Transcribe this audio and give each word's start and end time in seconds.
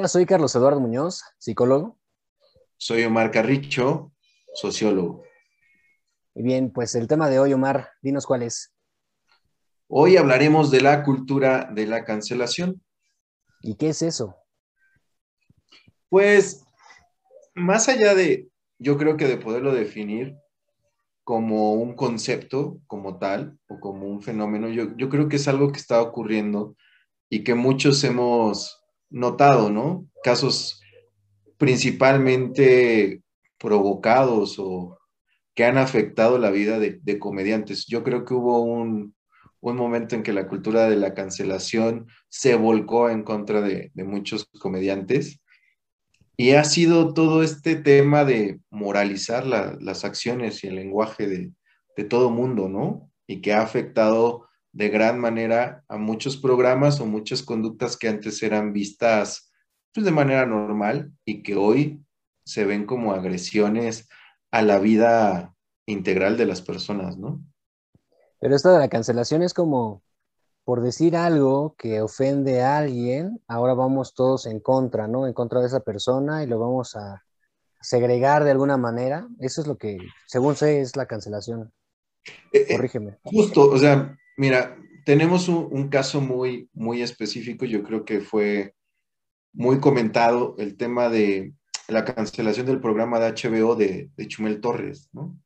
Hola, 0.00 0.08
soy 0.08 0.24
Carlos 0.24 0.56
Eduardo 0.56 0.80
Muñoz, 0.80 1.22
psicólogo. 1.36 1.98
Soy 2.78 3.04
Omar 3.04 3.30
Carricho, 3.30 4.14
sociólogo. 4.54 5.24
Y 6.34 6.42
bien, 6.42 6.72
pues 6.72 6.94
el 6.94 7.06
tema 7.06 7.28
de 7.28 7.38
hoy, 7.38 7.52
Omar, 7.52 7.90
dinos 8.00 8.24
cuál 8.24 8.42
es. 8.42 8.72
Hoy 9.88 10.16
hablaremos 10.16 10.70
de 10.70 10.80
la 10.80 11.02
cultura 11.02 11.68
de 11.70 11.84
la 11.84 12.06
cancelación. 12.06 12.82
¿Y 13.60 13.74
qué 13.74 13.90
es 13.90 14.00
eso? 14.00 14.36
Pues, 16.08 16.64
más 17.54 17.90
allá 17.90 18.14
de, 18.14 18.48
yo 18.78 18.96
creo 18.96 19.18
que 19.18 19.28
de 19.28 19.36
poderlo 19.36 19.74
definir 19.74 20.34
como 21.24 21.74
un 21.74 21.94
concepto, 21.94 22.80
como 22.86 23.18
tal, 23.18 23.58
o 23.68 23.78
como 23.78 24.06
un 24.06 24.22
fenómeno, 24.22 24.70
yo, 24.70 24.96
yo 24.96 25.10
creo 25.10 25.28
que 25.28 25.36
es 25.36 25.46
algo 25.46 25.70
que 25.70 25.78
está 25.78 26.00
ocurriendo 26.00 26.74
y 27.28 27.44
que 27.44 27.54
muchos 27.54 28.02
hemos 28.02 28.79
notado, 29.10 29.70
¿no? 29.70 30.06
Casos 30.22 30.80
principalmente 31.58 33.20
provocados 33.58 34.56
o 34.58 34.98
que 35.54 35.64
han 35.64 35.76
afectado 35.76 36.38
la 36.38 36.50
vida 36.50 36.78
de, 36.78 37.18
comediantes. 37.18 37.86
Yo 37.86 38.02
creo 38.02 38.24
que 38.24 38.34
hubo 38.34 38.62
un, 38.62 39.14
momento 39.60 40.14
en 40.14 40.22
que 40.22 40.32
la 40.32 40.48
cultura 40.48 40.88
de 40.88 40.96
la 40.96 41.12
cancelación 41.12 42.06
se 42.28 42.54
volcó 42.54 43.10
en 43.10 43.24
contra 43.24 43.60
de, 43.60 43.90
muchos 43.94 44.48
comediantes 44.58 45.40
y 46.36 46.52
ha 46.52 46.64
sido 46.64 47.12
todo 47.12 47.42
este 47.42 47.76
tema 47.76 48.24
de 48.24 48.60
moralizar 48.70 49.44
las 49.46 50.04
acciones 50.06 50.64
y 50.64 50.68
el 50.68 50.76
lenguaje 50.76 51.26
de, 51.26 51.52
de 51.94 52.04
todo 52.04 52.30
mundo, 52.30 52.70
¿no? 52.70 53.10
Y 53.26 53.42
que 53.42 53.52
ha 53.52 53.60
afectado 53.60 54.48
de 54.72 54.88
gran 54.88 55.18
manera 55.18 55.84
a 55.88 55.96
muchos 55.96 56.36
programas 56.36 57.00
o 57.00 57.06
muchas 57.06 57.42
conductas 57.42 57.96
que 57.96 58.08
antes 58.08 58.42
eran 58.42 58.72
vistas 58.72 59.52
pues, 59.92 60.04
de 60.04 60.12
manera 60.12 60.46
normal 60.46 61.12
y 61.24 61.42
que 61.42 61.56
hoy 61.56 62.04
se 62.44 62.64
ven 62.64 62.86
como 62.86 63.12
agresiones 63.12 64.08
a 64.50 64.62
la 64.62 64.78
vida 64.78 65.54
integral 65.86 66.36
de 66.36 66.46
las 66.46 66.62
personas, 66.62 67.18
¿no? 67.18 67.40
Pero 68.38 68.56
esto 68.56 68.72
de 68.72 68.78
la 68.78 68.88
cancelación 68.88 69.42
es 69.42 69.54
como 69.54 70.02
por 70.64 70.82
decir 70.82 71.16
algo 71.16 71.74
que 71.76 72.00
ofende 72.00 72.62
a 72.62 72.78
alguien, 72.78 73.42
ahora 73.48 73.74
vamos 73.74 74.14
todos 74.14 74.46
en 74.46 74.60
contra, 74.60 75.08
¿no? 75.08 75.26
En 75.26 75.32
contra 75.32 75.60
de 75.60 75.66
esa 75.66 75.80
persona 75.80 76.44
y 76.44 76.46
lo 76.46 76.58
vamos 76.58 76.94
a 76.96 77.24
segregar 77.80 78.44
de 78.44 78.52
alguna 78.52 78.76
manera. 78.76 79.26
Eso 79.40 79.62
es 79.62 79.66
lo 79.66 79.76
que, 79.76 79.98
según 80.26 80.54
sé, 80.54 80.80
es 80.80 80.96
la 80.96 81.06
cancelación. 81.06 81.72
Eh, 82.52 82.66
eh, 82.68 82.76
Corrígeme. 82.76 83.18
justo, 83.24 83.70
o 83.70 83.78
sea, 83.78 84.16
Mira, 84.40 84.74
tenemos 85.04 85.50
un, 85.50 85.88
caso 85.88 86.22
muy, 86.22 86.70
muy 86.72 87.02
específico, 87.02 87.66
yo 87.66 87.82
creo 87.82 88.06
que 88.06 88.22
fue 88.22 88.74
muy 89.52 89.80
comentado 89.80 90.54
el 90.56 90.78
tema 90.78 91.10
de 91.10 91.52
la 91.88 92.06
cancelación 92.06 92.64
del 92.64 92.80
programa 92.80 93.20
de 93.20 93.34
HBO 93.34 93.76
de, 93.76 94.10
Chumel 94.28 94.62
Torres, 94.62 95.10
¿no? 95.12 95.38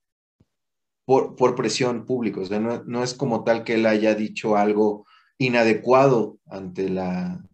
Por, 1.04 1.56
presión 1.56 2.06
pública, 2.06 2.40
o 2.40 2.44
sea, 2.44 2.60
no, 2.60 3.02
es 3.02 3.14
como 3.14 3.42
tal 3.42 3.64
que 3.64 3.74
él 3.74 3.86
haya 3.86 4.14
dicho 4.14 4.56
algo 4.56 5.04
inadecuado 5.38 6.38
ante, 6.46 6.88
la, 6.88 7.44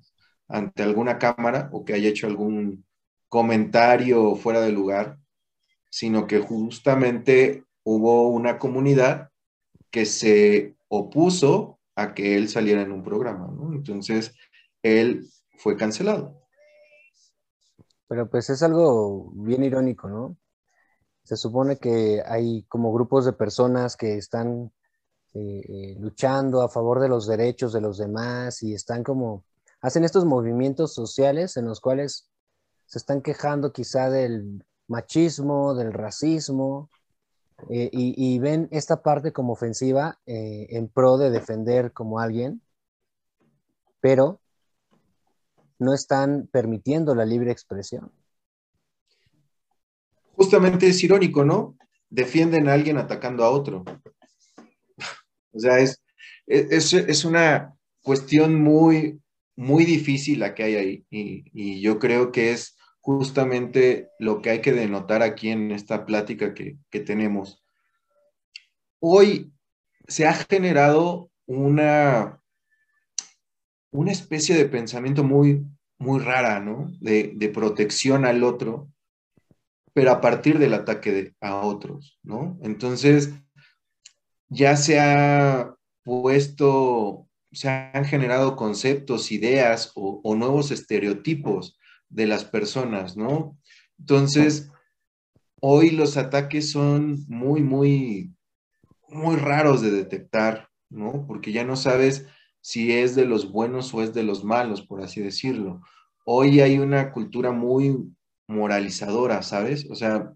ante 0.46 0.82
alguna 0.82 1.18
cámara 1.18 1.70
o 1.72 1.86
que 1.86 1.94
haya 1.94 2.10
hecho 2.10 2.26
algún 2.26 2.84
comentario 3.30 4.36
fuera 4.36 4.60
de 4.60 4.72
lugar, 4.72 5.18
sino 5.88 6.26
que 6.26 6.40
justamente 6.40 7.64
hubo 7.82 8.28
una 8.28 8.58
comunidad 8.58 9.30
que 9.90 10.04
se 10.04 10.76
opuso 10.90 11.78
a 11.94 12.14
que 12.14 12.36
él 12.36 12.48
saliera 12.48 12.82
en 12.82 12.92
un 12.92 13.02
programa, 13.02 13.48
¿no? 13.48 13.72
Entonces, 13.72 14.34
él 14.82 15.26
fue 15.56 15.76
cancelado. 15.76 16.40
Pero 18.08 18.28
pues 18.28 18.50
es 18.50 18.62
algo 18.62 19.30
bien 19.34 19.62
irónico, 19.62 20.08
¿no? 20.08 20.36
Se 21.22 21.36
supone 21.36 21.78
que 21.78 22.22
hay 22.26 22.64
como 22.64 22.92
grupos 22.92 23.24
de 23.24 23.32
personas 23.32 23.96
que 23.96 24.16
están 24.16 24.72
eh, 25.32 25.62
eh, 25.68 25.96
luchando 26.00 26.60
a 26.62 26.68
favor 26.68 27.00
de 27.00 27.08
los 27.08 27.28
derechos 27.28 27.72
de 27.72 27.80
los 27.80 27.98
demás 27.98 28.64
y 28.64 28.74
están 28.74 29.04
como, 29.04 29.44
hacen 29.80 30.02
estos 30.02 30.24
movimientos 30.24 30.92
sociales 30.92 31.56
en 31.56 31.66
los 31.66 31.80
cuales 31.80 32.28
se 32.86 32.98
están 32.98 33.22
quejando 33.22 33.72
quizá 33.72 34.10
del 34.10 34.64
machismo, 34.88 35.74
del 35.74 35.92
racismo, 35.92 36.90
eh, 37.68 37.90
y, 37.92 38.38
ven 38.38 38.68
esta 38.70 39.02
parte 39.02 39.32
como 39.32 39.52
ofensiva 39.52 40.18
eh, 40.26 40.66
en 40.70 40.88
pro 40.88 41.18
de 41.18 41.30
defender 41.30 41.92
como 41.92 42.18
alguien, 42.18 42.62
pero 44.00 44.40
no 45.78 45.94
están 45.94 46.48
permitiendo 46.50 47.14
la 47.14 47.24
libre 47.24 47.52
expresión. 47.52 48.12
Justamente 50.34 50.88
es 50.88 51.02
irónico, 51.04 51.44
¿no? 51.44 51.76
Defienden 52.08 52.68
a 52.68 52.72
alguien 52.72 52.96
atacando 52.96 53.44
a 53.44 53.50
otro. 53.50 53.84
o 55.52 55.58
sea, 55.58 55.78
es, 55.78 56.02
es, 56.46 56.92
es, 56.92 57.24
una 57.24 57.74
cuestión 58.02 58.60
muy, 58.60 59.20
muy 59.56 59.84
difícil 59.84 60.40
la 60.40 60.54
que 60.54 60.62
hay 60.64 60.74
ahí 60.76 61.04
y, 61.10 61.44
y 61.52 61.80
yo 61.80 61.98
creo 61.98 62.32
que 62.32 62.52
es 62.52 62.76
justamente 63.00 64.10
lo 64.18 64.42
que 64.42 64.50
hay 64.50 64.60
que 64.60 64.72
denotar 64.72 65.22
aquí 65.22 65.50
en 65.50 65.72
esta 65.72 66.04
plática 66.04 66.54
que, 66.54 66.78
tenemos. 67.00 67.64
Hoy 69.00 69.52
se 70.06 70.26
ha 70.26 70.34
generado 70.34 71.30
una, 71.46 72.40
una 73.90 74.12
especie 74.12 74.54
de 74.54 74.66
pensamiento 74.66 75.24
muy, 75.24 75.64
muy 75.98 76.20
rara, 76.20 76.60
¿no? 76.60 76.90
De, 77.00 77.50
protección 77.54 78.26
al 78.26 78.44
otro, 78.44 78.92
pero 79.94 80.12
a 80.12 80.20
partir 80.20 80.58
del 80.58 80.74
ataque 80.74 81.34
a 81.40 81.56
otros, 81.62 82.18
¿no? 82.22 82.58
Entonces, 82.62 83.32
ya 84.48 84.76
se 84.76 85.00
ha 85.00 85.74
puesto, 86.02 87.28
se 87.50 87.68
han 87.68 88.04
generado 88.04 88.56
conceptos, 88.56 89.32
ideas 89.32 89.92
o 89.94 90.34
nuevos 90.34 90.70
estereotipos 90.70 91.79
de 92.10 92.26
las 92.26 92.44
personas, 92.44 93.16
¿no? 93.16 93.56
Entonces, 93.98 94.70
hoy 95.60 95.90
los 95.90 96.16
ataques 96.16 96.70
son 96.70 97.24
muy, 97.28 97.62
muy, 97.62 98.34
muy 99.08 99.36
raros 99.36 99.80
de 99.80 99.90
detectar, 99.90 100.68
¿no? 100.88 101.24
Porque 101.26 101.52
ya 101.52 101.64
no 101.64 101.76
sabes 101.76 102.26
si 102.60 102.92
es 102.92 103.14
de 103.14 103.24
los 103.24 103.50
buenos 103.50 103.94
o 103.94 104.02
es 104.02 104.12
de 104.12 104.22
los 104.22 104.44
malos, 104.44 104.82
por 104.82 105.02
así 105.02 105.20
decirlo. 105.20 105.80
Hoy 106.24 106.60
hay 106.60 106.78
una 106.78 107.12
cultura 107.12 107.52
muy 107.52 107.96
moralizadora, 108.46 109.42
¿sabes? 109.42 109.86
O 109.90 109.94
sea, 109.94 110.34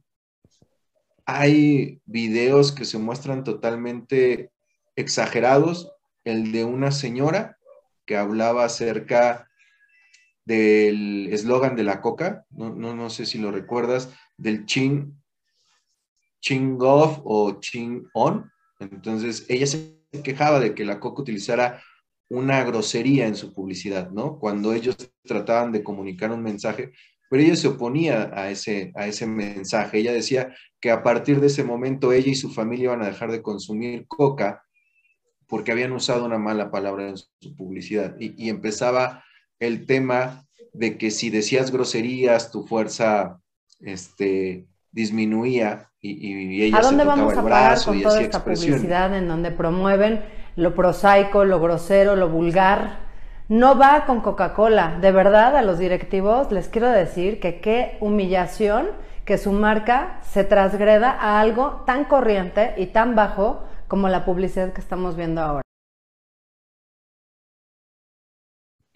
hay 1.27 2.01
videos 2.05 2.73
que 2.73 2.85
se 2.85 2.99
muestran 2.99 3.45
totalmente 3.45 4.51
exagerados. 4.97 5.91
El 6.25 6.53
de 6.53 6.65
una 6.65 6.91
señora 6.91 7.59
que 8.06 8.17
hablaba 8.17 8.65
acerca 8.65 9.49
del 10.44 11.28
eslogan 11.32 11.77
de 11.77 11.84
la 11.84 12.00
coca, 12.00 12.44
no, 12.50 12.75
no, 12.75 13.10
sé 13.10 13.27
si 13.27 13.38
lo 13.38 13.50
recuerdas, 13.50 14.10
del 14.37 14.66
ching, 14.66 15.15
ching 16.41 16.78
off 16.81 17.21
o 17.25 17.60
ching 17.60 18.06
on. 18.12 18.50
Entonces, 18.78 19.47
ella 19.49 19.66
se 19.66 19.99
quejaba 20.22 20.60
de 20.60 20.75
que 20.75 20.84
la 20.84 21.00
coca 21.00 21.22
utilizara 21.22 21.82
una 22.28 22.62
grosería 22.65 23.27
en 23.27 23.37
su 23.37 23.55
publicidad, 23.55 24.11
¿no? 24.11 24.38
Cuando 24.38 24.73
ellos 24.73 24.96
trataban 25.25 25.73
de 25.73 25.82
comunicar 25.82 26.31
un 26.31 26.43
mensaje, 26.43 26.93
pero 27.31 27.43
ella 27.43 27.56
se 27.56 27.69
oponía 27.69 28.31
a 28.35 28.50
ese, 28.50 28.93
a 28.97 29.06
ese 29.06 29.26
mensaje. 29.26 29.99
Ella 29.99 30.12
decía 30.12 30.55
que 30.81 30.90
a 30.90 31.02
partir 31.02 31.40
de 31.40 31.47
ese 31.47 31.64
momento 31.64 32.12
ella 32.12 32.31
y 32.31 32.35
su 32.35 32.50
familia 32.50 32.85
iban 32.85 33.02
a 33.02 33.06
dejar 33.06 33.31
de 33.31 33.43
consumir 33.43 34.06
coca 34.06 34.62
porque 35.47 35.73
habían 35.73 35.93
usado 35.93 36.25
una 36.25 36.38
mala 36.38 36.70
palabra 36.70 37.08
en 37.08 37.17
su 37.17 37.56
publicidad 37.56 38.17
y 38.19 38.49
empezaba 38.49 39.23
el 39.61 39.87
tema 39.87 40.45
de 40.73 40.99
que 40.99 41.11
si 41.11 41.31
decías 41.31 41.71
groserías, 41.71 42.51
tu 42.51 42.67
fuerza 42.67 43.41
este, 43.81 44.67
disminuía 44.91 45.91
y, 46.01 46.29
y 46.29 46.62
ella 46.62 46.79
¿A 46.79 46.83
dónde 46.83 47.05
vamos 47.05 47.37
a 47.37 47.43
parar 47.43 47.79
con 47.85 48.03
toda 48.03 48.21
esta 48.21 48.45
publicidad 48.45 49.17
en 49.17 49.29
donde 49.29 49.51
promueven 49.51 50.23
lo 50.56 50.75
prosaico, 50.75 51.45
lo 51.45 51.61
grosero, 51.61 52.17
lo 52.17 52.29
vulgar? 52.29 53.05
No 53.49 53.77
va 53.79 54.06
con 54.06 54.21
Coca-Cola. 54.21 54.99
De 55.01 55.12
verdad, 55.12 55.57
a 55.57 55.62
los 55.62 55.79
directivos 55.79 56.50
les 56.50 56.69
quiero 56.69 56.89
decir 56.91 57.41
que 57.41 57.61
qué 57.61 57.99
humillación 58.00 58.89
que 59.25 59.39
su 59.39 59.53
marca 59.53 60.21
se 60.23 60.45
transgreda 60.45 61.11
a 61.11 61.41
algo 61.41 61.83
tan 61.87 62.05
corriente 62.05 62.75
y 62.77 62.87
tan 62.87 63.15
bajo 63.15 63.65
como 63.89 64.09
la 64.09 64.25
publicidad 64.25 64.73
que 64.73 64.81
estamos 64.81 65.17
viendo 65.17 65.41
ahora. 65.41 65.63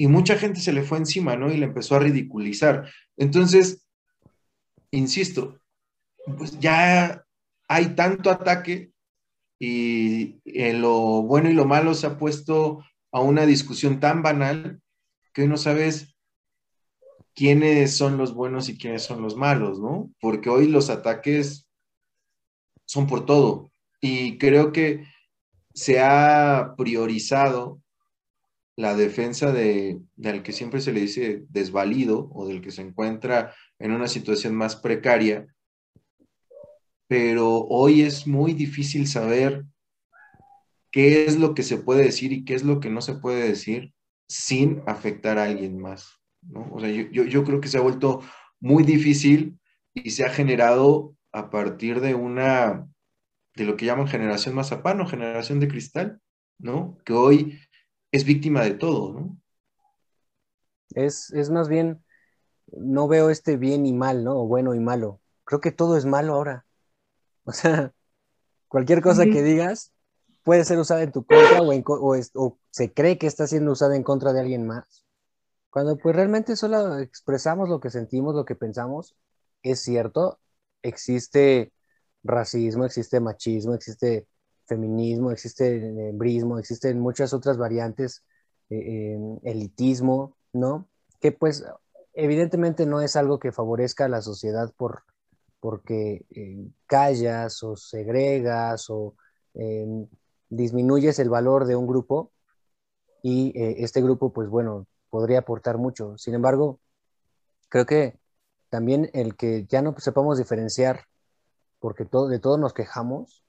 Y 0.01 0.07
mucha 0.07 0.39
gente 0.39 0.61
se 0.61 0.73
le 0.73 0.83
fue 0.83 0.99
encima, 0.99 1.37
¿no? 1.37 1.53
Y 1.53 1.57
le 1.57 1.67
empezó 1.67 1.97
a 1.97 1.99
ridiculizar. 1.99 2.89
Entonces, 3.17 3.85
insisto, 4.93 5.59
pues 6.39 6.59
ya 6.61 7.25
hay 7.67 7.95
tanto 7.97 8.31
ataque 8.31 8.93
y 9.59 10.39
lo 10.45 11.23
bueno 11.23 11.51
y 11.51 11.53
lo 11.53 11.65
malo 11.65 11.95
se 11.95 12.07
ha 12.07 12.17
puesto 12.17 12.85
a 13.11 13.21
una 13.21 13.45
discusión 13.45 13.99
tan 13.99 14.23
banal 14.23 14.81
que 15.35 15.43
hoy 15.43 15.49
no 15.49 15.57
sabes 15.57 16.15
quiénes 17.35 17.97
son 17.97 18.17
los 18.19 18.35
buenos 18.35 18.69
y 18.69 18.79
quiénes 18.79 19.03
son 19.03 19.21
los 19.21 19.37
malos, 19.37 19.81
¿no? 19.81 20.13
Porque 20.21 20.49
hoy 20.49 20.69
los 20.69 20.91
ataques 20.91 21.69
son 22.87 23.09
por 23.09 23.27
todo. 23.27 23.73
Y 24.01 24.39
creo 24.39 24.71
que 24.71 25.05
se 25.75 26.01
ha 26.01 26.75
priorizado 26.77 27.81
la 28.79 28.95
defensa 28.95 29.51
de, 29.51 30.01
del 30.15 30.45
que 30.45 30.53
siempre 30.53 30.81
se 30.81 30.93
le 30.93 31.01
dice 31.01 31.43
desvalido 31.49 32.31
o 32.33 32.47
del 32.47 32.61
que 32.61 32.71
se 32.71 32.81
encuentra 32.81 33.53
en 33.81 33.91
una 33.91 34.07
situación 34.07 34.55
más 34.55 34.77
precaria, 34.77 35.53
pero 37.09 37.67
hoy 37.67 38.03
es 38.03 38.29
muy 38.29 38.53
difícil 38.53 39.09
saber 39.09 39.65
qué 40.93 41.27
es 41.27 41.41
lo 41.41 41.55
que 41.57 41.65
se 41.65 41.79
puede 41.79 42.05
decir 42.05 42.33
y 42.33 42.45
qué 42.45 42.55
es 42.55 42.63
lo 42.63 42.79
que 42.79 42.89
no 42.89 43.01
se 43.01 43.15
puede 43.15 43.49
decir 43.49 43.93
sin 44.29 44.81
afectar 44.87 45.39
a 45.39 45.45
alguien 45.47 45.77
más. 45.77 46.13
¿no? 46.43 46.71
O 46.71 46.79
sea, 46.79 46.89
yo, 46.89 47.25
yo 47.25 47.43
creo 47.43 47.61
que 47.61 47.67
se 47.67 47.79
ha 47.79 47.81
vuelto 47.81 48.23
muy 48.61 48.85
difícil 48.85 49.59
y 49.93 50.13
se 50.13 50.25
ha 50.25 50.31
generado 50.31 51.17
a 51.33 51.51
partir 51.51 52.01
de 52.01 52.15
una, 52.15 52.87
de 53.57 53.65
lo 53.65 53.77
que 53.77 53.87
llaman 53.87 54.07
generación 54.07 54.55
mazapán 54.55 55.01
o 55.01 55.07
generación 55.09 55.59
de 55.59 55.67
cristal, 55.67 56.21
¿no? 56.61 56.97
Que 57.05 57.13
hoy 57.13 57.59
es 58.13 58.25
víctima 58.25 58.63
de 58.63 58.75
todo, 58.75 59.13
¿no? 59.13 59.41
Es, 60.95 61.31
es 61.33 61.51
más 61.51 61.69
bien, 61.69 62.03
no 62.73 63.09
veo 63.09 63.31
este 63.31 63.57
bien 63.57 63.87
y 63.87 63.93
mal, 63.93 64.25
¿no? 64.25 64.43
O 64.43 64.47
bueno 64.47 64.75
y 64.75 64.81
malo. 64.81 65.21
Creo 65.45 65.61
que 65.61 65.73
todo 65.73 65.97
es 65.97 66.05
malo 66.05 66.35
ahora. 66.35 66.65
O 67.45 67.53
sea, 67.53 67.95
cualquier 68.69 69.01
cosa 69.01 69.25
que 69.25 69.43
digas 69.43 69.95
puede 70.43 70.67
ser 70.67 70.79
usada 70.79 71.03
en 71.03 71.13
tu 71.13 71.25
contra 71.25 71.63
o, 71.63 72.15
o, 72.35 72.59
se 72.71 72.93
cree 72.93 73.17
que 73.17 73.27
está 73.27 73.47
siendo 73.47 73.73
usada 73.73 73.97
en 73.97 74.03
contra 74.03 74.35
de 74.35 74.41
alguien 74.41 74.67
más. 74.67 75.07
Cuando 75.71 75.97
pues 75.97 76.15
realmente 76.15 76.57
solo 76.57 76.99
expresamos 76.99 77.71
lo 77.71 77.81
que 77.81 77.89
sentimos, 77.89 78.35
lo 78.35 78.45
que 78.45 78.55
pensamos, 78.55 79.17
es 79.63 79.81
cierto, 79.81 80.39
existe 80.83 81.73
racismo, 82.23 82.85
existe 82.85 83.19
machismo, 83.21 83.73
existe 83.73 84.27
feminismo, 84.69 85.33
existe 85.33 86.09
embrismo, 86.11 86.59
existen 86.59 87.01
muchas 87.01 87.33
otras 87.33 87.57
variantes, 87.59 88.25
eh, 88.71 89.19
elitismo, 89.43 90.37
¿no? 90.53 90.87
Que 91.21 91.33
pues 91.33 91.65
evidentemente 92.13 92.87
no 92.87 93.01
es 93.01 93.17
algo 93.17 93.39
que 93.39 93.53
favorezca 93.53 94.05
a 94.05 94.09
la 94.09 94.23
sociedad 94.23 94.73
por, 94.77 95.03
porque 95.61 96.27
eh, 96.31 96.69
callas 96.87 97.63
o 97.63 97.77
segregas 97.77 98.91
o 98.91 99.15
em, 99.55 100.07
disminuyes 100.51 101.19
el 101.19 101.31
valor 101.31 101.65
de 101.67 101.77
un 101.77 101.87
grupo 101.87 102.31
y 103.23 103.53
eh, 103.59 103.77
este 103.79 104.03
grupo, 104.03 104.33
pues 104.33 104.49
bueno, 104.49 104.87
podría 105.11 105.41
aportar 105.41 105.79
mucho. 105.79 106.17
Sin 106.19 106.35
embargo, 106.35 106.81
creo 107.69 107.87
que 107.87 108.19
también 108.69 109.11
el 109.15 109.37
que 109.37 109.67
ya 109.67 109.83
no 109.83 109.95
sepamos 109.99 110.39
diferenciar, 110.39 111.05
porque 111.81 112.05
todo, 112.05 112.29
de 112.29 112.39
todo 112.39 112.59
nos 112.59 112.75
quejamos, 112.75 113.45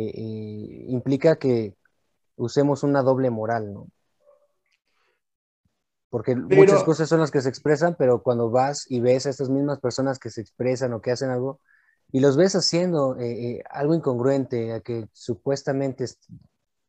eh, 0.00 0.84
implica 0.88 1.36
que 1.36 1.74
usemos 2.36 2.82
una 2.82 3.02
doble 3.02 3.30
moral, 3.30 3.72
¿no? 3.72 3.88
Porque 6.10 6.34
muchas 6.34 6.84
cosas 6.84 7.08
son 7.08 7.20
las 7.20 7.30
que 7.30 7.42
se 7.42 7.50
expresan, 7.50 7.94
pero 7.98 8.22
cuando 8.22 8.50
vas 8.50 8.90
y 8.90 9.00
ves 9.00 9.26
a 9.26 9.30
estas 9.30 9.50
mismas 9.50 9.78
personas 9.78 10.18
que 10.18 10.30
se 10.30 10.40
expresan 10.40 10.94
o 10.94 11.02
que 11.02 11.10
hacen 11.10 11.28
algo, 11.28 11.60
y 12.10 12.20
los 12.20 12.36
ves 12.38 12.56
haciendo 12.56 13.18
eh, 13.18 13.50
eh, 13.50 13.62
algo 13.70 13.94
incongruente, 13.94 14.72
a 14.72 14.80
que 14.80 15.06
supuestamente 15.12 16.06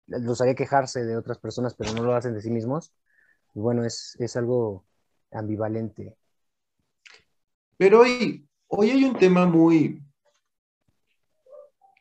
los 0.07 0.39
haría 0.39 0.55
quejarse 0.55 1.03
de 1.03 1.17
otras 1.17 1.37
personas, 1.37 1.75
pero 1.75 1.93
no 1.93 2.03
lo 2.03 2.15
hacen 2.15 2.33
de 2.33 2.41
sí 2.41 2.49
mismos, 2.49 2.93
bueno, 3.53 3.83
es, 3.83 4.35
algo 4.35 4.85
ambivalente. 5.31 6.15
Pero 7.77 8.01
hoy, 8.01 8.47
hoy 8.67 8.91
hay 8.91 9.03
un 9.03 9.17
tema 9.17 9.45
muy... 9.45 10.03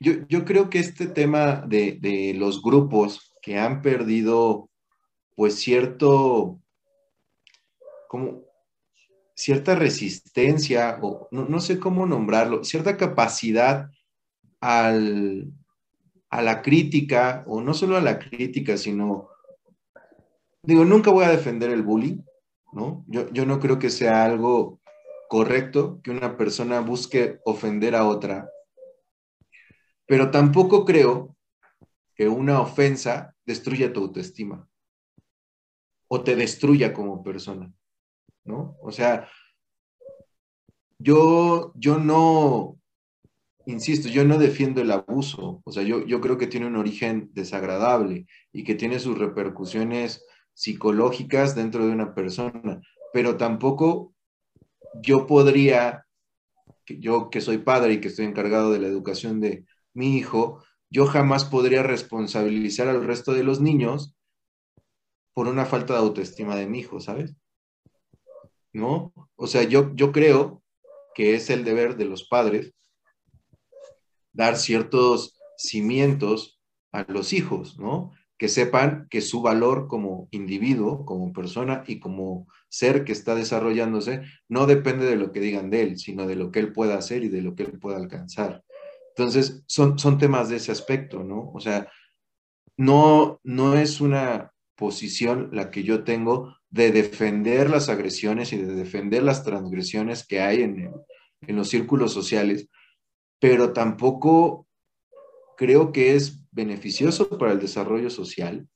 Yo, 0.00 0.12
yo 0.28 0.44
creo 0.44 0.70
que 0.70 0.78
este 0.78 1.06
tema 1.06 1.62
de, 1.66 1.98
de 2.00 2.34
los 2.34 2.62
grupos 2.62 3.34
que 3.42 3.58
han 3.58 3.82
perdido 3.82 4.68
pues 5.34 5.56
cierto 5.56 6.60
como 8.08 8.42
cierta 9.38 9.76
resistencia, 9.76 10.98
o 11.00 11.28
no, 11.30 11.60
sé 11.60 11.78
cómo 11.78 12.06
nombrarlo, 12.06 12.64
cierta 12.64 12.96
capacidad 12.96 13.88
al, 14.60 15.52
a 16.28 16.42
la 16.42 16.60
crítica, 16.60 17.44
o 17.46 17.60
no 17.60 17.72
solo 17.72 17.96
a 17.96 18.00
la 18.00 18.18
crítica, 18.18 18.76
sino, 18.76 19.28
digo, 20.64 20.84
nunca 20.84 21.12
voy 21.12 21.24
a 21.24 21.30
defender 21.30 21.70
el 21.70 21.84
bullying, 21.84 22.18
¿no? 22.72 23.04
Yo, 23.06 23.30
yo 23.30 23.46
no 23.46 23.60
creo 23.60 23.78
que 23.78 23.90
sea 23.90 24.24
algo 24.24 24.80
correcto 25.28 26.00
que 26.02 26.10
una 26.10 26.36
persona 26.36 26.80
busque 26.80 27.38
ofender 27.44 27.94
a 27.94 28.08
otra, 28.08 28.50
pero 30.08 30.30
tampoco 30.30 30.84
creo 30.84 31.36
que 32.16 32.26
una 32.28 32.60
ofensa 32.60 33.36
destruya 33.46 33.92
tu 33.92 34.00
autoestima 34.00 34.68
o 36.08 36.24
te 36.24 36.34
destruya 36.34 36.92
como 36.92 37.22
persona. 37.22 37.72
¿no? 38.48 38.76
O 38.80 38.90
sea, 38.90 39.28
yo, 40.98 41.72
yo 41.76 41.98
no, 41.98 42.80
insisto, 43.66 44.08
yo 44.08 44.24
no 44.24 44.38
defiendo 44.38 44.80
el 44.80 44.90
abuso, 44.90 45.60
o 45.64 45.70
sea, 45.70 45.84
yo, 45.84 46.04
yo 46.04 46.20
creo 46.20 46.38
que 46.38 46.48
tiene 46.48 46.66
un 46.66 46.76
origen 46.76 47.30
desagradable 47.34 48.26
y 48.50 48.64
que 48.64 48.74
tiene 48.74 48.98
sus 48.98 49.16
repercusiones 49.16 50.24
psicológicas 50.54 51.54
dentro 51.54 51.86
de 51.86 51.92
una 51.92 52.14
persona, 52.14 52.80
pero 53.12 53.36
tampoco 53.36 54.14
yo 54.94 55.26
podría, 55.26 56.06
yo 56.86 57.30
que 57.30 57.40
soy 57.40 57.58
padre 57.58 57.92
y 57.92 58.00
que 58.00 58.08
estoy 58.08 58.24
encargado 58.24 58.72
de 58.72 58.80
la 58.80 58.88
educación 58.88 59.40
de 59.40 59.64
mi 59.98 60.16
hijo, 60.16 60.64
yo 60.90 61.06
jamás 61.06 61.44
podría 61.44 61.82
responsabilizar 61.82 62.88
al 62.88 63.04
resto 63.04 63.34
de 63.34 63.44
los 63.44 63.60
niños 63.60 64.14
por 65.34 65.48
una 65.48 65.66
falta 65.66 65.92
de 65.92 65.98
autoestima 65.98 66.56
de 66.56 66.66
mi 66.66 66.78
hijo, 66.78 67.00
¿sabes? 67.00 67.36
¿no? 68.72 69.12
O 69.36 69.46
sea, 69.46 69.62
yo, 69.64 69.94
yo 69.94 70.12
creo 70.12 70.62
que 71.14 71.34
es 71.34 71.50
el 71.50 71.64
deber 71.64 71.96
de 71.96 72.04
los 72.04 72.24
padres 72.24 72.74
dar 74.32 74.56
ciertos 74.56 75.38
cimientos 75.56 76.60
a 76.92 77.04
los 77.08 77.32
hijos, 77.32 77.78
¿no? 77.78 78.12
Que 78.38 78.48
sepan 78.48 79.08
que 79.10 79.20
su 79.20 79.42
valor 79.42 79.88
como 79.88 80.28
individuo, 80.30 81.04
como 81.04 81.32
persona 81.32 81.82
y 81.86 81.98
como 81.98 82.46
ser 82.68 83.04
que 83.04 83.12
está 83.12 83.34
desarrollándose 83.34 84.22
no 84.48 84.66
depende 84.66 85.06
de 85.06 85.16
lo 85.16 85.32
que 85.32 85.40
digan 85.40 85.70
de 85.70 85.82
él, 85.82 85.98
sino 85.98 86.26
de 86.26 86.36
lo 86.36 86.52
que 86.52 86.60
él 86.60 86.72
pueda 86.72 86.96
hacer 86.96 87.24
y 87.24 87.28
de 87.28 87.42
lo 87.42 87.56
que 87.56 87.64
él 87.64 87.78
pueda 87.80 87.96
alcanzar. 87.96 88.62
Entonces, 89.18 89.64
son, 89.66 89.98
son 89.98 90.16
temas 90.16 90.48
de 90.48 90.56
ese 90.56 90.70
aspecto, 90.70 91.24
¿no? 91.24 91.50
O 91.52 91.58
sea, 91.58 91.90
no, 92.76 93.40
no 93.42 93.74
es 93.74 94.00
una 94.00 94.52
posición 94.76 95.48
la 95.52 95.72
que 95.72 95.82
yo 95.82 96.04
tengo 96.04 96.54
de 96.70 96.92
defender 96.92 97.68
las 97.68 97.88
agresiones 97.88 98.52
y 98.52 98.58
de 98.58 98.72
defender 98.76 99.24
las 99.24 99.42
transgresiones 99.42 100.24
que 100.24 100.40
hay 100.40 100.62
en, 100.62 100.92
los 101.48 101.68
círculos 101.68 102.12
sociales, 102.12 102.68
pero 103.40 103.72
tampoco 103.72 104.68
creo 105.56 105.90
que 105.90 106.14
es 106.14 106.44
beneficioso 106.52 107.28
para 107.38 107.50
el 107.50 107.58
desarrollo 107.58 108.10
social 108.10 108.68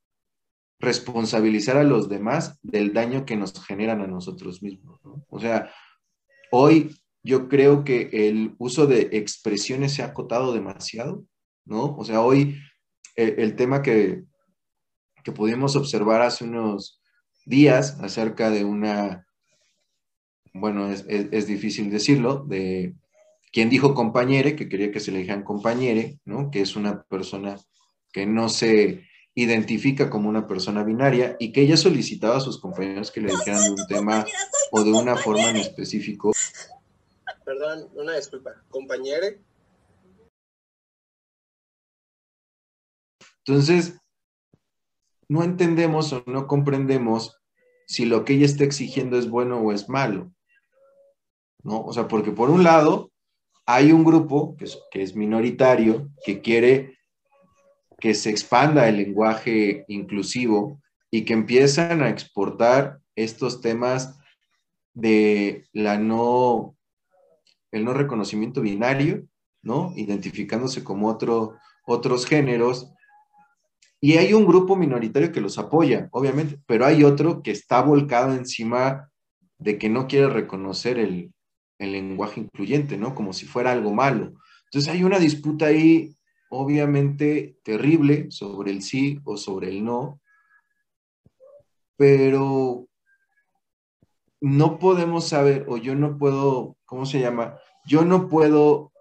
responsabilizar 0.81 1.77
a 1.77 1.85
los 1.85 2.09
demás 2.09 2.59
del 2.63 2.93
daño 2.93 3.25
que 3.25 3.37
nos 3.37 3.65
generan 3.65 4.01
a 4.01 4.09
nosotros 4.09 4.61
mismos. 4.61 5.01
O 5.29 5.39
sea, 5.39 5.71
hoy 6.51 6.97
yo 7.23 7.49
creo 7.49 7.85
que 7.85 8.11
el 8.12 8.55
uso 8.59 8.87
de 8.87 9.11
expresiones 9.12 9.95
se 9.95 10.02
ha 10.02 10.07
acotado 10.07 10.52
demasiado, 10.52 11.25
¿no? 11.64 11.97
O 11.97 12.05
sea, 12.05 12.21
hoy 12.21 12.59
el, 13.17 13.38
el 13.38 13.57
tema 13.57 13.83
que, 13.83 14.25
que 15.23 15.33
pudimos 15.33 15.76
observar 15.76 16.23
hace 16.23 16.45
unos 16.45 17.00
días 17.45 17.99
acerca 18.00 18.50
de 18.50 18.64
una, 18.64 19.26
bueno, 20.52 20.91
es, 20.91 21.47
difícil 21.47 21.91
decirlo, 21.91 22.45
de 22.49 22.95
quien 23.52 23.69
dijo 23.69 23.95
compañere, 23.95 24.57
que 24.57 24.69
quería 24.69 24.91
que 24.91 25.00
se 25.00 25.12
le 25.12 25.19
dijeran 25.19 25.45
compañere, 25.45 26.19
¿no? 26.25 26.50
Que 26.50 26.61
es 26.61 26.76
una 26.76 27.02
persona 27.05 27.59
que 28.12 28.26
no 28.26 28.49
se 28.49 29.07
identifica 29.35 30.11
como 30.11 30.29
una 30.29 30.47
persona 30.47 30.85
binaria 30.85 31.37
y 31.38 31.52
que 31.52 31.62
ella 31.62 31.76
solicitaba 31.76 32.37
a 32.37 32.41
sus 32.41 32.61
compañeros 32.61 33.11
que 33.11 33.23
le 33.23 33.31
dijeran 33.31 33.64
de 33.64 33.71
un 33.71 33.87
tema 33.88 34.26
o 34.71 34.85
de 34.85 34.93
una 34.93 35.17
forma 35.17 35.50
en 35.50 35.57
específico. 35.57 36.33
Perdón, 37.45 37.89
una 37.95 38.17
disculpa, 38.17 38.63
compañere. 38.69 39.41
Entonces, 43.45 43.99
no 45.29 45.43
entendemos 45.43 46.13
o 46.13 46.23
no 46.27 46.47
comprendemos 46.47 47.41
si 47.87 48.05
lo 48.05 48.25
que 48.25 48.35
ella 48.35 48.47
está 48.47 48.65
exigiendo 48.65 49.19
es 49.19 49.29
bueno 49.29 49.61
o 49.61 49.73
es 49.73 49.89
malo. 49.89 50.33
¿No? 51.65 51.83
O 51.83 51.93
sea, 51.93 52.09
porque 52.09 52.33
por 52.33 52.51
un 52.51 52.63
lado 52.63 53.11
hay 53.67 53.93
un 53.93 54.05
grupo 54.05 54.57
que 54.57 54.65
es, 54.65 54.79
que 54.91 55.03
es 55.03 55.15
minoritario 55.15 56.11
que 56.25 56.41
quiere 56.41 56.99
que 57.99 58.15
se 58.15 58.31
expanda 58.31 58.89
el 58.89 58.97
lenguaje 58.97 59.85
inclusivo 59.87 60.81
y 61.09 61.25
que 61.25 61.35
empiezan 61.35 62.03
a 62.03 62.09
exportar 62.09 62.99
estos 63.15 63.61
temas 63.61 64.19
de 64.93 65.69
la 65.73 65.99
no, 65.99 66.77
el 67.73 67.85
no 67.85 67.95
reconocimiento 67.95 68.61
binario, 68.61 69.26
¿no? 69.62 69.93
Identificándose 69.97 70.85
como 70.85 71.09
otro, 71.09 71.57
otros 71.85 72.26
géneros. 72.26 72.93
Y 74.00 74.19
hay 74.19 74.35
un 74.35 74.47
grupo 74.47 74.76
minoritario 74.76 75.33
que 75.33 75.41
los 75.41 75.59
apoya, 75.59 76.09
obviamente, 76.12 76.59
pero 76.67 76.85
hay 76.85 77.02
otro 77.05 77.43
que 77.43 77.50
está 77.50 77.83
volcado 77.83 78.35
encima 78.35 79.11
de 79.59 79.79
que 79.79 79.88
no 79.88 80.07
quiere 80.07 80.29
reconocer 80.29 80.99
el, 80.99 81.33
el 81.79 81.93
lenguaje 81.93 82.41
incluyente, 82.41 82.97
¿no? 82.97 83.14
Como 83.14 83.33
si 83.33 83.47
fuera 83.47 83.73
algo 83.73 83.93
malo. 83.93 84.35
Entonces 84.67 84.93
hay 84.93 85.05
una 85.05 85.19
disputa 85.19 85.67
ahí, 85.67 86.17
obviamente, 86.50 87.57
terrible 87.62 88.31
sobre 88.31 88.71
el 88.71 88.83
sí 88.83 89.21
o 89.25 89.37
sobre 89.37 89.69
el 89.69 89.85
no, 89.85 90.21
pero 91.97 92.88
no 94.43 94.81
podemos 94.81 95.29
saber, 95.29 95.65
o 95.69 95.77
yo 95.77 95.95
no 95.95 96.19
puedo, 96.19 96.77
¿cómo 96.85 97.07
se 97.07 97.21
llama? 97.21 97.61
Yo 97.87 98.05
no 98.05 98.29
puedo 98.29 98.93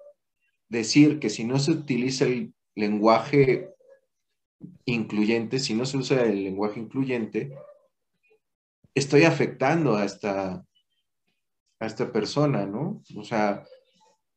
decir 0.70 1.20
que 1.20 1.32
si 1.32 1.44
no 1.44 1.58
se 1.58 1.72
utiliza 1.72 2.26
el 2.26 2.54
lenguaje 2.76 3.74
incluyente, 4.86 5.58
si 5.58 5.74
no 5.74 5.88
se 5.88 5.98
usa 5.98 6.22
el 6.22 6.44
lenguaje 6.44 6.80
incluyente, 6.80 7.58
estoy 8.94 9.24
afectando 9.24 9.96
a 9.96 10.06
esta, 10.06 10.64
a 11.80 11.86
esta 11.88 12.12
persona, 12.14 12.68
¿no? 12.68 13.02
O 13.18 13.24
sea, 13.24 13.64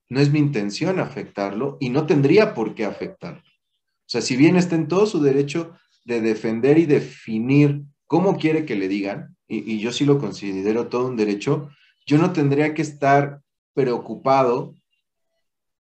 no 0.09 0.21
es 0.21 0.31
mi 0.31 0.39
intención 0.39 1.01
afectarlo 1.01 1.77
y 1.81 1.91
no 1.91 2.07
tendría 2.07 2.55
por 2.55 2.75
qué 2.75 2.87
afectarlo. 2.87 3.43
O 3.43 4.09
sea, 4.09 4.23
si 4.23 4.37
bien 4.37 4.57
está 4.57 4.75
en 4.75 4.89
todo 4.89 5.05
su 5.05 5.21
derecho 5.21 5.77
de 6.07 6.23
defender 6.23 6.79
y 6.79 6.87
definir 6.87 7.83
cómo 8.07 8.39
quiere 8.39 8.65
que 8.65 8.77
le 8.77 8.89
digan, 8.89 9.34
y, 9.47 9.79
yo 9.79 9.93
sí 9.93 10.05
lo 10.05 10.19
considero 10.19 10.89
todo 10.89 11.07
un 11.07 11.17
derecho, 11.17 11.71
yo 12.07 12.19
no 12.19 12.33
tendría 12.33 12.75
que 12.75 12.83
estar 12.83 13.41
preocupado 13.75 14.75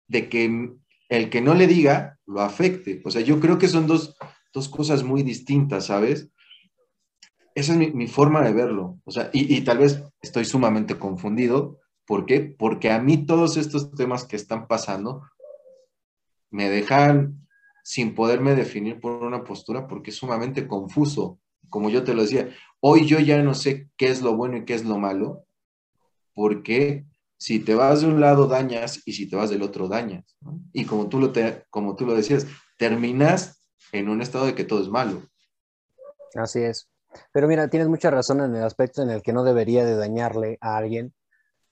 de 0.08 0.30
que 0.30 0.72
el 1.10 1.30
que 1.30 1.42
no 1.42 1.54
le 1.54 1.68
diga 1.68 2.18
lo 2.26 2.42
afecte. 2.42 3.02
O 3.06 3.12
sea, 3.12 3.22
yo 3.22 3.40
creo 3.40 3.58
que 3.58 3.68
son 3.68 3.88
dos, 3.88 4.16
cosas 4.70 5.04
muy 5.04 5.24
distintas, 5.24 5.88
¿sabes? 5.88 6.30
Esa 7.54 7.74
es 7.74 7.94
mi, 7.94 8.08
forma 8.08 8.42
de 8.42 8.54
verlo. 8.54 9.00
O 9.04 9.12
sea, 9.12 9.30
y, 9.34 9.54
y, 9.56 9.62
tal 9.62 9.80
vez 9.80 10.04
estoy 10.22 10.46
sumamente 10.46 10.98
confundido. 10.98 11.80
¿Por 12.06 12.26
qué? 12.26 12.40
Porque 12.40 12.92
a 12.92 13.00
mí 13.00 13.26
todos 13.26 13.58
estos 13.58 13.92
temas 13.92 14.26
que 14.26 14.38
están 14.38 14.68
pasando 14.68 15.24
me 16.50 16.70
dejan 16.70 17.48
sin 17.84 18.16
poderme 18.16 18.56
definir 18.56 19.00
por 19.00 19.24
una 19.24 19.44
postura 19.44 19.88
porque 19.88 20.12
es 20.12 20.18
sumamente 20.18 20.68
confuso 20.68 21.41
como 21.70 21.90
yo 21.90 22.04
te 22.04 22.14
lo 22.14 22.24
decía, 22.24 22.50
hoy 22.80 23.06
yo 23.08 23.20
ya 23.20 23.42
no 23.42 23.54
sé 23.54 23.90
qué 23.98 24.10
es 24.10 24.22
lo 24.22 24.36
bueno 24.36 24.58
y 24.58 24.66
qué 24.66 24.74
es 24.74 24.86
lo 24.86 24.98
malo, 24.98 25.46
porque 26.34 27.06
si 27.38 27.60
te 27.60 27.76
vas 27.76 28.02
de 28.02 28.08
un 28.08 28.22
lado 28.22 28.48
dañas 28.48 29.02
y 29.06 29.14
si 29.14 29.28
te 29.28 29.36
vas 29.36 29.50
del 29.50 29.64
otro 29.64 29.88
dañas. 29.88 30.38
Y 30.74 30.86
como 30.86 31.10
tú, 31.10 31.20
lo 31.20 31.32
te, 31.32 31.64
como 31.70 31.96
tú 31.96 32.06
lo 32.06 32.14
decías, 32.14 32.46
terminas 32.78 33.68
en 33.92 34.10
un 34.10 34.22
estado 34.22 34.46
de 34.46 34.56
que 34.56 34.64
todo 34.64 34.82
es 34.82 34.90
malo. 34.90 35.24
Así 36.36 36.60
es. 36.60 36.88
Pero 37.34 37.48
mira, 37.48 37.70
tienes 37.70 37.90
mucha 37.90 38.10
razón 38.10 38.42
en 38.42 38.56
el 38.56 38.64
aspecto 38.64 39.02
en 39.02 39.10
el 39.10 39.22
que 39.22 39.34
no 39.34 39.44
debería 39.44 39.84
de 39.86 39.96
dañarle 39.96 40.58
a 40.62 40.78
alguien 40.78 41.14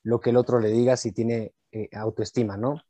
lo 0.03 0.19
que 0.19 0.31
el 0.31 0.37
otro 0.37 0.59
le 0.59 0.69
diga 0.69 0.97
si 0.97 1.11
tiene 1.11 1.53
eh, 1.71 1.89
autoestima, 1.93 2.57
¿no? 2.57 2.81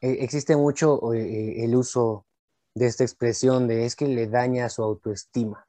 Eh, 0.00 0.18
existe 0.20 0.56
mucho 0.56 1.12
eh, 1.12 1.64
el 1.64 1.74
uso 1.74 2.26
de 2.74 2.86
esta 2.86 3.04
expresión 3.04 3.66
de 3.66 3.84
es 3.84 3.96
que 3.96 4.06
le 4.06 4.28
daña 4.28 4.68
su 4.68 4.82
autoestima. 4.82 5.67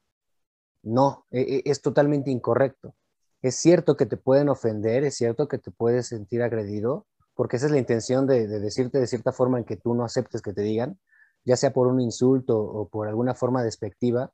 No, 0.83 1.25
e, 1.31 1.41
e, 1.41 1.61
es 1.65 1.81
totalmente 1.81 2.31
incorrecto. 2.31 2.95
Es 3.41 3.55
cierto 3.55 3.95
que 3.95 4.05
te 4.05 4.17
pueden 4.17 4.49
ofender, 4.49 5.03
es 5.03 5.15
cierto 5.15 5.47
que 5.47 5.57
te 5.57 5.71
puedes 5.71 6.07
sentir 6.07 6.41
agredido, 6.43 7.07
porque 7.35 7.57
esa 7.57 7.67
es 7.67 7.71
la 7.71 7.77
intención 7.77 8.27
de, 8.27 8.47
decirte 8.47 8.99
de 8.99 9.07
cierta 9.07 9.31
forma 9.31 9.59
en 9.59 9.65
que 9.65 9.77
tú 9.77 9.93
no 9.93 10.03
aceptes 10.03 10.41
que 10.41 10.53
te 10.53 10.61
digan, 10.61 10.99
ya 11.45 11.55
sea 11.55 11.71
por 11.71 11.87
un 11.87 12.01
insulto 12.01 12.59
o 12.59 12.89
por 12.89 13.07
alguna 13.07 13.33
forma 13.33 13.63
despectiva, 13.63 14.33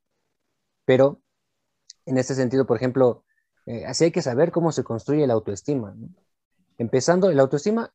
pero 0.85 1.21
en 2.05 2.17
este 2.17 2.35
sentido, 2.35 2.65
por 2.65 2.77
ejemplo, 2.77 3.23
eh, 3.67 3.85
así 3.85 4.05
hay 4.05 4.11
que 4.11 4.23
saber 4.23 4.51
cómo 4.51 4.71
se 4.71 4.83
construye 4.83 5.27
la 5.27 5.33
autoestima. 5.33 5.95
Empezando, 6.77 7.31
la 7.31 7.43
autoestima 7.43 7.93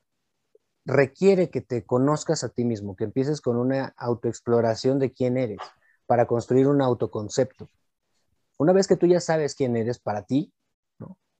requiere 0.85 1.51
que 1.51 1.61
te 1.61 1.85
conozcas 1.85 2.45
a 2.45 2.49
ti 2.49 2.65
mismo, 2.65 2.97
que 2.97 3.05
empieces 3.05 3.41
con 3.41 3.57
una 3.57 3.95
autoexploración 3.97 4.99
de 4.99 5.13
quién 5.13 5.37
eres 5.37 5.59
para 6.07 6.27
construir 6.27 6.67
un 6.69 6.83
autoconcepto. 6.83 7.69
Una 8.61 8.75
vez 8.75 8.87
que 8.87 8.97
tú 8.99 9.07
ya 9.07 9.21
sabes 9.21 9.55
quién 9.55 9.75
eres 9.75 9.99
para 9.99 10.25
ti, 10.25 10.53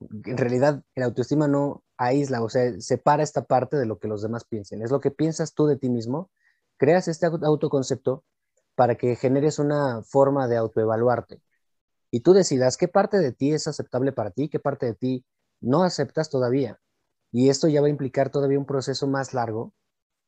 en 0.01 0.39
realidad 0.39 0.83
el 0.95 1.03
autoestima 1.03 1.49
no 1.49 1.85
aísla, 1.99 2.43
o 2.43 2.49
sea, 2.49 2.81
separa 2.81 3.23
esta 3.23 3.45
parte 3.45 3.77
de 3.77 3.85
lo 3.85 3.99
que 3.99 4.09
los 4.09 4.23
demás 4.23 4.47
piensen. 4.47 4.81
Es 4.81 4.91
lo 4.91 5.01
que 5.01 5.11
piensas 5.11 5.53
tú 5.53 5.67
de 5.67 5.77
ti 5.77 5.91
mismo, 5.91 6.31
creas 6.79 7.09
este 7.09 7.27
autoconcepto 7.27 8.25
para 8.75 8.95
que 8.95 9.17
generes 9.17 9.59
una 9.59 10.03
forma 10.03 10.49
de 10.49 10.57
autoevaluarte. 10.57 11.43
Y 12.11 12.21
tú 12.21 12.33
decidas 12.33 12.79
qué 12.79 12.89
parte 12.89 13.19
de 13.19 13.33
ti 13.33 13.53
es 13.53 13.67
aceptable 13.67 14.13
para 14.13 14.31
ti, 14.31 14.49
qué 14.49 14.59
parte 14.59 14.87
de 14.87 14.95
ti 14.95 15.27
no 15.61 15.83
aceptas 15.83 16.31
todavía. 16.31 16.81
Y 17.33 17.51
esto 17.51 17.69
ya 17.69 17.83
va 17.83 17.89
a 17.89 17.91
implicar 17.91 18.31
todavía 18.31 18.59
un 18.59 18.65
proceso 18.65 19.07
más 19.07 19.35
largo 19.35 19.75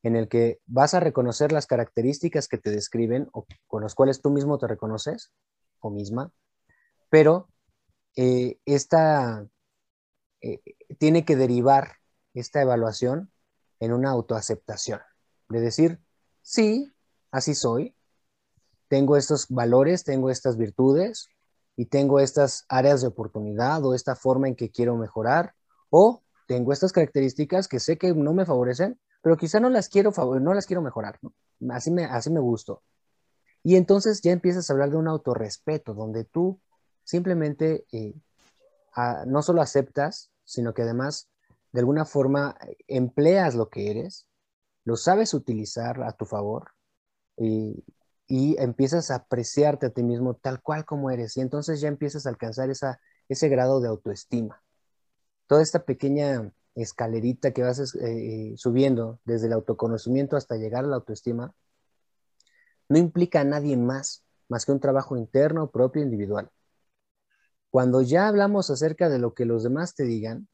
en 0.02 0.14
el 0.14 0.28
que 0.28 0.60
vas 0.66 0.92
a 0.92 1.00
reconocer 1.00 1.52
las 1.52 1.66
características 1.66 2.48
que 2.48 2.58
te 2.58 2.70
describen 2.70 3.30
o 3.32 3.46
con 3.66 3.82
las 3.82 3.94
cuales 3.94 4.20
tú 4.20 4.28
mismo 4.28 4.58
te 4.58 4.66
reconoces 4.66 5.32
o 5.80 5.88
misma 5.88 6.30
pero 7.12 7.50
eh, 8.16 8.58
esta 8.64 9.46
eh, 10.40 10.62
tiene 10.98 11.26
que 11.26 11.36
derivar 11.36 11.96
esta 12.32 12.62
evaluación 12.62 13.30
en 13.80 13.92
una 13.92 14.08
autoaceptación, 14.08 14.98
de 15.50 15.60
decir, 15.60 16.00
sí, 16.40 16.90
así 17.30 17.54
soy, 17.54 17.94
tengo 18.88 19.18
estos 19.18 19.46
valores, 19.50 20.04
tengo 20.04 20.30
estas 20.30 20.56
virtudes 20.56 21.28
y 21.76 21.84
tengo 21.84 22.18
estas 22.18 22.64
áreas 22.70 23.02
de 23.02 23.08
oportunidad 23.08 23.84
o 23.84 23.94
esta 23.94 24.16
forma 24.16 24.48
en 24.48 24.56
que 24.56 24.70
quiero 24.70 24.96
mejorar 24.96 25.52
o 25.90 26.22
tengo 26.46 26.72
estas 26.72 26.92
características 26.92 27.68
que 27.68 27.78
sé 27.78 27.98
que 27.98 28.14
no 28.14 28.32
me 28.32 28.46
favorecen, 28.46 28.98
pero 29.20 29.36
quizá 29.36 29.60
no 29.60 29.68
las 29.68 29.90
quiero, 29.90 30.12
no 30.40 30.54
las 30.54 30.64
quiero 30.64 30.80
mejorar, 30.80 31.18
Así 31.68 31.90
me, 31.90 32.04
así 32.04 32.30
me 32.30 32.40
gusto. 32.40 32.82
Y 33.62 33.76
entonces 33.76 34.22
ya 34.22 34.32
empiezas 34.32 34.70
a 34.70 34.72
hablar 34.72 34.90
de 34.90 34.96
un 34.96 35.08
autorrespeto, 35.08 35.92
donde 35.92 36.24
tú 36.24 36.58
simplemente 37.04 37.84
eh, 37.92 38.14
no 39.26 39.42
solo 39.42 39.62
aceptas, 39.62 40.30
sino 40.44 40.74
que 40.74 40.82
además 40.82 41.28
de 41.72 41.80
alguna 41.80 42.04
forma 42.04 42.56
empleas 42.86 43.54
lo 43.54 43.68
que 43.68 43.90
eres, 43.90 44.26
lo 44.84 44.96
sabes 44.96 45.32
utilizar 45.34 46.02
a 46.02 46.12
tu 46.12 46.26
favor 46.26 46.72
y, 47.36 47.84
empiezas 48.28 49.10
a 49.10 49.16
apreciarte 49.16 49.86
a 49.86 49.90
ti 49.90 50.02
mismo 50.02 50.34
tal 50.34 50.62
cual 50.62 50.86
como 50.86 51.10
eres 51.10 51.36
y 51.36 51.42
entonces 51.42 51.82
ya 51.82 51.88
empiezas 51.88 52.24
a 52.24 52.30
alcanzar 52.30 52.70
esa, 52.70 52.98
ese 53.28 53.50
grado 53.50 53.82
de 53.82 53.88
autoestima. 53.88 54.62
Toda 55.46 55.60
esta 55.60 55.84
pequeña 55.84 56.50
escalerita 56.74 57.52
que 57.52 57.62
vas 57.62 57.94
eh, 57.94 58.54
subiendo 58.56 59.20
desde 59.26 59.48
el 59.48 59.52
autoconocimiento 59.52 60.38
hasta 60.38 60.56
llegar 60.56 60.84
a 60.84 60.88
la 60.88 60.96
autoestima, 60.96 61.52
no 62.88 62.96
implica 62.96 63.40
a 63.40 63.44
nadie 63.44 63.76
más 63.76 64.24
más 64.52 64.66
que 64.66 64.72
un 64.72 64.80
trabajo 64.80 65.16
interno, 65.16 65.70
propio, 65.70 66.02
individual. 66.02 66.50
Cuando 67.72 68.02
ya 68.02 68.28
hablamos 68.28 68.68
acerca 68.68 69.08
de 69.08 69.18
lo 69.18 69.32
que 69.32 69.46
los 69.46 69.62
demás 69.62 69.94
te 69.94 70.04
digan, 70.04 70.46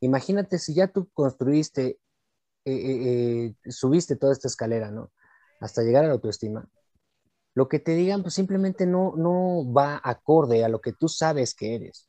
imagínate 0.00 0.58
si 0.58 0.74
ya 0.74 0.88
tú 0.88 1.08
construiste, 1.12 2.00
eh, 2.64 2.74
eh, 2.74 3.54
eh, 3.64 3.70
subiste 3.70 4.16
toda 4.16 4.32
esta 4.32 4.48
escalera, 4.48 4.90
¿no? 4.90 5.12
Hasta 5.60 5.84
llegar 5.84 6.04
a 6.04 6.08
la 6.08 6.14
autoestima. 6.14 6.68
Lo 7.54 7.68
que 7.68 7.78
te 7.78 7.92
digan, 7.92 8.22
pues 8.22 8.34
simplemente 8.34 8.84
no, 8.84 9.14
no 9.16 9.72
va 9.72 10.00
acorde 10.02 10.64
a 10.64 10.68
lo 10.68 10.80
que 10.80 10.92
tú 10.92 11.08
sabes 11.08 11.54
que 11.54 11.76
eres. 11.76 12.08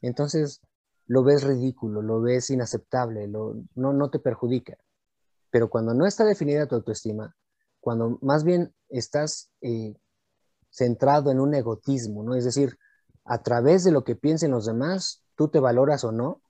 Entonces, 0.00 0.60
lo 1.06 1.22
ves 1.22 1.44
ridículo, 1.44 2.02
lo 2.02 2.20
ves 2.20 2.50
inaceptable, 2.50 3.28
no, 3.28 3.54
no 3.76 4.10
te 4.10 4.18
perjudica. 4.18 4.76
Pero 5.52 5.70
cuando 5.70 5.94
no 5.94 6.06
está 6.06 6.24
definida 6.24 6.66
tu 6.66 6.74
autoestima, 6.74 7.36
cuando 7.78 8.18
más 8.20 8.42
bien 8.42 8.74
estás 8.88 9.52
centrado 10.70 11.30
en 11.30 11.38
un 11.38 11.54
egotismo, 11.54 12.24
¿no? 12.24 12.34
Es 12.34 12.44
decir, 12.44 12.76
a 13.24 13.42
través 13.42 13.84
de 13.84 13.92
lo 13.92 14.04
que 14.04 14.16
piensen 14.16 14.50
los 14.50 14.66
demás, 14.66 15.22
tú 15.36 15.48
te 15.48 15.60
valoras 15.60 16.04
o 16.04 16.12
no, 16.12 16.42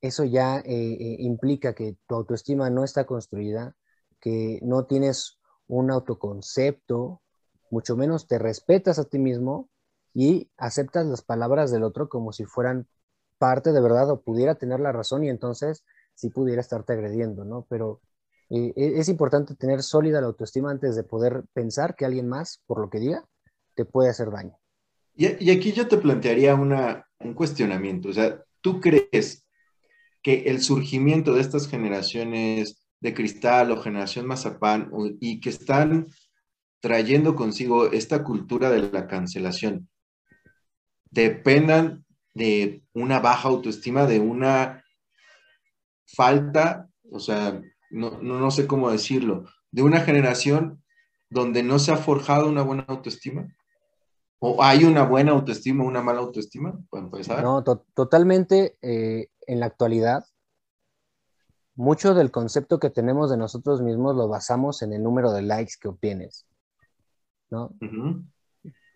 eso 0.00 0.24
ya 0.24 0.58
eh, 0.58 0.62
eh, 0.66 1.16
implica 1.20 1.74
que 1.74 1.96
tu 2.06 2.14
autoestima 2.14 2.70
no 2.70 2.84
está 2.84 3.06
construida, 3.06 3.76
que 4.20 4.60
no 4.62 4.86
tienes 4.86 5.38
un 5.68 5.90
autoconcepto, 5.90 7.22
mucho 7.70 7.96
menos 7.96 8.26
te 8.26 8.38
respetas 8.38 8.98
a 8.98 9.04
ti 9.04 9.18
mismo 9.18 9.68
y 10.14 10.50
aceptas 10.56 11.06
las 11.06 11.22
palabras 11.22 11.70
del 11.70 11.82
otro 11.82 12.08
como 12.08 12.32
si 12.32 12.44
fueran 12.44 12.86
parte 13.38 13.72
de 13.72 13.80
verdad 13.80 14.10
o 14.10 14.22
pudiera 14.22 14.54
tener 14.54 14.80
la 14.80 14.92
razón 14.92 15.24
y 15.24 15.28
entonces 15.28 15.84
sí 16.14 16.30
pudiera 16.30 16.60
estarte 16.60 16.92
agrediendo, 16.92 17.44
¿no? 17.44 17.66
Pero 17.68 18.00
eh, 18.50 18.72
e, 18.76 18.98
es 18.98 19.08
importante 19.08 19.54
tener 19.56 19.82
sólida 19.82 20.20
la 20.20 20.28
autoestima 20.28 20.70
antes 20.70 20.96
de 20.96 21.02
poder 21.02 21.44
pensar 21.52 21.96
que 21.96 22.06
alguien 22.06 22.28
más, 22.28 22.62
por 22.66 22.80
lo 22.80 22.88
que 22.90 23.00
diga, 23.00 23.24
te 23.74 23.84
puede 23.84 24.08
hacer 24.10 24.30
daño. 24.30 24.56
Y, 25.16 25.50
aquí 25.50 25.72
yo 25.72 25.88
te 25.88 25.96
plantearía 25.96 26.54
una, 26.54 27.08
un 27.18 27.34
cuestionamiento. 27.34 28.10
O 28.10 28.12
sea, 28.12 28.42
¿tú 28.60 28.80
crees 28.80 29.46
que 30.22 30.44
el 30.46 30.60
surgimiento 30.60 31.34
de 31.34 31.40
estas 31.40 31.68
generaciones 31.68 32.86
de 33.00 33.14
cristal 33.14 33.70
o 33.70 33.80
generación 33.80 34.26
mazapán 34.26 34.90
y 35.20 35.40
que 35.40 35.50
están 35.50 36.08
trayendo 36.80 37.34
consigo 37.34 37.90
esta 37.92 38.22
cultura 38.22 38.70
de 38.70 38.90
la 38.90 39.06
cancelación, 39.06 39.88
dependan 41.10 42.04
de 42.34 42.82
una 42.92 43.18
baja 43.20 43.48
autoestima, 43.48 44.06
de 44.06 44.20
una 44.20 44.84
falta, 46.06 46.88
o 47.10 47.18
sea, 47.18 47.62
no, 47.90 48.20
no, 48.20 48.50
sé 48.50 48.66
cómo 48.66 48.90
decirlo, 48.90 49.48
de 49.70 49.82
una 49.82 50.00
generación 50.00 50.82
donde 51.30 51.62
no 51.62 51.78
se 51.78 51.92
ha 51.92 51.96
forjado 51.96 52.48
una 52.48 52.62
buena 52.62 52.84
autoestima? 52.88 53.48
¿O 54.48 54.62
hay 54.62 54.84
una 54.84 55.02
buena 55.02 55.32
autoestima, 55.32 55.82
una 55.82 56.02
mala 56.02 56.20
autoestima? 56.20 56.78
No, 57.42 57.64
totalmente 57.64 58.78
eh, 58.80 59.28
en 59.44 59.58
la 59.58 59.66
actualidad. 59.66 60.24
Mucho 61.74 62.14
del 62.14 62.30
concepto 62.30 62.78
que 62.78 62.90
tenemos 62.90 63.28
de 63.28 63.36
nosotros 63.36 63.82
mismos 63.82 64.14
lo 64.14 64.28
basamos 64.28 64.82
en 64.82 64.92
el 64.92 65.02
número 65.02 65.32
de 65.32 65.42
likes 65.42 65.74
que 65.80 65.88
obtienes. 65.88 66.46
¿no? 67.50 67.74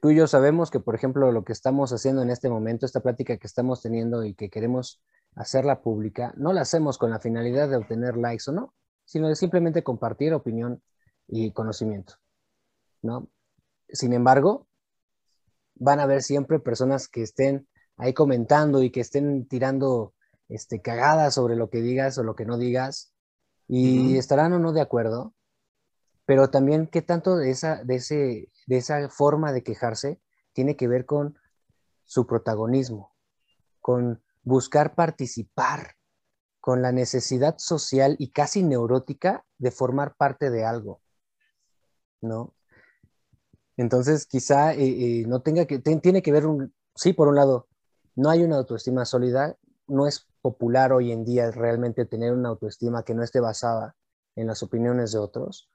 Tú 0.00 0.10
y 0.10 0.16
yo 0.16 0.28
sabemos 0.28 0.70
que, 0.70 0.78
por 0.78 0.94
ejemplo, 0.94 1.32
lo 1.32 1.44
que 1.44 1.52
estamos 1.52 1.92
haciendo 1.92 2.22
en 2.22 2.30
este 2.30 2.48
momento, 2.48 2.86
esta 2.86 3.00
plática 3.00 3.36
que 3.36 3.46
estamos 3.48 3.82
teniendo 3.82 4.24
y 4.24 4.34
que 4.34 4.50
queremos 4.50 5.02
hacerla 5.34 5.82
pública, 5.82 6.32
no 6.36 6.52
la 6.52 6.60
hacemos 6.60 6.96
con 6.96 7.10
la 7.10 7.18
finalidad 7.18 7.68
de 7.68 7.76
obtener 7.76 8.16
likes 8.16 8.44
o 8.46 8.52
no, 8.52 8.72
sino 9.04 9.26
de 9.28 9.34
simplemente 9.34 9.82
compartir 9.82 10.32
opinión 10.32 10.80
y 11.26 11.50
conocimiento, 11.50 12.14
¿no? 13.02 13.28
Sin 13.88 14.12
embargo, 14.12 14.68
van 15.80 15.98
a 15.98 16.04
haber 16.04 16.22
siempre 16.22 16.60
personas 16.60 17.08
que 17.08 17.22
estén 17.22 17.66
ahí 17.96 18.14
comentando 18.14 18.82
y 18.82 18.90
que 18.90 19.00
estén 19.00 19.48
tirando 19.48 20.14
este, 20.48 20.80
cagadas 20.80 21.34
sobre 21.34 21.56
lo 21.56 21.70
que 21.70 21.80
digas 21.80 22.16
o 22.18 22.22
lo 22.22 22.36
que 22.36 22.44
no 22.44 22.58
digas 22.58 23.12
y 23.66 24.16
estarán 24.16 24.52
o 24.52 24.58
no 24.58 24.72
de 24.72 24.80
acuerdo, 24.80 25.32
pero 26.26 26.50
también 26.50 26.88
qué 26.88 27.02
tanto 27.02 27.36
de 27.36 27.50
esa, 27.50 27.84
de, 27.84 27.96
ese, 27.96 28.50
de 28.66 28.76
esa 28.76 29.08
forma 29.08 29.52
de 29.52 29.62
quejarse 29.62 30.20
tiene 30.52 30.76
que 30.76 30.88
ver 30.88 31.06
con 31.06 31.38
su 32.04 32.26
protagonismo, 32.26 33.14
con 33.80 34.22
buscar 34.42 34.96
participar, 34.96 35.94
con 36.58 36.82
la 36.82 36.90
necesidad 36.90 37.56
social 37.58 38.16
y 38.18 38.32
casi 38.32 38.64
neurótica 38.64 39.46
de 39.58 39.70
formar 39.70 40.16
parte 40.16 40.50
de 40.50 40.64
algo, 40.64 41.00
¿no? 42.20 42.54
Entonces, 43.80 44.26
quizá 44.26 44.74
eh, 44.74 44.80
eh, 45.20 45.24
no 45.26 45.40
tenga 45.40 45.64
que, 45.64 45.78
tiene 45.78 46.20
que 46.20 46.32
ver, 46.32 46.44
un, 46.44 46.74
sí, 46.94 47.14
por 47.14 47.28
un 47.28 47.36
lado, 47.36 47.66
no 48.14 48.28
hay 48.28 48.42
una 48.42 48.56
autoestima 48.56 49.06
sólida, 49.06 49.56
no 49.86 50.06
es 50.06 50.26
popular 50.42 50.92
hoy 50.92 51.12
en 51.12 51.24
día 51.24 51.50
realmente 51.50 52.04
tener 52.04 52.34
una 52.34 52.50
autoestima 52.50 53.04
que 53.04 53.14
no 53.14 53.22
esté 53.22 53.40
basada 53.40 53.96
en 54.36 54.48
las 54.48 54.62
opiniones 54.62 55.12
de 55.12 55.18
otros. 55.18 55.70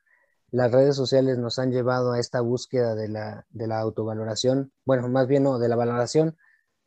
Las 0.52 0.72
redes 0.72 0.96
sociales 0.96 1.40
nos 1.40 1.58
han 1.58 1.72
llevado 1.72 2.12
a 2.12 2.20
esta 2.20 2.42
búsqueda 2.42 2.94
de 2.94 3.08
la, 3.08 3.48
de 3.50 3.66
la 3.66 3.80
autovaloración, 3.80 4.72
bueno, 4.86 5.08
más 5.08 5.26
bien 5.26 5.42
no, 5.42 5.58
de 5.58 5.68
la 5.68 5.76
valoración 5.76 6.38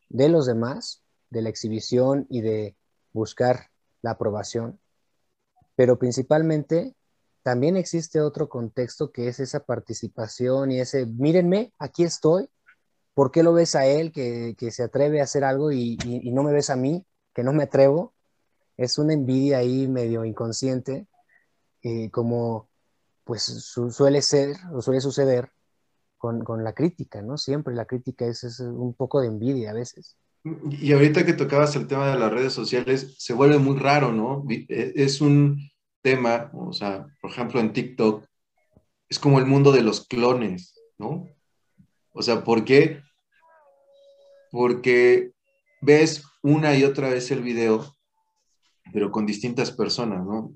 de 0.09 0.29
los 0.29 0.47
demás, 0.47 1.03
de 1.31 1.43
la 1.43 1.49
exhibición 1.49 2.29
y 2.31 2.43
de 2.43 2.77
buscar 3.13 3.73
la 4.03 4.13
aprobación, 4.13 4.79
pero 5.75 5.99
principalmente 5.99 6.95
también 7.49 7.79
existe 7.79 8.21
otro 8.21 8.47
contexto 8.47 9.11
que 9.11 9.27
es 9.29 9.41
esa 9.41 9.61
participación 9.61 10.71
y 10.71 10.81
ese, 10.81 11.07
mírenme, 11.07 11.73
aquí 11.79 12.05
estoy, 12.05 12.51
¿por 13.15 13.31
qué 13.31 13.43
lo 13.43 13.55
ves 13.55 13.75
a 13.75 13.87
él 13.87 14.13
que, 14.13 14.55
se 14.71 14.83
atreve 14.83 15.23
a 15.23 15.25
hacer 15.25 15.45
algo 15.45 15.73
y, 15.73 15.97
no 16.31 16.43
me 16.43 16.53
ves 16.53 16.69
a 16.69 16.77
mí, 16.77 17.07
que 17.35 17.43
no 17.43 17.55
me 17.55 17.63
atrevo? 17.63 18.13
Es 18.77 18.99
una 18.99 19.15
envidia 19.15 19.57
ahí 19.57 19.89
medio 19.89 20.27
inconsciente, 20.27 21.07
eh, 21.83 22.11
como 22.11 22.69
pues 23.25 23.45
suele 23.45 24.21
ser 24.21 24.55
o 24.75 24.83
suele 24.83 25.01
suceder 25.01 25.51
con, 26.19 26.45
la 26.63 26.75
crítica, 26.75 27.23
¿no? 27.23 27.39
Siempre 27.39 27.75
la 27.75 27.87
crítica 27.87 28.27
es 28.27 28.61
un 28.61 28.93
poco 28.93 29.23
de 29.23 29.29
envidia 29.29 29.71
a 29.71 29.75
veces. 29.75 30.19
Y 30.45 30.93
ahorita 30.93 31.25
que 31.25 31.33
tocabas 31.33 31.75
el 31.77 31.87
tema 31.87 32.11
de 32.11 32.19
las 32.19 32.31
redes 32.31 32.53
sociales, 32.53 33.15
se 33.17 33.33
vuelve 33.33 33.57
muy 33.57 33.79
raro, 33.79 34.13
¿no? 34.13 34.45
E, 34.51 34.93
es 34.97 35.23
un 35.23 35.71
tema, 36.03 36.51
o 36.55 36.73
sea, 36.73 37.07
por 37.21 37.31
ejemplo, 37.31 37.61
en 37.61 37.73
TikTok, 37.73 38.25
es 39.09 39.19
como 39.19 39.39
el 39.39 39.47
mundo 39.47 39.73
de 39.73 39.83
los 39.83 40.07
clones, 40.07 40.81
¿no? 40.99 41.29
O 42.13 42.23
sea, 42.23 42.45
¿por 42.45 42.65
qué? 42.65 43.03
Porque 44.51 45.33
ves 45.81 46.25
una 46.43 46.77
y 46.77 46.85
otra 46.85 47.09
vez 47.09 47.31
el 47.31 47.43
video, 47.43 47.97
pero 48.93 49.11
con 49.11 49.27
distintas 49.27 49.71
personas, 49.71 50.25
¿no? 50.25 50.53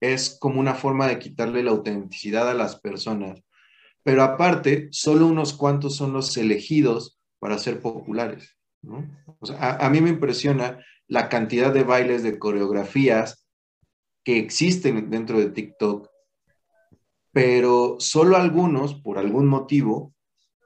Es 0.00 0.36
como 0.38 0.60
una 0.60 0.74
forma 0.74 1.06
de 1.08 1.18
quitarle 1.18 1.62
la 1.62 1.70
autenticidad 1.70 2.48
a 2.48 2.54
las 2.54 2.78
personas. 2.80 3.42
Pero 4.02 4.22
aparte, 4.22 4.88
solo 4.92 5.26
unos 5.26 5.52
cuantos 5.52 5.96
son 5.96 6.12
los 6.12 6.36
elegidos 6.36 7.18
para 7.40 7.58
ser 7.58 7.80
populares 7.80 8.58
a, 9.58 9.90
mí 9.90 10.00
me 10.00 10.10
impresiona 10.10 10.84
la 11.06 11.28
cantidad 11.28 11.72
de 11.72 11.82
bailes, 11.82 12.22
de 12.22 12.38
coreografías 12.38 13.47
que 14.28 14.36
existen 14.36 15.08
dentro 15.08 15.38
de 15.38 15.48
TikTok, 15.48 16.10
pero 17.32 17.96
solo 17.98 18.36
algunos, 18.36 18.92
por 18.92 19.16
algún 19.16 19.46
motivo, 19.46 20.14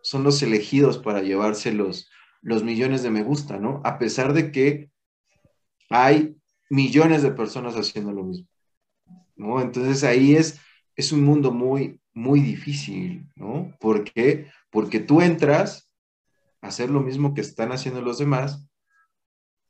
son 0.03 0.25
los 0.25 0.43
elegidos 0.43 0.99
para 0.99 1.23
llevarse 1.23 1.73
los, 1.73 2.11
los 2.41 2.65
millones 2.65 3.05
de 3.05 3.11
me 3.11 3.23
gusta, 3.23 3.61
¿no? 3.61 3.81
A 3.85 4.01
pesar 4.01 4.33
de 4.33 4.51
que 4.51 4.91
hay 5.91 6.35
millones 6.71 7.23
de 7.23 7.31
personas 7.31 7.77
haciendo 7.77 8.11
lo 8.11 8.25
mismo, 8.25 8.49
¿no? 9.37 9.61
Entonces 9.61 10.03
ahí 10.03 10.35
es, 10.35 10.59
es 10.97 11.13
un 11.13 11.23
mundo 11.23 11.53
muy, 11.53 12.01
muy 12.13 12.41
difícil, 12.41 13.29
¿no? 13.37 13.73
Porque 13.79 14.51
tú 15.07 15.21
entras 15.21 15.89
hacer 16.63 16.91
lo 16.91 17.01
mismo 17.01 17.33
que 17.33 17.43
están 17.43 17.71
haciendo 17.71 18.03
los 18.03 18.19
demás 18.19 18.67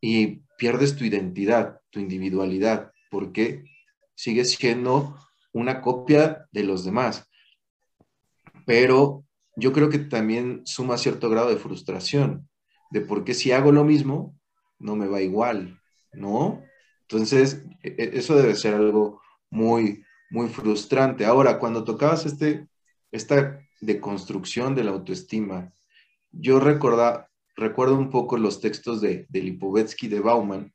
y 0.00 0.40
pierdes 0.56 0.96
tu 0.96 1.04
identidad, 1.04 1.82
tu 1.90 2.00
individualidad, 2.00 2.90
porque 3.10 3.70
sigues 4.14 4.52
siendo 4.52 5.16
una 5.52 5.80
copia 5.80 6.46
de 6.52 6.64
los 6.64 6.84
demás. 6.84 7.28
Pero 8.66 9.24
yo 9.56 9.72
creo 9.72 9.88
que 9.90 9.98
también 9.98 10.62
suma 10.64 10.96
cierto 10.96 11.28
grado 11.28 11.48
de 11.48 11.56
frustración, 11.56 12.48
de 12.90 13.00
por 13.00 13.24
qué 13.24 13.34
si 13.34 13.52
hago 13.52 13.72
lo 13.72 13.84
mismo, 13.84 14.38
no 14.78 14.96
me 14.96 15.06
va 15.06 15.20
igual, 15.20 15.80
¿no? 16.12 16.62
Entonces, 17.02 17.64
e, 17.82 17.94
e, 17.98 18.18
eso 18.18 18.36
debe 18.36 18.54
ser 18.54 18.74
algo 18.74 19.20
muy, 19.50 20.04
muy 20.30 20.48
frustrante. 20.48 21.24
Ahora, 21.24 21.58
cuando 21.58 21.84
tocabas 21.84 22.26
este, 22.26 22.66
esta 23.10 23.58
deconstrucción 23.80 24.74
de 24.74 24.84
la 24.84 24.92
autoestima, 24.92 25.72
yo 26.30 26.60
recuerdo 26.60 27.98
un 27.98 28.10
poco 28.10 28.38
los 28.38 28.60
textos 28.60 29.00
de, 29.00 29.26
de 29.28 29.42
Lipovetsky, 29.42 30.08
de 30.08 30.20
Bauman, 30.20 30.72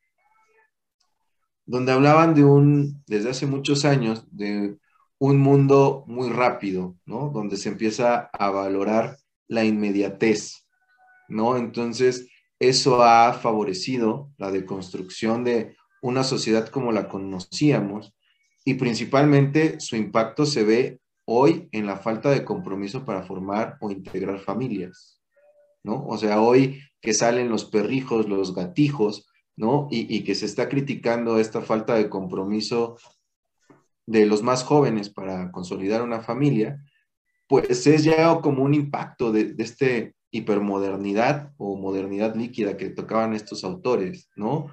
donde 1.67 1.91
hablaban 1.91 2.34
de 2.34 2.43
un, 2.43 3.03
desde 3.06 3.30
hace 3.30 3.45
muchos 3.45 3.86
años, 3.86 4.25
de 4.32 4.77
un 5.19 5.38
mundo 5.38 6.03
muy 6.08 6.30
rápido, 6.30 6.95
¿no? 7.06 7.30
Donde 7.30 7.58
se 7.58 7.69
empieza 7.69 8.30
a 8.34 8.49
valorar 8.49 9.17
la 9.47 9.65
inmediatez, 9.65 10.65
¿no? 11.27 11.58
Entonces, 11.58 12.30
eso 12.60 13.03
ha 13.03 13.34
favorecido 13.34 14.32
la 14.38 14.49
deconstrucción 14.49 15.43
de 15.43 15.75
una 16.01 16.23
sociedad 16.23 16.69
como 16.69 16.91
la 16.91 17.10
conocíamos 17.10 18.15
y 18.63 18.75
principalmente 18.75 19.80
su 19.80 19.95
impacto 19.95 20.45
se 20.45 20.63
ve 20.63 20.99
hoy 21.25 21.67
en 21.73 21.86
la 21.86 21.97
falta 21.97 22.30
de 22.30 22.45
compromiso 22.45 23.03
para 23.03 23.23
formar 23.23 23.77
o 23.82 23.91
integrar 23.91 24.39
familias. 24.39 25.21
¿no? 25.84 26.06
O 26.08 26.17
sea, 26.17 26.41
hoy 26.41 26.82
que 27.01 27.13
salen 27.13 27.49
los 27.49 27.65
perrijos, 27.65 28.27
los 28.27 28.56
gatijos, 28.56 29.27
¿no? 29.58 29.88
Y, 29.89 30.24
que 30.24 30.36
se 30.36 30.46
está 30.46 30.70
criticando 30.70 31.39
esta 31.39 31.62
falta 31.62 31.96
de 31.96 32.10
compromiso 32.10 32.98
de 34.06 34.26
los 34.26 34.43
más 34.43 34.63
jóvenes 34.63 35.10
para 35.10 35.52
consolidar 35.52 36.04
una 36.04 36.22
familia, 36.22 36.82
pues 37.48 37.88
es 37.88 38.04
ya 38.04 38.39
como 38.39 38.63
un 38.63 38.76
impacto 38.76 39.32
de, 39.32 39.56
este 39.58 40.13
hipermodernidad 40.30 41.54
o 41.58 41.76
modernidad 41.76 42.36
líquida 42.36 42.78
que 42.78 42.89
tocaban 42.89 43.34
estos 43.34 43.63
autores, 43.63 44.30
¿no? 44.36 44.67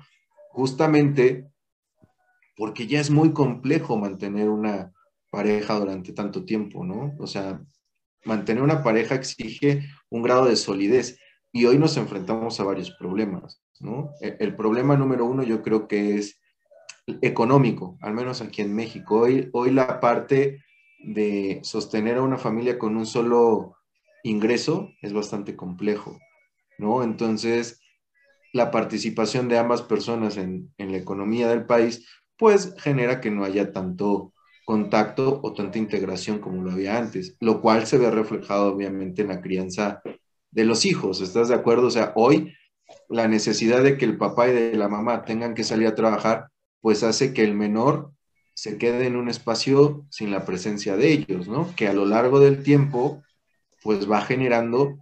Justamente 0.50 1.48
porque 2.56 2.86
ya 2.86 3.00
es 3.00 3.10
muy 3.10 3.32
complejo 3.32 3.96
mantener 3.96 4.50
una 4.50 4.92
pareja 5.30 5.78
durante 5.78 6.12
tanto 6.12 6.44
tiempo, 6.44 6.84
¿no? 6.84 7.14
O 7.18 7.26
sea, 7.26 7.60
mantener 8.24 8.62
una 8.62 8.82
pareja 8.82 9.14
exige 9.14 9.86
un 10.10 10.22
grado 10.22 10.46
de 10.46 10.56
solidez 10.56 11.18
y 11.54 11.66
hoy 11.66 11.78
nos 11.78 11.96
enfrentamos 11.96 12.58
a 12.58 12.64
varios 12.64 12.90
problemas, 12.90 13.62
¿no? 13.78 14.10
E, 14.20 14.36
el, 14.40 14.56
problema 14.56 14.96
número 14.96 15.24
uno 15.24 15.44
yo 15.44 15.62
creo 15.62 15.86
que 15.86 16.16
es 16.16 16.40
económico, 17.22 17.96
al 18.00 18.12
menos 18.12 18.42
aquí 18.42 18.60
en 18.60 18.74
México. 18.74 19.20
Hoy, 19.20 19.50
hoy 19.52 19.70
la 19.70 20.00
parte 20.00 20.64
de 20.98 21.60
sostener 21.62 22.16
a 22.16 22.22
una 22.22 22.38
familia 22.38 22.76
con 22.76 22.96
un 22.96 23.06
solo 23.06 23.76
ingreso 24.24 24.90
es 25.00 25.12
bastante 25.12 25.54
complejo, 25.54 26.18
¿no? 26.76 27.04
Entonces, 27.04 27.80
la 28.52 28.72
participación 28.72 29.48
de 29.48 29.56
ambas 29.56 29.82
personas 29.82 30.36
en, 30.36 30.74
la 30.76 30.96
economía 30.96 31.46
del 31.46 31.66
país, 31.66 32.04
pues 32.36 32.74
genera 32.78 33.20
que 33.20 33.30
no 33.30 33.44
haya 33.44 33.72
tanto 33.72 34.32
contacto 34.64 35.40
o 35.44 35.52
tanta 35.52 35.78
integración 35.78 36.40
como 36.40 36.64
lo 36.64 36.72
había 36.72 36.98
antes, 36.98 37.36
lo 37.38 37.60
cual 37.60 37.86
se 37.86 37.98
ve 37.98 38.10
reflejado 38.10 38.74
obviamente 38.74 39.22
en 39.22 39.28
la 39.28 39.40
crianza 39.40 40.02
de 40.54 40.64
los 40.64 40.86
hijos. 40.86 41.20
¿Estás 41.20 41.48
de 41.48 41.54
acuerdo? 41.54 41.88
O 41.88 41.90
sea, 41.90 42.12
hoy 42.14 42.54
la 43.08 43.28
necesidad 43.28 43.82
de 43.82 43.98
que 43.98 44.04
el 44.04 44.16
papá 44.16 44.48
y 44.48 44.52
de 44.52 44.76
la 44.76 44.88
mamá 44.88 45.24
tengan 45.24 45.54
que 45.54 45.64
salir 45.64 45.88
a 45.88 45.94
trabajar, 45.94 46.48
pues 46.80 47.02
hace 47.02 47.34
que 47.34 47.42
el 47.44 47.54
menor 47.54 48.12
se 48.54 48.78
quede 48.78 49.06
en 49.06 49.16
un 49.16 49.28
espacio 49.28 50.06
sin 50.10 50.30
la 50.30 50.46
presencia 50.46 50.96
de 50.96 51.12
ellos, 51.12 51.48
¿no? 51.48 51.74
Que 51.74 51.88
a 51.88 51.92
lo 51.92 52.06
largo 52.06 52.38
del 52.38 52.62
tiempo, 52.62 53.22
pues 53.82 54.08
va 54.10 54.20
generando 54.20 54.96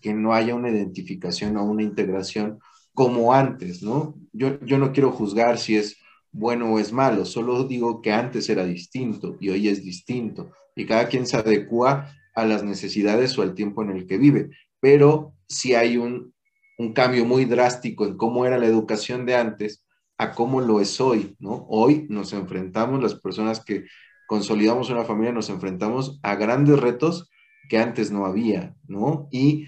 que 0.00 0.14
no 0.14 0.32
haya 0.32 0.54
una 0.54 0.70
identificación 0.70 1.56
o 1.56 1.64
una 1.64 1.82
integración 1.82 2.58
como 2.94 3.34
antes, 3.34 3.82
¿no? 3.82 4.14
Yo, 4.32 4.58
yo 4.60 4.78
no 4.78 4.92
quiero 4.92 5.12
juzgar 5.12 5.58
si 5.58 5.76
es 5.76 5.98
bueno 6.32 6.72
o 6.72 6.78
es 6.78 6.92
malo, 6.92 7.24
solo 7.24 7.64
digo 7.64 8.02
que 8.02 8.12
antes 8.12 8.48
era 8.48 8.64
distinto 8.64 9.36
y 9.40 9.50
hoy 9.50 9.68
es 9.68 9.84
distinto 9.84 10.50
y 10.74 10.84
cada 10.84 11.08
quien 11.08 11.26
se 11.26 11.36
adecua 11.36 12.10
a 12.34 12.44
las 12.44 12.64
necesidades 12.64 13.38
o 13.38 13.42
al 13.42 13.54
tiempo 13.54 13.82
en 13.82 13.90
el 13.90 14.06
que 14.06 14.18
vive, 14.18 14.50
pero 14.80 15.34
si 15.48 15.74
hay 15.74 15.96
un, 15.96 16.34
un 16.78 16.92
cambio 16.92 17.24
muy 17.24 17.44
drástico 17.44 18.06
en 18.06 18.16
cómo 18.16 18.46
era 18.46 18.58
la 18.58 18.66
educación 18.66 19.26
de 19.26 19.36
antes 19.36 19.84
a 20.18 20.32
cómo 20.32 20.60
lo 20.60 20.80
es 20.80 21.00
hoy, 21.00 21.36
¿no? 21.38 21.66
Hoy 21.68 22.06
nos 22.08 22.32
enfrentamos, 22.32 23.02
las 23.02 23.14
personas 23.14 23.64
que 23.64 23.84
consolidamos 24.26 24.90
una 24.90 25.04
familia, 25.04 25.32
nos 25.32 25.50
enfrentamos 25.50 26.18
a 26.22 26.34
grandes 26.36 26.78
retos 26.78 27.30
que 27.68 27.78
antes 27.78 28.10
no 28.10 28.26
había, 28.26 28.74
¿no? 28.86 29.28
Y 29.30 29.66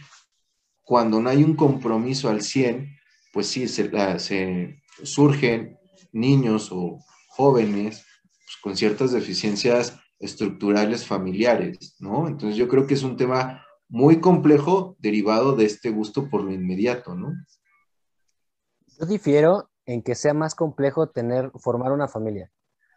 cuando 0.82 1.20
no 1.20 1.30
hay 1.30 1.42
un 1.42 1.56
compromiso 1.56 2.28
al 2.28 2.42
100, 2.42 2.96
pues 3.32 3.48
sí, 3.48 3.68
se, 3.68 3.90
se 4.18 4.82
surgen 5.02 5.76
niños 6.12 6.70
o 6.72 6.98
jóvenes 7.28 8.06
pues, 8.44 8.56
con 8.62 8.76
ciertas 8.76 9.12
deficiencias 9.12 9.98
estructurales 10.18 11.06
familiares, 11.06 11.96
¿no? 11.98 12.28
Entonces 12.28 12.56
yo 12.56 12.68
creo 12.68 12.86
que 12.86 12.94
es 12.94 13.02
un 13.02 13.16
tema 13.16 13.64
muy 13.88 14.20
complejo 14.20 14.96
derivado 14.98 15.54
de 15.54 15.66
este 15.66 15.90
gusto 15.90 16.28
por 16.28 16.42
lo 16.42 16.52
inmediato, 16.52 17.14
¿no? 17.14 17.32
Yo 18.98 19.06
difiero 19.06 19.70
en 19.84 20.02
que 20.02 20.14
sea 20.14 20.34
más 20.34 20.54
complejo 20.54 21.08
tener, 21.10 21.50
formar 21.56 21.92
una 21.92 22.08
familia. 22.08 22.50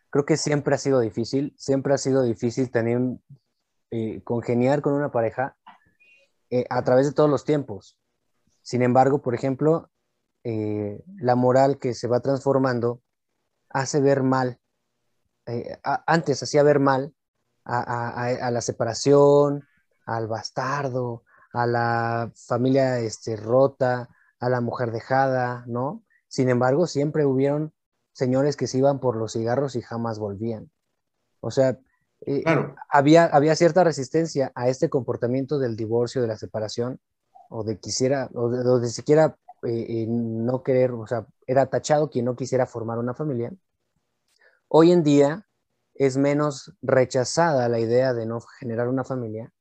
Creo 0.10 0.25
que 0.25 0.38
siempre 0.38 0.73
ha 0.73 0.77
sido 0.77 0.99
difícil, 0.99 1.53
siempre 1.58 1.93
ha 1.93 1.97
sido 1.97 2.23
difícil 2.23 2.71
tener, 2.71 2.99
eh, 3.91 4.21
congeniar 4.23 4.82
con 4.82 4.93
una 4.93 5.12
pareja 5.12 5.55
eh, 6.49 6.65
a 6.69 6.84
través 6.84 7.05
de 7.05 7.13
todos 7.13 7.29
los 7.29 7.45
tiempos. 7.45 7.99
Sin 8.62 8.82
embargo, 8.82 9.21
por 9.21 9.36
ejemplo, 9.36 9.91
eh, 10.43 11.03
la 11.17 11.36
moral 11.36 11.79
que 11.79 11.93
se 11.93 12.08
va 12.08 12.21
transformando 12.21 13.01
hace 13.69 14.01
ver 14.01 14.23
mal, 14.23 14.60
antes 15.84 16.44
hacía 16.44 16.64
ver 16.64 16.80
mal 16.80 17.14
a 17.66 18.50
la 18.52 18.62
separación, 18.62 19.64
al 20.06 20.28
bastardo, 20.28 21.24
a 21.54 21.66
la 21.66 22.32
familia 22.36 23.00
este, 23.00 23.36
rota, 23.36 24.10
a 24.40 24.50
la 24.50 24.62
mujer 24.62 24.92
dejada, 24.92 25.64
¿no? 25.68 26.04
Sin 26.28 26.50
embargo, 26.50 26.88
siempre 26.88 27.26
hubieron 27.26 27.74
señores 28.14 28.56
que 28.58 28.68
se 28.68 28.78
iban 28.78 29.00
por 29.00 29.16
los 29.16 29.34
cigarros 29.34 29.76
y 29.76 29.82
jamás 29.82 30.20
volvían. 30.20 30.70
O 31.40 31.52
sea, 31.52 31.80
eh, 32.26 32.44
había, 32.90 33.26
había 33.26 33.56
cierta 33.56 33.84
resistencia 33.84 34.52
a 34.56 34.68
este 34.68 34.90
comportamiento 34.90 35.58
del 35.58 35.76
divorcio, 35.76 36.22
de 36.22 36.28
la 36.28 36.38
separación, 36.38 37.00
o 37.50 37.64
de 37.64 37.80
quisiera, 37.80 38.30
o 38.34 38.50
de, 38.50 38.90
siquiera 38.90 39.38
eh, 39.64 39.86
eh, 39.90 40.06
no 40.08 40.62
querer, 40.62 40.92
o 40.92 41.08
sea, 41.08 41.26
era 41.48 41.66
tachado 41.66 42.10
quien 42.10 42.26
no 42.26 42.36
quisiera 42.36 42.66
formar 42.68 43.00
una 43.00 43.14
familia. 43.14 43.52
Hoy 44.69 44.91
en 44.91 45.03
día 45.03 45.45
es 45.95 46.15
menos 46.15 46.73
rechazada 46.82 47.67
la 47.67 47.79
idea 47.79 48.13
de 48.13 48.25
no 48.25 48.39
generar 48.39 48.88
una 48.88 49.03
familia 49.03 49.51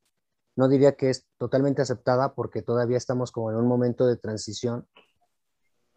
no 0.58 0.68
diría 0.68 0.96
que 0.96 1.08
es 1.08 1.24
totalmente 1.38 1.82
aceptada 1.82 2.34
porque 2.34 2.62
todavía 2.62 2.96
estamos 2.96 3.30
como 3.30 3.52
en 3.52 3.56
un 3.56 3.68
momento 3.68 4.08
de 4.08 4.16
transición, 4.16 4.88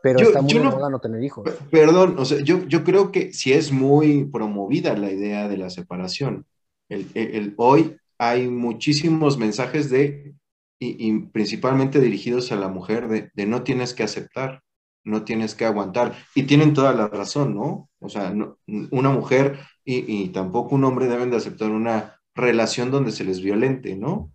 pero 0.04 0.20
está 0.20 0.44
muy 0.44 0.54
no, 0.54 0.88
no 0.88 1.00
tener 1.00 1.24
hijos. 1.24 1.50
Perdón, 1.72 2.16
o 2.20 2.26
sea, 2.26 2.42
yo, 2.44 2.64
yo 2.68 2.84
creo 2.84 3.12
que 3.12 3.34
si 3.34 3.54
es 3.54 3.72
muy 3.72 4.26
promovida 4.26 4.96
la 4.96 5.12
idea 5.12 5.50
de 5.50 5.58
la 5.58 5.72
separación. 5.72 6.46
El, 6.90 7.56
hoy 7.58 7.98
hay 8.20 8.50
muchísimos 8.50 9.40
mensajes 9.40 9.90
de, 9.90 10.36
y, 10.78 11.20
principalmente 11.30 12.00
dirigidos 12.00 12.52
a 12.52 12.56
la 12.56 12.68
mujer, 12.68 13.08
de, 13.08 13.32
de, 13.34 13.48
no 13.48 13.64
tienes 13.64 13.96
que 13.96 14.04
aceptar, 14.04 14.62
no 15.04 15.24
tienes 15.24 15.56
que 15.56 15.66
aguantar. 15.66 16.16
Y 16.36 16.44
tienen 16.44 16.76
toda 16.76 16.94
la 16.94 17.08
razón, 17.08 17.56
¿no? 17.56 17.90
O 18.02 18.10
sea, 18.10 18.34
una 18.66 19.10
mujer 19.12 19.60
y, 19.86 20.24
y 20.24 20.30
tampoco 20.30 20.76
un 20.76 20.84
hombre 20.84 21.08
deben 21.08 21.30
de 21.30 21.38
aceptar 21.38 21.72
una 21.72 22.20
relación 22.36 22.92
donde 22.92 23.12
se 23.12 23.24
les 23.24 23.42
violente, 23.42 23.96
¿no? 23.96 24.32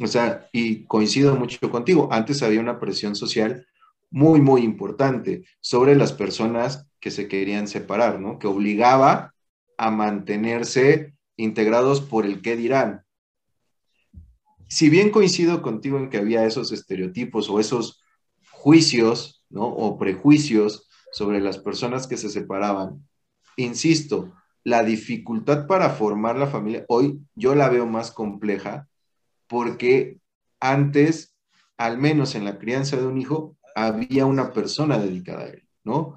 O 0.00 0.06
sea, 0.06 0.48
y 0.52 0.84
coincido 0.84 1.34
mucho 1.36 1.70
contigo, 1.70 2.08
antes 2.12 2.42
había 2.42 2.60
una 2.60 2.78
presión 2.78 3.16
social 3.16 3.66
muy, 4.10 4.40
muy 4.40 4.62
importante 4.62 5.44
sobre 5.60 5.94
las 5.94 6.12
personas 6.12 6.86
que 7.00 7.10
se 7.10 7.28
querían 7.28 7.68
separar, 7.68 8.20
¿no? 8.20 8.38
Que 8.38 8.46
obligaba 8.46 9.34
a 9.78 9.90
mantenerse 9.90 11.14
integrados 11.36 12.00
por 12.00 12.26
el 12.26 12.42
qué 12.42 12.56
dirán. 12.56 13.04
Si 14.68 14.88
bien 14.90 15.10
coincido 15.10 15.62
contigo 15.62 15.98
en 15.98 16.10
que 16.10 16.18
había 16.18 16.44
esos 16.44 16.70
estereotipos 16.70 17.48
o 17.48 17.58
esos 17.60 18.02
juicios, 18.50 19.44
¿no? 19.48 19.66
O 19.66 19.98
prejuicios 19.98 20.89
sobre 21.12 21.40
las 21.40 21.58
personas 21.58 22.06
que 22.06 22.16
se 22.16 22.28
separaban, 22.28 23.06
insisto, 23.56 24.32
la 24.64 24.82
dificultad 24.82 25.66
para 25.66 25.90
formar 25.90 26.36
la 26.36 26.46
familia 26.46 26.84
hoy 26.88 27.20
yo 27.34 27.54
la 27.54 27.68
veo 27.68 27.86
más 27.86 28.10
compleja 28.10 28.88
porque 29.46 30.18
antes, 30.60 31.34
al 31.78 31.98
menos 31.98 32.34
en 32.34 32.44
la 32.44 32.58
crianza 32.58 32.96
de 32.96 33.06
un 33.06 33.18
hijo, 33.18 33.56
había 33.74 34.26
una 34.26 34.52
persona 34.52 34.98
dedicada 34.98 35.44
a 35.44 35.48
él, 35.48 35.66
¿no? 35.82 36.16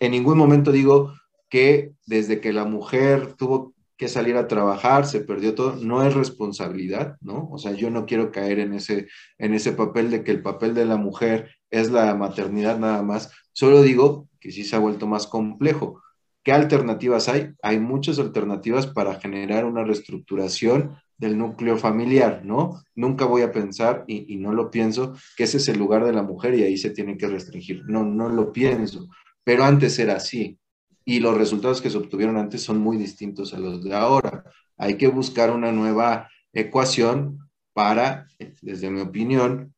En 0.00 0.12
ningún 0.12 0.38
momento 0.38 0.72
digo 0.72 1.12
que 1.50 1.92
desde 2.06 2.40
que 2.40 2.52
la 2.52 2.64
mujer 2.64 3.34
tuvo 3.34 3.74
que 3.96 4.08
salir 4.08 4.36
a 4.36 4.48
trabajar, 4.48 5.06
se 5.06 5.20
perdió 5.20 5.54
todo, 5.54 5.76
no 5.76 6.02
es 6.02 6.14
responsabilidad, 6.14 7.16
¿no? 7.20 7.48
O 7.50 7.58
sea, 7.58 7.72
yo 7.72 7.90
no 7.90 8.06
quiero 8.06 8.32
caer 8.32 8.58
en 8.58 8.74
ese, 8.74 9.08
en 9.38 9.54
ese 9.54 9.72
papel 9.72 10.10
de 10.10 10.24
que 10.24 10.32
el 10.32 10.42
papel 10.42 10.74
de 10.74 10.84
la 10.84 10.96
mujer 10.96 11.54
es 11.70 11.90
la 11.90 12.14
maternidad 12.14 12.78
nada 12.78 13.02
más, 13.02 13.30
solo 13.54 13.80
digo 13.80 14.28
que 14.38 14.52
sí 14.52 14.64
se 14.64 14.76
ha 14.76 14.78
vuelto 14.78 15.06
más 15.06 15.26
complejo. 15.26 16.02
¿Qué 16.42 16.52
alternativas 16.52 17.30
hay? 17.30 17.54
Hay 17.62 17.80
muchas 17.80 18.18
alternativas 18.18 18.86
para 18.86 19.18
generar 19.18 19.64
una 19.64 19.82
reestructuración 19.82 20.96
del 21.16 21.38
núcleo 21.38 21.78
familiar, 21.78 22.42
¿no? 22.44 22.82
Nunca 22.94 23.24
voy 23.24 23.40
a 23.40 23.52
pensar, 23.52 24.04
y, 24.06 24.36
no 24.36 24.52
lo 24.52 24.70
pienso, 24.70 25.14
que 25.36 25.44
ese 25.44 25.56
es 25.56 25.68
el 25.68 25.78
lugar 25.78 26.04
de 26.04 26.12
la 26.12 26.22
mujer 26.22 26.54
y 26.54 26.62
ahí 26.62 26.76
se 26.76 26.90
tiene 26.90 27.16
que 27.16 27.28
restringir. 27.28 27.82
No, 27.86 28.04
no 28.04 28.28
lo 28.28 28.52
pienso, 28.52 29.08
pero 29.42 29.64
antes 29.64 29.98
era 29.98 30.16
así. 30.16 30.58
Y 31.06 31.20
los 31.20 31.36
resultados 31.36 31.80
que 31.80 31.88
se 31.88 31.96
obtuvieron 31.96 32.36
antes 32.36 32.62
son 32.62 32.78
muy 32.78 32.98
distintos 32.98 33.54
a 33.54 33.58
los 33.58 33.82
de 33.82 33.94
ahora. 33.94 34.44
Hay 34.76 34.96
que 34.98 35.08
buscar 35.08 35.50
una 35.50 35.72
nueva 35.72 36.28
ecuación 36.52 37.38
para, 37.72 38.26
desde 38.60 38.90
mi 38.90 39.00
opinión, 39.00 39.74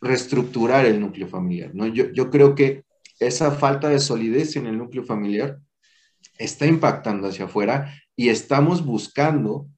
reestructurar 0.00 0.84
el 0.86 1.00
núcleo 1.00 1.28
familiar, 1.28 1.74
¿no? 1.74 1.86
Yo, 1.86 2.30
creo 2.30 2.54
que 2.54 2.84
esa 3.18 3.50
falta 3.50 3.88
de 3.88 3.98
solidez 3.98 4.56
en 4.56 4.66
el 4.66 4.78
núcleo 4.78 5.04
familiar 5.04 5.58
está 6.38 6.66
impactando 6.66 7.28
hacia 7.28 7.46
afuera 7.46 7.94
y 8.14 8.28
estamos 8.28 8.84
buscando 8.84 9.68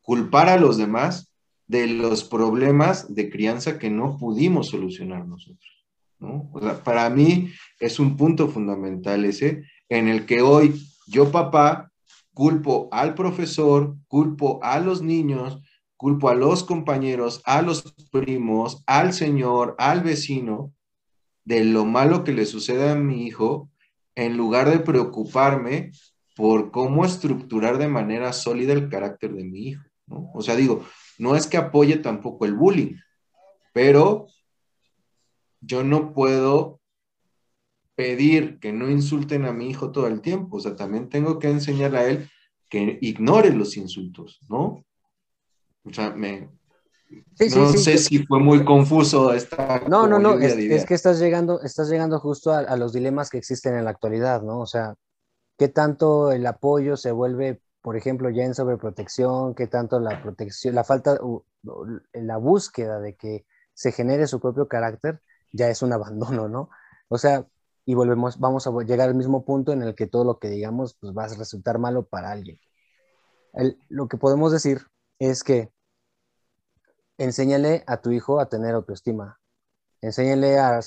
culpar 0.00 0.48
a 0.48 0.56
los 0.56 0.78
demás 0.78 1.34
de 1.66 1.86
los 1.86 2.24
problemas 2.24 3.14
de 3.14 3.28
crianza 3.28 3.78
que 3.78 3.90
no 3.90 4.16
pudimos 4.16 4.68
solucionar 4.68 5.26
nosotros. 5.26 5.86
¿no? 6.18 6.50
Para 6.84 7.10
mí 7.10 7.52
es 7.78 7.98
un 7.98 8.16
punto 8.16 8.48
fundamental 8.48 9.24
ese 9.26 9.64
en 9.88 10.08
el 10.08 10.24
que 10.24 10.40
hoy 10.40 10.74
yo 11.06 11.30
papá 11.30 11.90
culpo 12.32 12.88
al 12.92 13.14
profesor, 13.14 13.96
culpo 14.06 14.60
a 14.62 14.78
los 14.78 15.02
niños, 15.02 15.60
culpo 15.98 16.28
a 16.28 16.34
los 16.34 16.62
compañeros, 16.62 17.42
a 17.44 17.60
los 17.60 17.92
primos, 18.10 18.82
al 18.86 19.12
señor, 19.12 19.74
al 19.78 20.02
vecino, 20.02 20.72
de 21.44 21.64
lo 21.64 21.84
malo 21.84 22.24
que 22.24 22.32
le 22.32 22.46
sucede 22.46 22.88
a 22.88 22.94
mi 22.94 23.26
hijo, 23.26 23.68
en 24.14 24.36
lugar 24.36 24.70
de 24.70 24.78
preocuparme 24.78 25.90
por 26.36 26.70
cómo 26.70 27.04
estructurar 27.04 27.78
de 27.78 27.88
manera 27.88 28.32
sólida 28.32 28.72
el 28.72 28.88
carácter 28.88 29.34
de 29.34 29.44
mi 29.44 29.68
hijo. 29.68 29.82
O 30.34 30.40
sea, 30.40 30.54
digo, 30.54 30.84
no 31.18 31.34
es 31.34 31.48
que 31.48 31.56
apoye 31.56 31.96
tampoco 31.96 32.46
el 32.46 32.54
bullying, 32.54 32.94
pero 33.72 34.28
yo 35.60 35.82
no 35.82 36.14
puedo 36.14 36.80
pedir 37.96 38.60
que 38.60 38.72
no 38.72 38.88
insulten 38.88 39.46
a 39.46 39.52
mi 39.52 39.68
hijo 39.68 39.90
todo 39.90 40.06
el 40.06 40.20
tiempo, 40.20 40.58
o 40.58 40.60
sea, 40.60 40.76
también 40.76 41.08
tengo 41.08 41.40
que 41.40 41.50
enseñarle 41.50 41.98
a 41.98 42.08
él 42.08 42.30
que 42.68 42.98
ignore 43.00 43.52
los 43.52 43.76
insultos, 43.76 44.38
¿no? 44.48 44.84
O 45.88 45.92
sea, 45.92 46.10
me, 46.10 46.48
no 47.54 47.72
sé 47.72 47.98
si 47.98 48.26
fue 48.26 48.40
muy 48.40 48.64
confuso 48.64 49.32
esta. 49.32 49.82
No, 49.88 50.06
no, 50.06 50.18
no, 50.18 50.34
es, 50.38 50.84
que 50.84 50.94
estás 50.94 51.18
llegando, 51.18 51.62
estás 51.62 51.88
llegando 51.88 52.18
justo 52.18 52.52
a, 52.52 52.76
los 52.76 52.92
dilemas 52.92 53.30
que 53.30 53.38
existen 53.38 53.76
en 53.76 53.84
la 53.84 53.90
actualidad, 53.90 54.42
¿no? 54.42 54.58
O 54.58 54.66
sea, 54.66 54.94
¿qué 55.56 55.68
tanto 55.68 56.32
el 56.32 56.46
apoyo 56.46 56.96
se 56.96 57.12
vuelve, 57.12 57.62
por 57.80 57.96
ejemplo, 57.96 58.28
ya 58.30 58.44
en 58.44 58.54
sobreprotección? 58.54 59.54
¿Qué 59.54 59.66
tanto 59.66 60.00
la 60.00 60.20
protección, 60.22 60.74
la 60.74 60.84
falta, 60.84 61.18
la 62.12 62.36
búsqueda 62.36 63.00
de 63.00 63.14
que 63.14 63.46
se 63.72 63.92
genere 63.92 64.26
su 64.26 64.40
propio 64.40 64.68
carácter 64.68 65.20
ya 65.52 65.70
es 65.70 65.82
un 65.82 65.92
abandono, 65.92 66.48
¿no? 66.48 66.70
O 67.08 67.16
sea, 67.16 67.46
y 67.86 67.94
volvemos, 67.94 68.38
vamos 68.38 68.66
a 68.66 68.72
llegar 68.82 69.08
al 69.08 69.14
mismo 69.14 69.44
punto 69.44 69.72
en 69.72 69.82
el 69.82 69.94
que 69.94 70.06
todo 70.06 70.24
lo 70.24 70.38
que 70.38 70.50
digamos 70.50 70.94
pues 71.00 71.16
va 71.16 71.24
a 71.24 71.28
resultar 71.28 71.78
malo 71.78 72.04
para 72.04 72.32
alguien. 72.32 72.58
lo 73.88 74.08
que 74.08 74.18
podemos 74.18 74.52
decir 74.52 74.82
es 75.18 75.42
que 75.42 75.70
enséñale 77.18 77.84
a 77.86 78.00
tu 78.00 78.10
hijo 78.10 78.40
a 78.40 78.48
tener 78.48 78.74
autoestima, 78.74 79.38
enséñale 80.00 80.58
a 80.58 80.80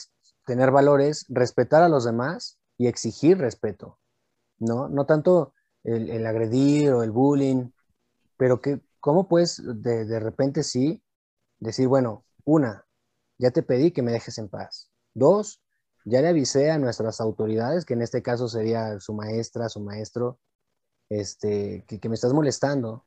tener 0.46 0.72
valores, 0.72 1.26
respetar 1.30 1.84
a 1.84 1.90
los 1.90 2.06
demás 2.06 2.60
y 2.78 2.88
exigir 2.88 3.38
respeto, 3.38 4.00
¿no? 4.58 4.90
No 4.90 5.06
tanto 5.06 5.54
el, 5.84 6.26
agredir 6.26 6.92
o 6.94 7.04
el 7.04 7.12
bullying, 7.12 7.70
pero 8.38 8.62
que, 8.62 8.82
¿cómo 9.00 9.28
puedes 9.28 9.62
de, 9.64 10.06
de 10.06 10.20
repente 10.20 10.64
sí 10.64 11.04
decir, 11.60 11.88
bueno, 11.88 12.26
una, 12.44 12.86
ya 13.38 13.52
te 13.52 13.64
pedí 13.64 13.92
que 13.92 14.02
me 14.02 14.12
dejes 14.12 14.38
en 14.38 14.50
paz. 14.50 14.90
Dos, 15.14 15.62
ya 16.06 16.22
le 16.22 16.30
avisé 16.30 16.72
a 16.72 16.80
nuestras 16.80 17.22
autoridades, 17.22 17.86
que 17.86 17.94
en 17.94 18.02
este 18.02 18.24
caso 18.24 18.48
sería 18.48 19.00
su 19.00 19.14
maestra, 19.14 19.70
su 19.70 19.82
maestro, 19.82 20.40
este, 21.10 21.84
que, 21.88 22.00
que 22.00 22.10
me 22.10 22.16
estás 22.16 22.34
molestando, 22.34 23.06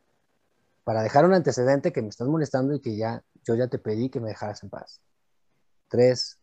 para 0.84 1.02
dejar 1.02 1.24
un 1.24 1.34
antecedente 1.34 1.92
que 1.92 2.02
me 2.02 2.08
estás 2.08 2.28
molestando 2.28 2.74
y 2.74 2.80
que 2.80 2.96
ya 2.96 3.22
yo 3.42 3.54
ya 3.54 3.68
te 3.68 3.78
pedí 3.78 4.10
que 4.10 4.20
me 4.20 4.28
dejaras 4.28 4.62
en 4.62 4.70
paz. 4.70 5.00
Tres, 5.88 6.38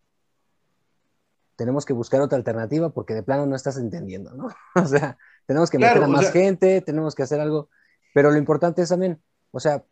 tenemos 1.55 1.85
que 1.85 1.93
buscar 1.93 2.21
otra 2.21 2.37
alternativa 2.37 2.89
porque 2.89 3.13
de 3.13 3.23
plano 3.23 3.45
no 3.45 3.55
estás 3.55 3.77
entendiendo, 3.77 4.33
¿no? 4.33 4.49
O 4.75 4.85
sea, 4.85 5.17
tenemos 5.45 5.69
que 5.69 5.77
meter 5.77 6.03
a 6.03 6.07
más 6.07 6.31
gente, 6.31 6.81
tenemos 6.81 7.15
que 7.15 7.23
hacer 7.23 7.39
algo, 7.39 7.69
pero 8.13 8.31
lo 8.31 8.37
importante 8.37 8.81
es 8.81 8.89
también, 8.89 9.21
o 9.51 9.59
sea, 9.59 9.85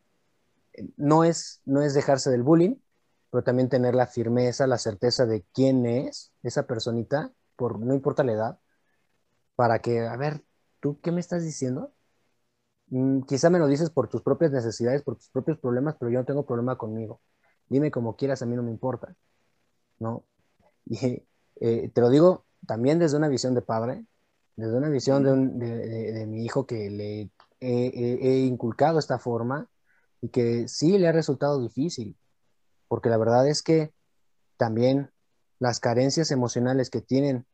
no 0.98 1.24
es, 1.24 1.62
no 1.66 1.82
es 1.82 1.94
dejarse 1.94 2.30
del 2.32 2.44
bullying, 2.44 2.76
pero 3.32 3.44
también 3.44 3.70
tener 3.70 3.94
la 3.94 4.08
firmeza, 4.08 4.66
la 4.66 4.78
certeza 4.78 5.26
de 5.26 5.46
quién 5.54 5.86
es 5.86 6.32
esa 6.42 6.66
personita, 6.66 7.32
por 7.56 7.80
no 7.80 7.94
importa 7.94 8.24
la 8.24 8.32
edad, 8.34 8.60
para 9.56 9.80
que, 9.80 10.08
a 10.08 10.16
ver, 10.16 10.44
¿tú 10.80 11.00
qué 11.02 11.12
me 11.12 11.20
estás 11.20 11.44
diciendo? 11.44 11.94
Mm, 12.90 13.22
quizá 13.22 13.50
me 13.50 13.60
lo 13.60 13.68
dices 13.68 13.90
por 13.90 14.08
tus 14.08 14.22
propias 14.24 14.52
necesidades, 14.52 15.04
por 15.04 15.16
tus 15.16 15.30
propios 15.30 15.60
problemas, 15.60 15.96
pero 16.00 16.12
yo 16.12 16.20
no 16.20 16.26
tengo 16.26 16.46
problema 16.46 16.78
conmigo. 16.78 17.22
Dime 17.68 17.92
como 17.92 18.16
quieras, 18.16 18.42
a 18.42 18.46
mí 18.46 18.56
no 18.56 18.64
me 18.64 18.72
importa, 18.72 19.16
¿no? 20.00 20.26
Y 20.86 21.24
eh, 21.62 21.92
te 21.94 22.02
lo 22.02 22.10
digo 22.10 22.46
también 22.66 23.00
desde 23.00 23.18
una 23.18 23.28
visión 23.28 23.54
de 23.54 23.62
padre, 23.62 24.06
desde 24.56 24.78
una 24.78 24.90
visión 24.90 25.24
de, 25.60 26.26
mi 26.26 26.44
hijo 26.46 26.66
que 26.66 26.90
le 26.90 27.32
he, 27.60 28.38
inculcado 28.46 28.98
esta 28.98 29.20
forma 29.20 29.70
y 30.22 30.30
que 30.30 30.68
sí 30.68 30.98
le 30.98 31.08
ha 31.08 31.12
resultado 31.12 31.62
difícil, 31.62 32.18
porque 32.88 33.10
la 33.10 33.18
verdad 33.18 33.48
es 33.48 33.62
que 33.62 33.94
también 34.58 35.12
las 35.60 35.80
carencias 35.80 36.32
emocionales 36.32 36.90
que 36.90 37.02
tienen 37.02 37.46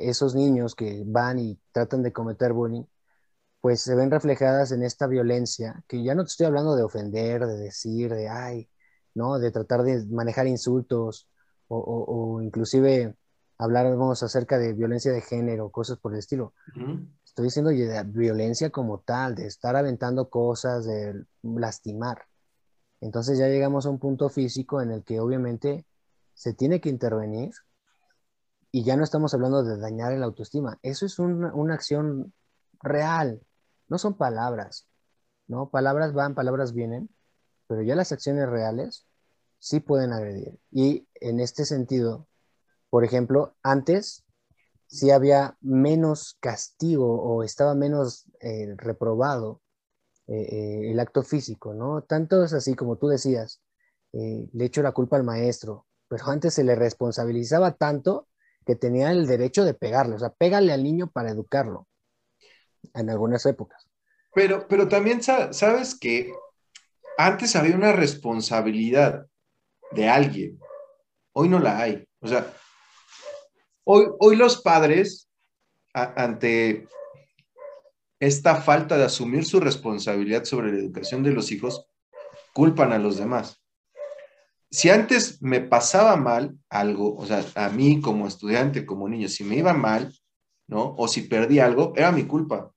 esos 0.00 0.34
niños 0.34 0.74
que 0.74 1.02
van 1.06 1.38
y 1.38 1.58
tratan 1.72 2.02
de 2.02 2.12
cometer 2.12 2.52
bullying, 2.52 2.84
pues 3.64 3.80
se 3.80 3.94
ven 3.94 4.10
reflejadas 4.10 4.72
en 4.72 4.82
esta 4.82 5.06
violencia, 5.06 5.82
que 5.88 6.04
ya 6.04 6.14
no 6.14 6.22
te 6.22 6.28
estoy 6.28 6.44
hablando 6.44 6.76
de 6.76 6.82
ofender, 6.82 7.46
de 7.46 7.56
decir, 7.56 8.12
de 8.12 8.28
ay, 8.28 8.68
¿no? 9.14 9.38
De 9.38 9.50
tratar 9.50 9.84
de 9.84 10.04
manejar 10.04 10.46
insultos 10.46 11.30
o, 11.68 12.42
inclusive 12.42 13.16
hablar 13.56 13.86
acerca 14.20 14.58
de 14.58 14.74
violencia 14.74 15.12
de 15.12 15.22
género, 15.22 15.70
cosas 15.70 15.96
por 15.98 16.12
el 16.12 16.18
estilo. 16.18 16.52
Estoy 17.24 17.46
diciendo 17.46 17.70
de 17.70 18.02
violencia 18.02 18.68
como 18.68 18.98
tal, 18.98 19.34
de 19.34 19.46
estar 19.46 19.74
aventando 19.76 20.28
cosas, 20.28 20.84
de 20.84 21.24
lastimar. 21.42 22.26
Entonces 23.00 23.38
ya 23.38 23.48
llegamos 23.48 23.86
a 23.86 23.88
un 23.88 23.98
punto 23.98 24.28
físico 24.28 24.82
en 24.82 24.90
el 24.90 25.04
que 25.04 25.20
obviamente 25.20 25.86
se 26.34 26.52
tiene 26.52 26.82
que 26.82 26.90
intervenir 26.90 27.52
y 28.70 28.84
ya 28.84 28.98
no 28.98 29.04
estamos 29.04 29.32
hablando 29.32 29.62
de 29.62 29.78
dañar 29.78 30.12
el 30.12 30.22
autoestima. 30.22 30.78
Eso 30.82 31.06
es 31.06 31.18
una 31.18 31.72
acción 31.72 32.34
real, 32.82 33.40
no 33.88 33.98
son 33.98 34.14
palabras, 34.14 34.88
¿no? 35.46 35.70
Palabras 35.70 36.12
van, 36.12 36.34
palabras 36.34 36.72
vienen, 36.72 37.10
pero 37.66 37.82
ya 37.82 37.94
las 37.94 38.12
acciones 38.12 38.48
reales 38.48 39.06
sí 39.58 39.80
pueden 39.80 40.12
agredir. 40.12 40.58
Y 40.70 41.08
en 41.14 41.40
este 41.40 41.64
sentido, 41.64 42.26
por 42.90 43.04
ejemplo, 43.04 43.54
antes 43.62 44.24
sí 44.86 45.10
había 45.10 45.56
menos 45.60 46.36
castigo 46.40 47.20
o 47.22 47.42
estaba 47.42 47.74
menos 47.74 48.26
eh, 48.40 48.74
reprobado 48.76 49.62
eh, 50.26 50.34
eh, 50.34 50.90
el 50.90 51.00
acto 51.00 51.22
físico, 51.22 51.74
¿no? 51.74 52.02
Tanto 52.02 52.44
es 52.44 52.52
así 52.52 52.74
como 52.74 52.96
tú 52.96 53.08
decías, 53.08 53.60
le 54.12 54.64
echo 54.64 54.80
la 54.80 54.92
culpa 54.92 55.16
al 55.16 55.24
maestro, 55.24 55.86
pero 56.06 56.26
antes 56.28 56.54
se 56.54 56.62
le 56.62 56.76
responsabilizaba 56.76 57.72
tanto 57.72 58.28
que 58.64 58.76
tenía 58.76 59.10
el 59.10 59.26
derecho 59.26 59.64
de 59.64 59.74
pegarle, 59.74 60.14
o 60.14 60.18
sea, 60.20 60.30
pégale 60.30 60.72
al 60.72 60.84
niño 60.84 61.10
para 61.10 61.30
educarlo 61.30 61.88
en 62.94 63.10
algunas 63.10 63.46
épocas. 63.46 63.88
Pero, 64.34 64.66
pero 64.68 64.88
también 64.88 65.22
sabes 65.22 65.94
que 65.98 66.32
antes 67.16 67.54
había 67.54 67.76
una 67.76 67.92
responsabilidad 67.92 69.26
de 69.92 70.08
alguien, 70.08 70.58
hoy 71.32 71.48
no 71.48 71.60
la 71.60 71.78
hay. 71.78 72.04
O 72.20 72.26
sea, 72.26 72.52
hoy, 73.84 74.06
hoy 74.18 74.36
los 74.36 74.60
padres, 74.60 75.28
ante 75.92 76.88
esta 78.18 78.56
falta 78.56 78.96
de 78.96 79.04
asumir 79.04 79.44
su 79.44 79.60
responsabilidad 79.60 80.44
sobre 80.44 80.72
la 80.72 80.78
educación 80.78 81.22
de 81.22 81.30
los 81.30 81.52
hijos, 81.52 81.86
culpan 82.52 82.92
a 82.92 82.98
los 82.98 83.16
demás. 83.16 83.60
Si 84.68 84.90
antes 84.90 85.40
me 85.40 85.60
pasaba 85.60 86.16
mal 86.16 86.58
algo, 86.68 87.14
o 87.14 87.24
sea, 87.24 87.44
a 87.54 87.68
mí 87.68 88.00
como 88.00 88.26
estudiante, 88.26 88.84
como 88.84 89.08
niño, 89.08 89.28
si 89.28 89.44
me 89.44 89.56
iba 89.56 89.72
mal, 89.72 90.12
¿no? 90.66 90.96
O 90.98 91.06
si 91.06 91.22
perdí 91.22 91.60
algo, 91.60 91.92
era 91.94 92.10
mi 92.10 92.24
culpa 92.24 92.73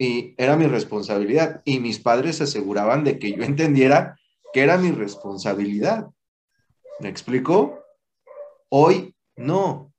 y 0.00 0.34
era 0.38 0.56
mi 0.56 0.66
responsabilidad. 0.66 1.60
Y 1.66 1.78
mis 1.78 1.98
padres 1.98 2.36
se 2.36 2.44
aseguraban 2.44 3.04
de 3.04 3.18
que 3.18 3.32
yo 3.32 3.44
entendiera 3.44 4.18
que 4.50 4.62
era 4.62 4.78
mi 4.78 4.92
responsabilidad. 4.92 6.08
¿Me 7.00 7.10
explico? 7.10 7.84
Hoy 8.70 9.14
no. 9.36 9.92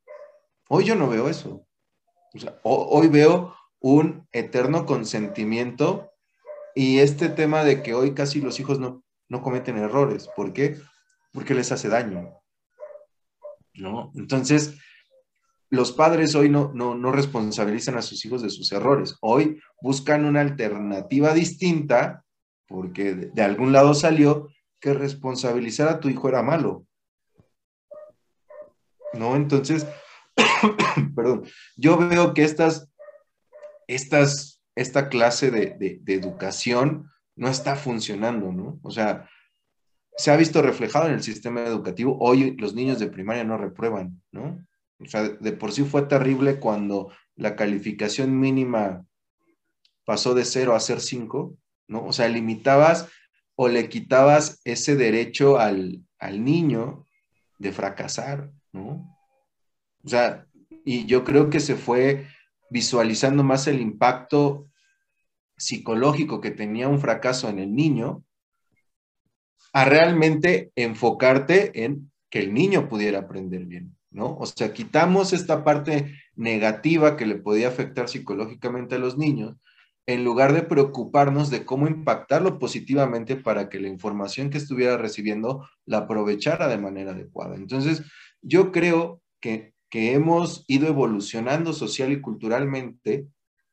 Hoy 0.70 0.86
yo 0.86 0.96
no 0.96 1.08
veo 1.08 1.30
eso. 1.30 1.68
hoy 2.64 3.10
veo 3.10 3.54
un 3.80 4.28
eterno 4.32 4.88
consentimiento 4.88 6.12
y 6.74 6.98
este 6.98 7.30
tema 7.30 7.64
de 7.64 7.84
que 7.84 7.94
hoy 7.94 8.16
casi 8.16 8.42
los 8.42 8.60
hijos 8.60 8.80
no, 8.80 9.04
no 9.30 9.44
cometen 9.44 9.78
errores. 9.78 10.28
¿Por 10.36 10.52
qué? 10.52 10.78
Porque 11.32 11.54
les 11.54 11.72
hace 11.72 11.90
daño. 11.90 12.42
¿No? 13.76 14.12
Entonces, 14.16 14.80
los 15.72 15.94
padres 15.94 16.36
hoy 16.36 16.50
no, 16.50 16.74
no, 16.74 17.12
responsabilizan 17.14 17.98
a 17.98 18.02
sus 18.02 18.26
hijos 18.26 18.42
de 18.42 18.50
sus 18.50 18.72
errores. 18.74 19.16
Hoy 19.22 19.62
buscan 19.82 20.26
una 20.26 20.42
alternativa 20.42 21.34
distinta, 21.34 22.26
porque 22.68 23.14
de, 23.14 23.42
algún 23.42 23.72
lado 23.72 23.94
salió 23.94 24.50
que 24.82 24.94
responsabilizar 24.94 25.88
a 25.88 26.02
tu 26.02 26.10
hijo 26.10 26.28
era 26.28 26.44
malo. 26.44 26.86
¿No? 29.14 29.38
Entonces, 29.38 29.88
perdón, 31.16 31.46
yo 31.78 31.98
veo 31.98 32.34
que 32.34 32.44
estas, 32.44 32.90
estas, 33.88 34.62
esta 34.76 35.08
clase 35.08 35.52
de, 35.52 36.00
de 36.02 36.14
educación 36.14 37.10
no 37.38 37.48
está 37.48 37.78
funcionando, 37.78 38.52
¿no? 38.52 38.78
O 38.84 38.92
sea, 38.92 39.30
se 40.18 40.32
ha 40.32 40.36
visto 40.36 40.62
reflejado 40.62 41.08
en 41.08 41.14
el 41.14 41.24
sistema 41.24 41.64
educativo. 41.64 42.18
Hoy 42.20 42.58
los 42.58 42.76
niños 42.76 43.00
de 43.00 43.08
primaria 43.08 43.46
no 43.46 43.58
reprueban, 43.58 44.22
¿no? 44.34 44.60
O 45.02 45.06
sea, 45.06 45.24
de 45.24 45.52
por 45.52 45.72
sí 45.72 45.84
fue 45.84 46.04
terrible 46.04 46.60
cuando 46.60 47.12
la 47.36 47.56
calificación 47.56 48.40
mínima 48.40 49.06
pasó 50.06 50.34
de 50.34 50.46
0 50.46 50.76
a 50.76 50.80
ser 50.80 51.02
5, 51.02 51.58
¿no? 51.88 52.06
O 52.06 52.14
sea, 52.14 52.28
limitabas 52.28 53.08
o 53.56 53.68
le 53.68 53.90
quitabas 53.90 54.62
ese 54.64 54.96
derecho 54.96 55.60
al, 55.60 56.02
al 56.20 56.44
niño 56.44 57.06
de 57.58 57.72
fracasar, 57.72 58.52
¿no? 58.72 59.18
O 60.04 60.10
sea, 60.10 60.48
y 60.86 61.06
yo 61.06 61.24
creo 61.24 61.50
que 61.50 61.60
se 61.60 61.76
fue 61.76 62.28
visualizando 62.70 63.44
más 63.44 63.68
el 63.68 63.82
impacto 63.82 64.68
psicológico 65.58 66.42
que 66.42 66.52
tenía 66.52 66.88
un 66.88 67.00
fracaso 67.00 67.50
en 67.50 67.60
el 67.60 67.76
niño, 67.76 68.24
a 69.74 69.86
realmente 69.86 70.72
enfocarte 70.76 71.84
en 71.84 72.12
que 72.30 72.40
el 72.40 72.54
niño 72.54 72.90
pudiera 72.90 73.20
aprender 73.20 73.66
bien. 73.66 73.96
¿No? 74.12 74.38
O 74.38 74.46
sea, 74.46 74.74
quitamos 74.74 75.34
esta 75.34 75.64
parte 75.64 76.14
negativa 76.36 77.18
que 77.18 77.26
le 77.26 77.36
podía 77.36 77.70
afectar 77.70 78.10
psicológicamente 78.10 78.96
a 78.96 79.00
los 79.00 79.18
niños 79.18 79.58
en 80.08 80.24
lugar 80.24 80.54
de 80.54 80.64
preocuparnos 80.64 81.50
de 81.50 81.66
cómo 81.66 81.88
impactarlo 81.88 82.60
positivamente 82.60 83.36
para 83.36 83.70
que 83.70 83.80
la 83.80 83.88
información 83.88 84.50
que 84.50 84.58
estuviera 84.58 84.98
recibiendo 84.98 85.68
la 85.86 86.00
aprovechara 86.00 86.68
de 86.68 86.78
manera 86.78 87.12
adecuada. 87.12 87.56
Entonces, 87.56 88.04
yo 88.42 88.72
creo 88.72 89.22
que, 89.40 89.74
que 89.90 90.14
hemos 90.14 90.66
ido 90.68 90.88
evolucionando 90.88 91.74
social 91.74 92.12
y 92.12 92.22
culturalmente 92.22 93.28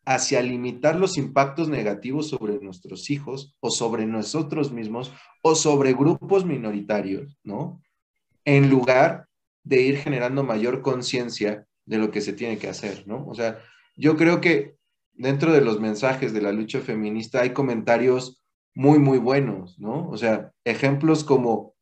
hacia 0.04 0.40
limitar 0.42 0.96
los 0.96 1.18
impactos 1.18 1.68
negativos 1.68 2.28
sobre 2.28 2.58
nuestros 2.60 3.10
hijos 3.10 3.56
o 3.60 3.70
sobre 3.70 4.06
nosotros 4.06 4.72
mismos 4.72 5.12
o 5.42 5.54
sobre 5.54 5.92
grupos 5.92 6.44
minoritarios, 6.44 7.38
¿no? 7.42 7.82
En 8.44 8.70
lugar 8.70 9.27
de 9.68 9.82
ir 9.82 9.98
generando 9.98 10.42
mayor 10.42 10.82
conciencia 10.82 11.66
de 11.84 11.98
lo 11.98 12.10
que 12.10 12.20
se 12.20 12.32
tiene 12.32 12.58
que 12.58 12.68
hacer, 12.68 13.06
¿no? 13.06 13.26
O 13.26 13.34
sea, 13.34 13.58
yo 13.96 14.16
creo 14.16 14.40
que 14.40 14.76
dentro 15.12 15.52
de 15.52 15.60
los 15.60 15.80
mensajes 15.80 16.32
de 16.32 16.40
la 16.40 16.52
lucha 16.52 16.80
feminista 16.80 17.42
hay 17.42 17.52
comentarios 17.52 18.42
muy, 18.74 18.98
muy 18.98 19.18
buenos, 19.18 19.78
¿no? 19.78 20.08
O 20.08 20.16
sea, 20.16 20.52
ejemplos 20.64 21.24
como 21.24 21.74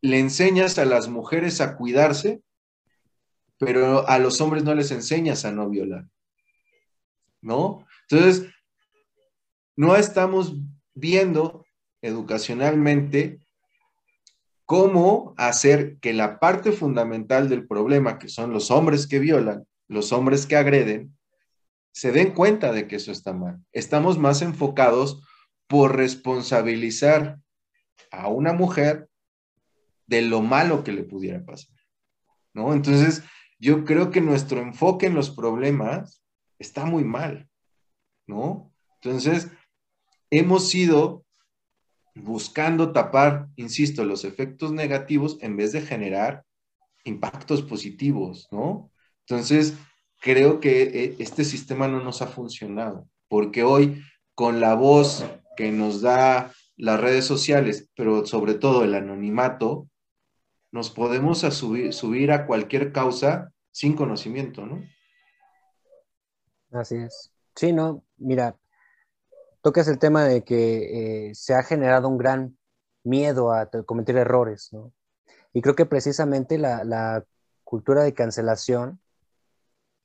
le 0.00 0.18
enseñas 0.18 0.78
a 0.78 0.84
las 0.84 1.08
mujeres 1.08 1.60
a 1.60 1.76
cuidarse, 1.76 2.42
pero 3.58 4.06
a 4.08 4.18
los 4.18 4.40
hombres 4.40 4.62
no 4.62 4.74
les 4.74 4.90
enseñas 4.90 5.44
a 5.44 5.50
no 5.50 5.68
violar. 5.68 6.06
¿no? 7.40 7.86
Entonces, 8.08 8.48
no 9.76 9.96
estamos 9.96 10.54
viendo 10.94 11.64
educacionalmente 12.02 13.40
cómo 14.68 15.32
hacer 15.38 15.96
que 15.98 16.12
la 16.12 16.38
parte 16.38 16.72
fundamental 16.72 17.48
del 17.48 17.66
problema, 17.66 18.18
que 18.18 18.28
son 18.28 18.52
los 18.52 18.70
hombres 18.70 19.06
que 19.06 19.18
violan, 19.18 19.66
los 19.88 20.12
hombres 20.12 20.44
que 20.44 20.56
agreden, 20.56 21.16
se 21.90 22.12
den 22.12 22.34
cuenta 22.34 22.70
de 22.70 22.86
que 22.86 22.96
eso 22.96 23.10
está 23.10 23.32
mal. 23.32 23.64
Estamos 23.72 24.18
más 24.18 24.42
enfocados 24.42 25.26
por 25.68 25.96
responsabilizar 25.96 27.38
a 28.10 28.28
una 28.28 28.52
mujer 28.52 29.08
de 30.06 30.20
lo 30.20 30.42
malo 30.42 30.84
que 30.84 30.92
le 30.92 31.02
pudiera 31.02 31.42
pasar, 31.42 31.74
¿no? 32.52 32.74
Entonces, 32.74 33.22
yo 33.58 33.86
creo 33.86 34.10
que 34.10 34.20
nuestro 34.20 34.60
enfoque 34.60 35.06
en 35.06 35.14
los 35.14 35.30
problemas 35.30 36.22
está 36.58 36.84
muy 36.84 37.04
mal, 37.04 37.48
¿no? 38.26 38.70
Entonces, 39.00 39.48
hemos 40.28 40.74
ido 40.74 41.24
buscando 42.22 42.92
tapar, 42.92 43.48
insisto, 43.56 44.04
los 44.04 44.24
efectos 44.24 44.72
negativos 44.72 45.38
en 45.40 45.56
vez 45.56 45.72
de 45.72 45.80
generar 45.80 46.44
impactos 47.04 47.62
positivos, 47.62 48.48
¿no? 48.50 48.90
Entonces, 49.26 49.74
creo 50.20 50.60
que 50.60 50.82
eh, 50.82 51.16
este 51.18 51.44
sistema 51.44 51.88
no 51.88 52.02
nos 52.02 52.22
ha 52.22 52.26
funcionado, 52.26 53.08
porque 53.28 53.62
hoy 53.62 54.02
con 54.34 54.60
la 54.60 54.74
voz 54.74 55.24
que 55.56 55.72
nos 55.72 56.00
da 56.00 56.52
las 56.76 57.00
redes 57.00 57.24
sociales, 57.24 57.90
pero 57.96 58.24
sobre 58.26 58.54
todo 58.54 58.84
el 58.84 58.94
anonimato, 58.94 59.88
nos 60.70 60.90
podemos 60.90 61.40
subir, 61.40 61.92
subir 61.92 62.30
a 62.30 62.46
cualquier 62.46 62.92
causa 62.92 63.52
sin 63.72 63.94
conocimiento, 63.94 64.66
¿no? 64.66 64.82
Así 66.70 66.96
es. 66.96 67.32
Sí, 67.54 67.72
no, 67.72 68.04
mira, 68.16 68.56
tocas 69.62 69.88
el 69.88 69.98
tema 69.98 70.24
de 70.24 70.44
que 70.44 71.28
eh, 71.28 71.34
se 71.34 71.54
ha 71.54 71.62
generado 71.62 72.08
un 72.08 72.18
gran 72.18 72.58
miedo 73.04 73.52
a 73.52 73.68
cometer 73.86 74.16
errores, 74.16 74.68
¿no? 74.72 74.92
Y 75.52 75.62
creo 75.62 75.74
que 75.74 75.86
precisamente 75.86 76.58
la, 76.58 77.24
cultura 77.64 78.02
de 78.02 78.14
cancelación 78.14 78.98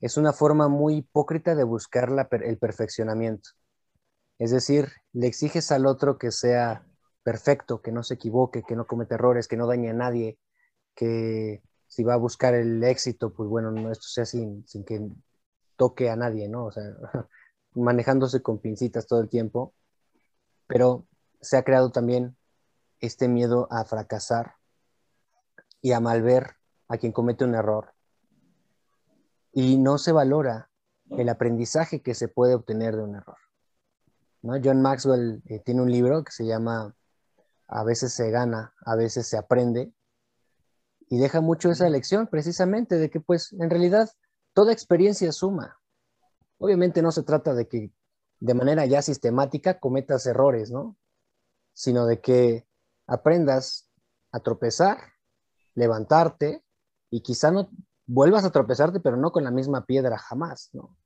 es 0.00 0.18
una 0.18 0.34
forma 0.34 0.68
muy 0.68 0.96
hipócrita 0.96 1.54
de 1.54 1.64
buscar 1.64 2.10
el 2.42 2.58
perfeccionamiento. 2.58 3.50
Es 4.38 4.50
decir, 4.50 4.88
le 5.14 5.28
exiges 5.28 5.72
al 5.72 5.86
otro 5.86 6.18
que 6.18 6.30
sea 6.30 6.84
perfecto, 7.22 7.80
que 7.80 7.90
no 7.90 8.02
se 8.02 8.14
equivoque, 8.14 8.64
que 8.64 8.76
no 8.76 8.86
cometa 8.86 9.14
errores, 9.14 9.48
que 9.48 9.56
no 9.56 9.66
dañe 9.66 9.88
a 9.88 9.94
nadie, 9.94 10.38
que 10.94 11.62
si 11.86 12.02
va 12.02 12.14
a 12.14 12.18
buscar 12.18 12.54
el 12.54 12.84
éxito, 12.84 13.32
pues 13.32 13.48
bueno, 13.48 13.70
no, 13.70 13.90
esto 13.90 14.08
sea 14.08 14.26
sin, 14.26 14.66
sin 14.66 14.84
que 14.84 15.00
toque 15.76 16.10
a 16.10 16.16
nadie, 16.16 16.48
¿no? 16.48 16.66
O 16.66 16.72
sea, 16.72 16.82
manejándose 17.74 18.42
con 18.42 18.58
pincitas 18.58 19.06
todo 19.06 19.20
el 19.20 19.28
tiempo, 19.28 19.74
pero 20.66 21.06
se 21.40 21.56
ha 21.56 21.64
creado 21.64 21.90
también 21.90 22.36
este 23.00 23.28
miedo 23.28 23.68
a 23.70 23.84
fracasar 23.84 24.54
y 25.80 25.92
a 25.92 26.00
malver 26.00 26.56
a 26.88 26.96
quien 26.96 27.12
comete 27.12 27.44
un 27.44 27.54
error. 27.54 27.92
Y 29.52 29.76
no 29.76 29.98
se 29.98 30.12
valora 30.12 30.70
el 31.10 31.28
aprendizaje 31.28 32.00
que 32.02 32.14
se 32.14 32.28
puede 32.28 32.54
obtener 32.54 32.96
de 32.96 33.02
un 33.02 33.16
error. 33.16 33.36
¿no? 34.42 34.54
John 34.62 34.82
Maxwell 34.82 35.42
eh, 35.46 35.60
tiene 35.60 35.82
un 35.82 35.90
libro 35.90 36.24
que 36.24 36.32
se 36.32 36.46
llama 36.46 36.94
A 37.68 37.84
veces 37.84 38.12
se 38.12 38.30
gana, 38.30 38.74
a 38.84 38.96
veces 38.96 39.26
se 39.26 39.36
aprende, 39.36 39.92
y 41.08 41.18
deja 41.18 41.40
mucho 41.40 41.70
esa 41.70 41.88
lección 41.88 42.26
precisamente 42.26 42.96
de 42.96 43.10
que 43.10 43.20
pues 43.20 43.52
en 43.52 43.70
realidad 43.70 44.10
toda 44.52 44.72
experiencia 44.72 45.30
suma. 45.32 45.78
Obviamente 46.64 47.02
no 47.02 47.12
se 47.12 47.22
trata 47.22 47.52
de 47.52 47.68
que 47.68 47.92
de 48.40 48.54
manera 48.54 48.86
ya 48.86 49.02
sistemática 49.02 49.80
cometas 49.80 50.24
errores, 50.24 50.70
¿no? 50.70 50.96
Sino 51.74 52.06
de 52.06 52.22
que 52.22 52.66
aprendas 53.06 53.90
a 54.32 54.40
tropezar, 54.40 54.96
levantarte 55.74 56.64
y 57.10 57.20
quizá 57.20 57.50
no 57.50 57.68
vuelvas 58.06 58.46
a 58.46 58.50
tropezarte, 58.50 58.98
pero 59.00 59.18
no 59.18 59.30
con 59.30 59.44
la 59.44 59.50
misma 59.50 59.84
piedra 59.84 60.16
jamás, 60.16 60.70
¿no? 60.72 60.96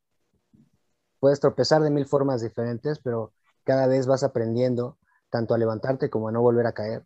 Puedes 1.18 1.40
tropezar 1.40 1.82
de 1.82 1.90
mil 1.90 2.06
formas 2.06 2.40
diferentes, 2.40 3.00
pero 3.00 3.32
cada 3.64 3.88
vez 3.88 4.06
vas 4.06 4.22
aprendiendo 4.22 4.96
tanto 5.28 5.54
a 5.54 5.58
levantarte 5.58 6.08
como 6.08 6.28
a 6.28 6.32
no 6.32 6.40
volver 6.40 6.68
a 6.68 6.72
caer. 6.72 7.04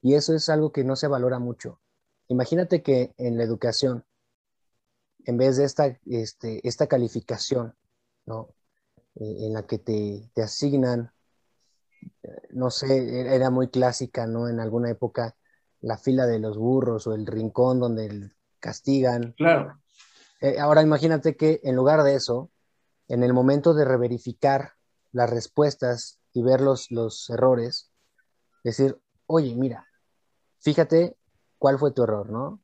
Y 0.00 0.14
eso 0.14 0.32
es 0.34 0.48
algo 0.48 0.72
que 0.72 0.82
no 0.82 0.96
se 0.96 1.08
valora 1.08 1.38
mucho. 1.38 1.78
Imagínate 2.28 2.82
que 2.82 3.12
en 3.18 3.36
la 3.36 3.44
educación 3.44 4.06
en 5.24 5.36
vez 5.36 5.56
de 5.56 5.64
esta, 5.64 5.98
este, 6.06 6.66
esta 6.66 6.86
calificación, 6.86 7.74
¿no? 8.26 8.54
Eh, 9.16 9.46
en 9.46 9.52
la 9.52 9.66
que 9.66 9.78
te, 9.78 10.30
te, 10.34 10.42
asignan, 10.42 11.12
no 12.50 12.70
sé, 12.70 13.34
era 13.34 13.50
muy 13.50 13.68
clásica, 13.68 14.26
¿no? 14.26 14.48
En 14.48 14.60
alguna 14.60 14.90
época, 14.90 15.36
la 15.80 15.98
fila 15.98 16.26
de 16.26 16.38
los 16.38 16.56
burros 16.56 17.06
o 17.06 17.14
el 17.14 17.26
rincón 17.26 17.80
donde 17.80 18.30
castigan. 18.60 19.32
Claro. 19.36 19.80
Eh, 20.40 20.58
ahora 20.58 20.82
imagínate 20.82 21.36
que 21.36 21.60
en 21.62 21.76
lugar 21.76 22.02
de 22.02 22.14
eso, 22.14 22.50
en 23.08 23.22
el 23.22 23.32
momento 23.32 23.74
de 23.74 23.84
reverificar 23.84 24.72
las 25.12 25.28
respuestas 25.28 26.20
y 26.32 26.42
ver 26.42 26.60
los, 26.60 26.90
los 26.90 27.28
errores, 27.30 27.90
decir, 28.64 28.98
oye, 29.26 29.54
mira, 29.54 29.86
fíjate 30.60 31.16
cuál 31.58 31.78
fue 31.78 31.92
tu 31.92 32.04
error, 32.04 32.30
¿no? 32.30 32.60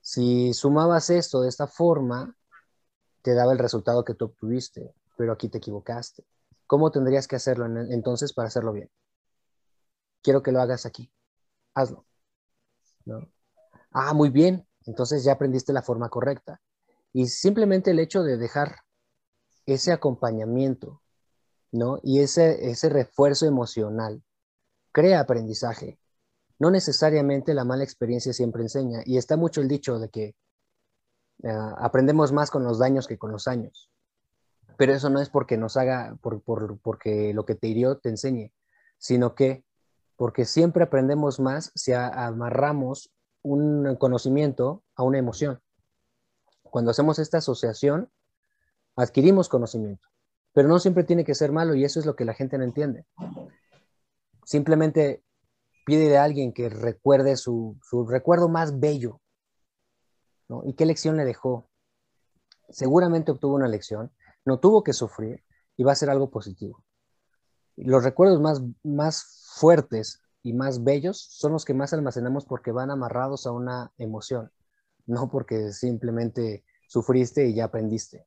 Si 0.00 0.52
sumabas 0.54 1.10
esto 1.10 1.42
de 1.42 1.48
esta 1.48 1.66
forma, 1.66 2.36
te 3.22 3.34
daba 3.34 3.52
el 3.52 3.58
resultado 3.58 4.04
que 4.04 4.14
tú 4.14 4.26
obtuviste, 4.26 4.94
pero 5.16 5.32
aquí 5.32 5.48
te 5.48 5.58
equivocaste. 5.58 6.24
¿Cómo 6.66 6.90
tendrías 6.90 7.28
que 7.28 7.36
hacerlo 7.36 7.66
entonces 7.66 8.32
para 8.32 8.48
hacerlo 8.48 8.72
bien? 8.72 8.90
Quiero 10.22 10.42
que 10.42 10.52
lo 10.52 10.60
hagas 10.60 10.86
aquí. 10.86 11.10
Hazlo. 11.74 12.04
Ah, 13.90 14.12
muy 14.14 14.30
bien. 14.30 14.66
Entonces 14.86 15.24
ya 15.24 15.32
aprendiste 15.32 15.72
la 15.72 15.82
forma 15.82 16.08
correcta. 16.08 16.60
Y 17.12 17.26
simplemente 17.26 17.90
el 17.90 17.98
hecho 17.98 18.22
de 18.22 18.36
dejar 18.36 18.76
ese 19.66 19.92
acompañamiento, 19.92 21.02
¿no? 21.70 21.98
Y 22.02 22.20
ese, 22.20 22.70
ese 22.70 22.88
refuerzo 22.88 23.46
emocional 23.46 24.22
crea 24.92 25.20
aprendizaje, 25.20 25.98
no 26.58 26.70
necesariamente 26.70 27.54
la 27.54 27.64
mala 27.64 27.84
experiencia 27.84 28.32
siempre 28.32 28.62
enseña. 28.62 29.02
Y 29.04 29.18
está 29.18 29.36
mucho 29.36 29.60
el 29.60 29.68
dicho 29.68 29.98
de 29.98 30.08
que 30.08 30.34
ah, 31.44 31.76
aprendemos 31.78 32.32
más 32.32 32.50
con 32.50 32.64
los 32.64 32.78
daños 32.78 33.06
que 33.06 33.18
con 33.18 33.32
los 33.32 33.48
años. 33.48 33.90
Pero 34.76 34.94
eso 34.94 35.10
no 35.10 35.20
es 35.20 35.28
porque 35.28 35.56
nos 35.56 35.76
haga, 35.76 36.16
por, 36.20 36.42
porque 36.80 37.32
lo 37.34 37.44
que 37.44 37.54
te 37.54 37.68
hirió 37.68 37.98
te 37.98 38.08
enseñe, 38.08 38.52
sino 38.98 39.34
que 39.34 39.64
porque 40.16 40.44
siempre 40.44 40.84
aprendemos 40.84 41.40
más 41.40 41.72
si 41.74 41.92
amarramos 41.92 43.12
un 43.42 43.96
conocimiento 43.96 44.84
a 44.94 45.02
una 45.02 45.18
emoción. 45.18 45.60
Cuando 46.62 46.90
hacemos 46.90 47.18
esta 47.18 47.38
asociación, 47.38 48.10
adquirimos 48.96 49.48
conocimiento, 49.48 50.06
pero 50.52 50.68
no 50.68 50.78
siempre 50.78 51.04
tiene 51.04 51.24
que 51.24 51.34
ser 51.34 51.52
malo 51.52 51.74
y 51.74 51.84
eso 51.84 51.98
es 51.98 52.06
lo 52.06 52.14
que 52.14 52.24
la 52.24 52.34
gente 52.34 52.56
no 52.58 52.64
entiende. 52.64 53.04
Simplemente 54.44 55.22
pide 55.84 56.16
a 56.16 56.24
alguien 56.24 56.52
que 56.52 56.68
recuerde 56.68 57.36
su, 57.36 57.78
recuerdo 58.08 58.48
más 58.48 58.78
bello. 58.78 59.20
¿Y 60.64 60.74
qué 60.74 60.86
lección 60.86 61.16
le 61.16 61.24
dejó? 61.24 61.68
Seguramente 62.68 63.32
obtuvo 63.32 63.54
una 63.54 63.68
lección, 63.68 64.12
no 64.44 64.58
tuvo 64.58 64.82
que 64.82 64.92
sufrir 64.92 65.44
y 65.76 65.84
va 65.84 65.92
a 65.92 65.96
ser 65.96 66.10
algo 66.10 66.30
positivo. 66.30 66.84
Los 67.76 68.04
recuerdos 68.04 68.40
más, 68.40 68.62
más 68.82 69.24
fuertes 69.54 70.22
y 70.42 70.52
más 70.52 70.84
bellos 70.84 71.18
son 71.30 71.52
los 71.52 71.64
que 71.64 71.74
más 71.74 71.92
almacenamos 71.92 72.44
porque 72.44 72.72
van 72.72 72.90
amarrados 72.90 73.46
a 73.46 73.52
una 73.52 73.92
emoción, 73.96 74.50
no 75.06 75.30
porque 75.30 75.72
simplemente 75.72 76.64
sufriste 76.88 77.46
y 77.46 77.54
ya 77.54 77.64
aprendiste. 77.64 78.26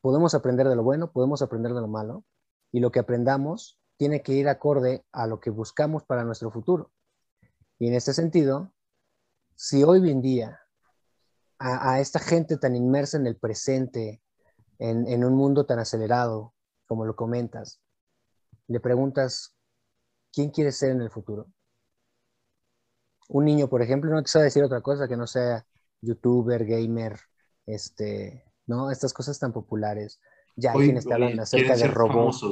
Podemos 0.00 0.34
aprender 0.34 0.68
de 0.68 0.76
lo 0.76 0.82
bueno, 0.82 1.12
podemos 1.12 1.40
aprender 1.40 1.72
de 1.72 1.80
lo 1.80 1.88
malo, 1.88 2.24
y 2.70 2.80
lo 2.80 2.90
que 2.90 2.98
aprendamos 2.98 3.80
tiene 3.96 4.22
que 4.22 4.32
ir 4.32 4.48
acorde 4.48 5.06
a 5.12 5.26
lo 5.26 5.40
que 5.40 5.50
buscamos 5.50 6.04
para 6.04 6.24
nuestro 6.24 6.50
futuro. 6.50 6.90
Y 7.78 7.88
en 7.88 7.94
este 7.94 8.12
sentido, 8.12 8.72
si 9.54 9.84
hoy 9.84 10.10
en 10.10 10.20
día 10.20 10.60
a, 11.58 12.00
esta 12.00 12.18
gente 12.18 12.56
tan 12.58 12.76
inmersa 12.76 13.16
en 13.16 13.26
el 13.26 13.36
presente, 13.36 14.20
en, 14.78 15.24
un 15.24 15.34
mundo 15.34 15.66
tan 15.66 15.78
acelerado, 15.78 16.54
como 16.86 17.04
lo 17.06 17.16
comentas, 17.16 17.80
le 18.66 18.80
preguntas, 18.80 19.56
¿quién 20.32 20.50
quiere 20.50 20.72
ser 20.72 20.90
en 20.90 21.02
el 21.02 21.10
futuro? 21.10 21.46
Un 23.28 23.44
niño, 23.44 23.68
por 23.68 23.82
ejemplo, 23.82 24.10
no 24.10 24.22
te 24.22 24.28
sabe 24.28 24.46
decir 24.46 24.62
otra 24.62 24.82
cosa 24.82 25.08
que 25.08 25.16
no 25.16 25.26
sea 25.26 25.64
youtuber, 26.00 26.66
gamer, 26.66 27.18
este, 27.66 28.44
¿no? 28.66 28.90
Estas 28.90 29.14
cosas 29.14 29.38
tan 29.38 29.52
populares. 29.52 30.20
Ya 30.56 30.72
hay 30.72 30.78
quienes 30.78 31.06
te 31.06 31.14
hablan 31.14 31.40
acerca 31.40 31.76
de 31.76 31.86
robots. 31.88 32.44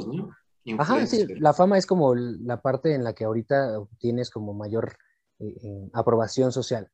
Ajá, 0.77 1.05
sí, 1.05 1.25
la 1.39 1.53
fama 1.53 1.77
es 1.77 1.85
como 1.85 2.15
la 2.15 2.61
parte 2.61 2.95
en 2.95 3.03
la 3.03 3.13
que 3.13 3.25
ahorita 3.25 3.79
tienes 3.99 4.29
como 4.29 4.53
mayor 4.53 4.97
eh, 5.39 5.47
eh, 5.61 5.89
aprobación 5.93 6.51
social. 6.51 6.89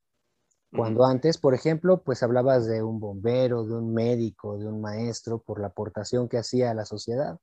Cuando 0.72 1.04
antes, 1.04 1.38
por 1.38 1.56
ejemplo, 1.56 2.04
pues 2.04 2.22
hablabas 2.22 2.68
de 2.68 2.84
un 2.84 3.00
bombero, 3.00 3.66
de 3.66 3.74
un 3.74 3.94
médico, 3.94 4.58
de 4.58 4.68
un 4.68 4.82
maestro, 4.82 5.42
por 5.42 5.60
la 5.60 5.68
aportación 5.68 6.30
que 6.30 6.38
hacía 6.38 6.72
a 6.72 6.76
la 6.76 6.86
sociedad. 6.86 7.40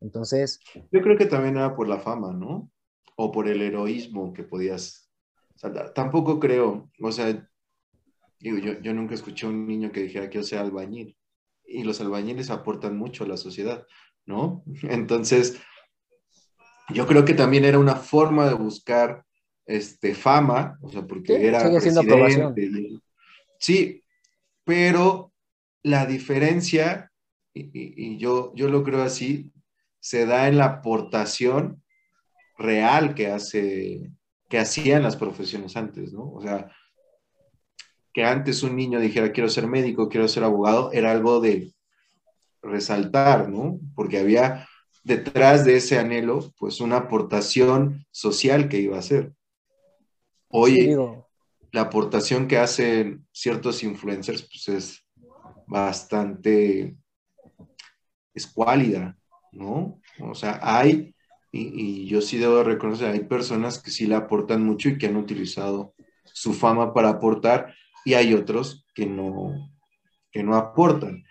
Entonces... 0.00 0.60
Yo 0.90 1.00
creo 1.00 1.16
que 1.16 1.26
también 1.26 1.56
era 1.56 1.76
por 1.76 1.86
la 1.86 2.00
fama, 2.00 2.32
¿no? 2.32 2.70
O 3.16 3.30
por 3.30 3.48
el 3.48 3.62
heroísmo 3.62 4.32
que 4.32 4.42
podías 4.42 5.08
saltar. 5.54 5.92
Tampoco 5.94 6.40
creo, 6.40 6.90
o 7.00 7.12
sea, 7.12 7.48
digo, 8.40 8.58
yo, 8.58 8.80
yo 8.80 8.92
nunca 8.92 9.14
escuché 9.14 9.46
a 9.46 9.50
un 9.50 9.66
niño 9.66 9.92
que 9.92 10.02
dijera 10.02 10.28
que 10.28 10.38
yo 10.38 10.44
sea 10.44 10.60
albañil. 10.60 11.16
Y 11.64 11.84
los 11.84 12.00
albañiles 12.00 12.50
aportan 12.50 12.96
mucho 12.96 13.24
a 13.24 13.28
la 13.28 13.36
sociedad, 13.36 13.86
¿no? 14.26 14.64
Entonces, 14.82 15.60
yo 16.88 17.06
creo 17.06 17.24
que 17.24 17.34
también 17.34 17.64
era 17.64 17.78
una 17.78 17.96
forma 17.96 18.48
de 18.48 18.54
buscar 18.54 19.24
este, 19.68 20.14
fama, 20.14 20.78
o 20.80 20.90
sea, 20.90 21.06
porque 21.06 21.46
era 21.46 21.62
presidente. 21.70 22.98
sí, 23.58 24.02
pero 24.64 25.32
la 25.82 26.06
diferencia, 26.06 27.12
y, 27.52 28.16
yo, 28.16 28.52
yo 28.56 28.68
lo 28.68 28.82
creo 28.82 29.02
así, 29.02 29.52
se 30.00 30.24
da 30.24 30.48
en 30.48 30.56
la 30.56 30.64
aportación 30.64 31.82
real 32.56 33.14
que 33.14 33.26
hace, 33.26 34.10
que 34.48 34.58
hacían 34.58 35.02
las 35.02 35.16
profesiones 35.16 35.76
antes, 35.76 36.14
¿no? 36.14 36.32
O 36.32 36.40
sea, 36.40 36.72
que 38.14 38.24
antes 38.24 38.62
un 38.62 38.74
niño 38.74 39.00
dijera 39.00 39.32
quiero 39.32 39.50
ser 39.50 39.66
médico, 39.66 40.08
quiero 40.08 40.28
ser 40.28 40.44
abogado, 40.44 40.92
era 40.92 41.12
algo 41.12 41.40
de 41.40 41.74
resaltar, 42.62 43.50
¿no? 43.50 43.78
Porque 43.94 44.18
había 44.18 44.66
detrás 45.04 45.66
de 45.66 45.76
ese 45.76 45.98
anhelo, 45.98 46.52
pues 46.58 46.80
una 46.80 46.96
aportación 46.96 48.06
social 48.10 48.70
que 48.70 48.80
iba 48.80 48.96
a 48.96 49.00
hacer. 49.00 49.34
Hoy 50.50 50.96
la 51.72 51.82
aportación 51.82 52.48
que 52.48 52.58
hacen 52.58 53.26
ciertos 53.32 53.82
influencers 53.82 54.42
pues 54.42 54.68
es 54.68 55.06
bastante 55.66 56.96
escuálida, 58.32 59.18
¿no? 59.52 60.00
O 60.20 60.34
sea, 60.34 60.58
hay, 60.62 61.14
y, 61.52 62.06
yo 62.06 62.22
sí 62.22 62.38
debo 62.38 62.62
reconocer, 62.62 63.10
hay 63.10 63.20
personas 63.20 63.82
que 63.82 63.90
sí 63.90 64.06
le 64.06 64.14
aportan 64.14 64.64
mucho 64.64 64.88
y 64.88 64.98
que 64.98 65.06
han 65.06 65.16
utilizado 65.16 65.94
su 66.24 66.54
fama 66.54 66.94
para 66.94 67.10
aportar, 67.10 67.74
y 68.04 68.14
hay 68.14 68.32
otros 68.32 68.86
que 68.94 69.06
no, 69.06 69.70
que 70.30 70.42
no 70.42 70.56
aportan. 70.56 71.24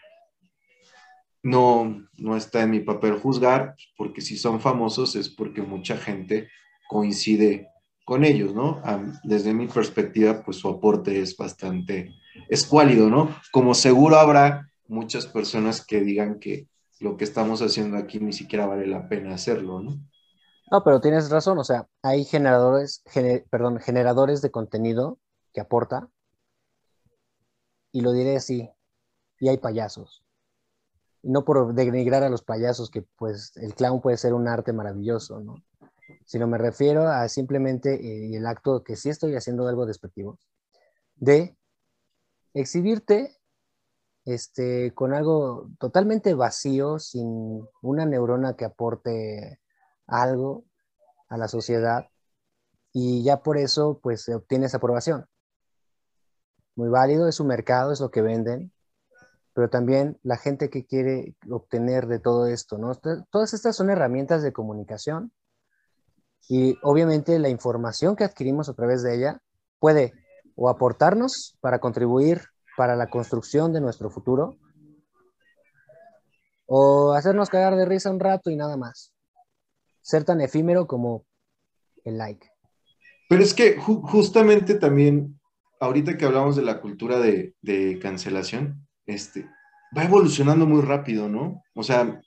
No, 1.42 2.08
no 2.18 2.36
está 2.36 2.64
en 2.64 2.72
mi 2.72 2.82
papel 2.82 3.14
juzgar, 3.14 3.76
porque 3.96 4.22
si 4.22 4.38
son 4.38 4.60
famosos 4.60 5.16
es 5.16 5.30
porque 5.30 5.62
mucha 5.62 5.98
gente 5.98 6.50
coincide 6.90 7.70
con 8.08 8.24
ellos, 8.24 8.56
¿no? 8.56 8.82
desde 9.26 9.54
mi 9.54 9.68
perspectiva, 9.68 10.42
pues 10.42 10.56
su 10.56 10.70
aporte 10.70 11.22
es 11.22 11.36
bastante 11.36 12.16
escuálido, 12.48 13.10
¿no? 13.10 13.36
Como 13.52 13.74
seguro 13.74 14.16
habrá 14.16 14.72
muchas 14.88 15.28
personas 15.28 15.86
que 15.86 16.00
digan 16.00 16.40
que 16.40 16.70
lo 17.02 17.18
que 17.18 17.26
estamos 17.26 17.62
haciendo 17.62 17.98
aquí 17.98 18.22
ni 18.22 18.32
siquiera 18.32 18.66
vale 18.66 18.88
la 18.88 19.10
pena 19.10 19.36
hacerlo, 19.36 19.82
¿no? 19.82 20.00
No, 20.72 20.84
pero 20.86 21.02
tienes 21.02 21.30
razón, 21.30 21.60
o 21.60 21.66
sea, 21.66 21.90
hay 22.02 22.24
generadores, 22.24 23.04
perdón, 23.50 23.82
generadores 23.82 24.42
de 24.42 24.52
contenido 24.52 25.20
que 25.52 25.60
aporta, 25.60 26.08
y 27.92 28.00
lo 28.00 28.14
diré 28.14 28.38
así, 28.38 28.70
y 29.38 29.50
hay 29.50 29.58
payasos. 29.58 30.24
No 31.24 31.44
por 31.44 31.74
denigrar 31.74 32.24
a 32.24 32.30
los 32.30 32.42
payasos, 32.42 32.90
que 32.90 33.02
pues 33.18 33.52
el 33.58 33.76
clown 33.76 34.00
puede 34.00 34.16
ser 34.16 34.34
un 34.34 34.48
arte 34.48 34.72
maravilloso, 34.72 35.42
¿no? 35.42 35.62
Sino 36.26 36.48
me 36.48 36.58
refiero 36.58 37.08
a 37.08 37.28
simplemente 37.30 37.96
eh, 37.96 38.36
el 38.36 38.46
acto 38.46 38.84
que 38.84 38.96
sí 38.96 39.10
estoy 39.10 39.36
haciendo 39.36 39.68
algo 39.68 39.86
despectivo, 39.86 40.40
de 41.16 41.58
exhibirte 42.54 43.38
este, 44.26 44.94
con 44.94 45.14
algo 45.14 45.70
totalmente 45.80 46.34
vacío, 46.34 47.00
sin 47.00 47.66
una 47.82 48.06
neurona 48.06 48.56
que 48.56 48.66
aporte 48.66 49.60
algo 50.06 50.66
a 51.30 51.38
la 51.38 51.48
sociedad, 51.48 52.10
y 52.92 53.24
ya 53.24 53.42
por 53.44 53.58
eso 53.58 54.00
pues 54.02 54.28
obtienes 54.30 54.76
aprobación. 54.76 55.28
Muy 56.76 56.90
válido, 56.90 57.28
es 57.28 57.36
su 57.36 57.46
mercado, 57.46 57.92
es 57.92 58.00
lo 58.00 58.12
que 58.12 58.22
venden, 58.22 58.72
pero 59.54 59.70
también 59.70 60.20
la 60.24 60.38
gente 60.38 60.70
que 60.70 60.86
quiere 60.86 61.36
obtener 61.50 62.08
de 62.08 62.20
todo 62.20 62.48
esto, 62.48 62.78
¿no? 62.78 62.94
Todas 63.32 63.54
estas 63.54 63.76
son 63.76 63.90
herramientas 63.90 64.44
de 64.44 64.54
comunicación 64.54 65.32
y 66.50 66.78
obviamente 66.82 67.40
la 67.40 67.50
información 67.50 68.16
que 68.16 68.24
adquirimos 68.24 68.70
a 68.70 68.74
través 68.74 69.04
de 69.04 69.16
ella 69.16 69.42
puede 69.80 70.14
o 70.56 70.70
aportarnos 70.70 71.58
para 71.62 71.80
contribuir 71.80 72.42
para 72.78 72.96
la 72.96 73.10
construcción 73.10 73.74
de 73.74 73.82
nuestro 73.82 74.10
futuro 74.10 74.58
o 76.68 77.14
hacernos 77.14 77.50
cagar 77.50 77.76
de 77.76 77.86
risa 77.86 78.12
un 78.12 78.20
rato 78.20 78.50
y 78.50 78.56
nada 78.56 78.78
más. 78.78 79.14
Ser 80.02 80.24
tan 80.24 80.42
efímero 80.42 80.86
como 80.86 81.26
el 82.04 82.18
like. 82.18 82.48
Pero 83.30 83.42
es 83.42 83.54
que 83.54 83.78
justamente 83.78 84.76
también, 84.76 85.40
ahorita 85.80 86.18
que 86.18 86.26
hablamos 86.26 86.56
de 86.56 86.62
la 86.62 86.80
cultura 86.80 87.20
de, 87.20 87.56
de, 87.62 88.00
cancelación, 88.00 88.88
este, 89.06 89.50
va 89.98 90.04
evolucionando 90.04 90.66
muy 90.66 90.82
rápido, 90.82 91.28
¿no? 91.28 91.62
O 91.74 91.84
sea, 91.84 92.22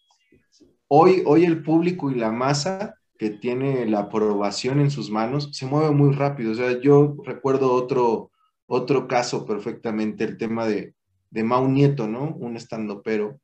hoy, 0.88 1.22
hoy 1.26 1.44
el 1.44 1.62
público 1.62 2.10
y 2.10 2.16
la 2.16 2.32
masa 2.32 2.94
que 3.20 3.28
tiene 3.28 3.84
la 3.84 3.98
aprobación 3.98 4.80
en 4.80 4.90
sus 4.90 5.10
manos, 5.10 5.50
se 5.52 5.66
mueve 5.66 5.90
muy 5.90 6.14
rápido. 6.14 6.52
O 6.52 6.54
sea, 6.54 6.80
yo 6.80 7.18
recuerdo 7.22 7.70
otro, 7.70 8.30
otro 8.64 9.06
caso 9.06 9.44
perfectamente, 9.44 10.24
el 10.24 10.38
tema 10.38 10.66
de, 10.66 10.94
de 11.28 11.44
Mau 11.44 11.68
Nieto, 11.68 12.08
¿no? 12.08 12.34
Un 12.34 12.56
pero 13.04 13.38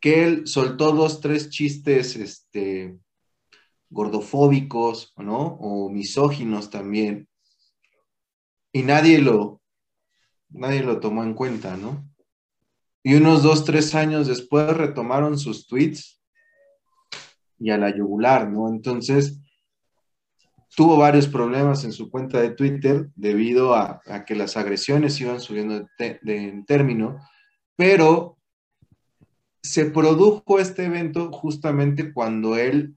que 0.00 0.24
él 0.24 0.46
soltó 0.46 0.92
dos, 0.92 1.20
tres 1.20 1.50
chistes, 1.50 2.16
este, 2.16 2.96
gordofóbicos, 3.90 5.12
¿no? 5.18 5.58
O 5.60 5.90
misóginos 5.90 6.70
también. 6.70 7.28
Y 8.72 8.82
nadie 8.82 9.18
lo, 9.18 9.60
nadie 10.48 10.82
lo 10.82 11.00
tomó 11.00 11.22
en 11.22 11.34
cuenta, 11.34 11.76
¿no? 11.76 12.08
Y 13.02 13.16
unos 13.16 13.42
dos, 13.42 13.66
tres 13.66 13.94
años 13.94 14.26
después 14.26 14.74
retomaron 14.74 15.38
sus 15.38 15.66
tweets 15.66 16.16
y 17.58 17.70
a 17.70 17.78
la 17.78 17.94
yugular, 17.94 18.48
¿no? 18.48 18.68
Entonces, 18.68 19.40
tuvo 20.76 20.98
varios 20.98 21.26
problemas 21.26 21.84
en 21.84 21.92
su 21.92 22.10
cuenta 22.10 22.40
de 22.40 22.50
Twitter 22.50 23.08
debido 23.16 23.74
a, 23.74 24.02
que 24.26 24.34
las 24.34 24.56
agresiones 24.56 25.20
iban 25.20 25.40
subiendo 25.40 25.88
de, 25.98 26.18
en 26.22 26.64
término, 26.66 27.18
pero 27.76 28.36
se 29.62 29.86
produjo 29.86 30.58
este 30.60 30.84
evento 30.84 31.32
justamente 31.32 32.12
cuando 32.12 32.56
él 32.56 32.94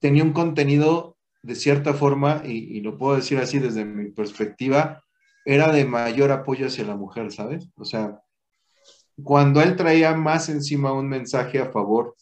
tenía 0.00 0.24
un 0.24 0.32
contenido 0.32 1.16
de 1.42 1.54
cierta 1.54 1.94
forma, 1.94 2.42
y, 2.44 2.76
y, 2.76 2.80
lo 2.80 2.98
puedo 2.98 3.14
decir 3.14 3.38
así 3.38 3.60
desde 3.60 3.84
mi 3.84 4.10
perspectiva, 4.10 5.04
era 5.44 5.70
de 5.70 5.84
mayor 5.84 6.32
apoyo 6.32 6.66
hacia 6.66 6.84
la 6.84 6.96
mujer, 6.96 7.30
¿sabes? 7.30 7.70
O 7.76 7.84
sea, 7.84 8.20
cuando 9.22 9.62
él 9.62 9.76
traía 9.76 10.14
más 10.14 10.48
encima 10.48 10.92
un 10.92 11.08
mensaje 11.08 11.60
a 11.60 11.70
favor 11.70 12.16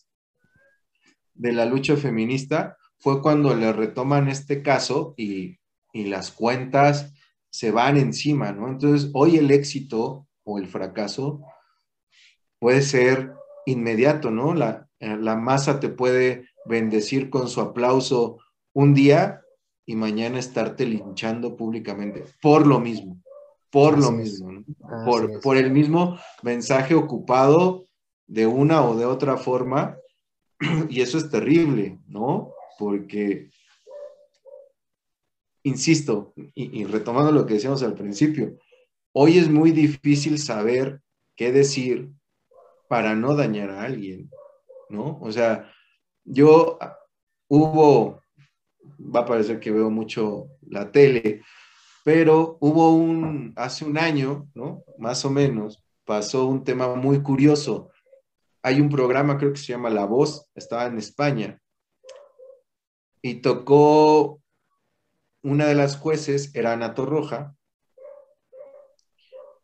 de 1.35 1.53
la 1.53 1.67
lucha 1.67 1.97
feminista 1.97 2.77
fue 2.99 3.21
cuando 3.21 3.55
le 3.55 3.73
retoman 3.73 4.29
este 4.29 4.63
caso 4.63 5.15
y, 5.17 5.59
las 5.93 6.33
cuentas 6.33 7.13
se 7.51 7.71
van 7.71 7.97
encima, 7.97 8.51
¿no? 8.51 8.67
Entonces, 8.67 9.13
hoy 9.15 9.37
el 9.37 9.53
éxito 9.53 10.27
o 10.43 10.59
el 10.59 10.67
fracaso 10.67 11.41
puede 12.59 12.83
ser 12.83 13.33
inmediato, 13.65 14.33
¿no? 14.33 14.55
La, 14.55 14.89
la 14.99 15.37
masa 15.37 15.79
te 15.79 15.89
puede 15.89 16.49
bendecir 16.65 17.31
con 17.31 17.49
su 17.49 17.61
aplauso 17.61 18.39
un 18.73 18.93
día 18.93 19.43
y 19.87 19.95
mañana 19.95 20.41
estarte 20.41 20.85
linchando 20.85 21.57
públicamente 21.57 22.25
por 22.43 22.67
lo 22.67 22.81
mismo, 22.81 23.23
por 23.71 23.99
lo 23.99 24.11
mismo, 24.11 24.51
¿no? 24.51 24.65
por, 25.05 25.41
por, 25.41 25.57
el 25.57 25.71
mismo 25.71 26.19
mensaje 26.43 26.97
ocupado 26.97 27.87
de 28.27 28.47
una 28.47 28.85
o 28.85 28.97
de 28.97 29.05
otra 29.05 29.37
forma, 29.37 29.97
y 30.91 31.01
eso 31.01 31.19
es 31.19 31.31
terrible, 31.31 31.99
¿no? 32.07 32.53
Porque, 32.79 33.51
insisto, 35.63 36.33
y, 36.55 36.85
retomando 36.85 37.33
lo 37.33 37.47
que 37.47 37.55
decíamos 37.55 37.83
al 37.83 37.95
principio, 37.95 38.59
hoy 39.13 39.39
es 39.39 39.49
muy 39.49 39.71
difícil 39.71 40.39
saber 40.39 41.01
qué 41.37 41.53
decir 41.53 42.11
para 42.89 43.15
no 43.15 43.35
dañar 43.35 43.71
a 43.71 43.83
alguien, 43.83 44.31
¿no? 44.89 45.19
O 45.21 45.31
sea, 45.33 45.71
yo 46.25 46.79
hubo, 47.49 48.21
va 48.99 49.21
a 49.21 49.27
parecer 49.27 49.61
que 49.61 49.71
veo 49.71 49.91
mucho 49.91 50.49
la 50.63 50.91
tele, 50.91 51.43
pero 52.05 52.59
hubo 52.61 52.95
un, 52.95 53.53
hace 53.57 53.85
un 53.85 53.99
año, 53.99 54.49
¿no? 54.55 54.85
Más 54.99 55.25
o 55.25 55.31
menos, 55.31 55.83
pasó 56.05 56.47
un 56.47 56.65
tema 56.65 56.95
muy 56.95 57.23
curioso. 57.23 57.91
Hay 58.67 58.81
un 58.81 58.89
programa, 58.89 59.37
creo 59.37 59.53
que 59.53 59.59
se 59.59 59.73
llama 59.73 59.91
La 59.91 60.07
Voz, 60.07 60.49
estaba 60.55 60.87
en 60.87 60.97
España, 60.97 61.61
y 63.21 63.43
tocó 63.43 64.41
una 65.43 65.67
de 65.67 65.75
las 65.75 65.99
jueces, 65.99 66.55
era 66.55 66.73
Ana 66.73 66.95
Torroja, 66.95 67.55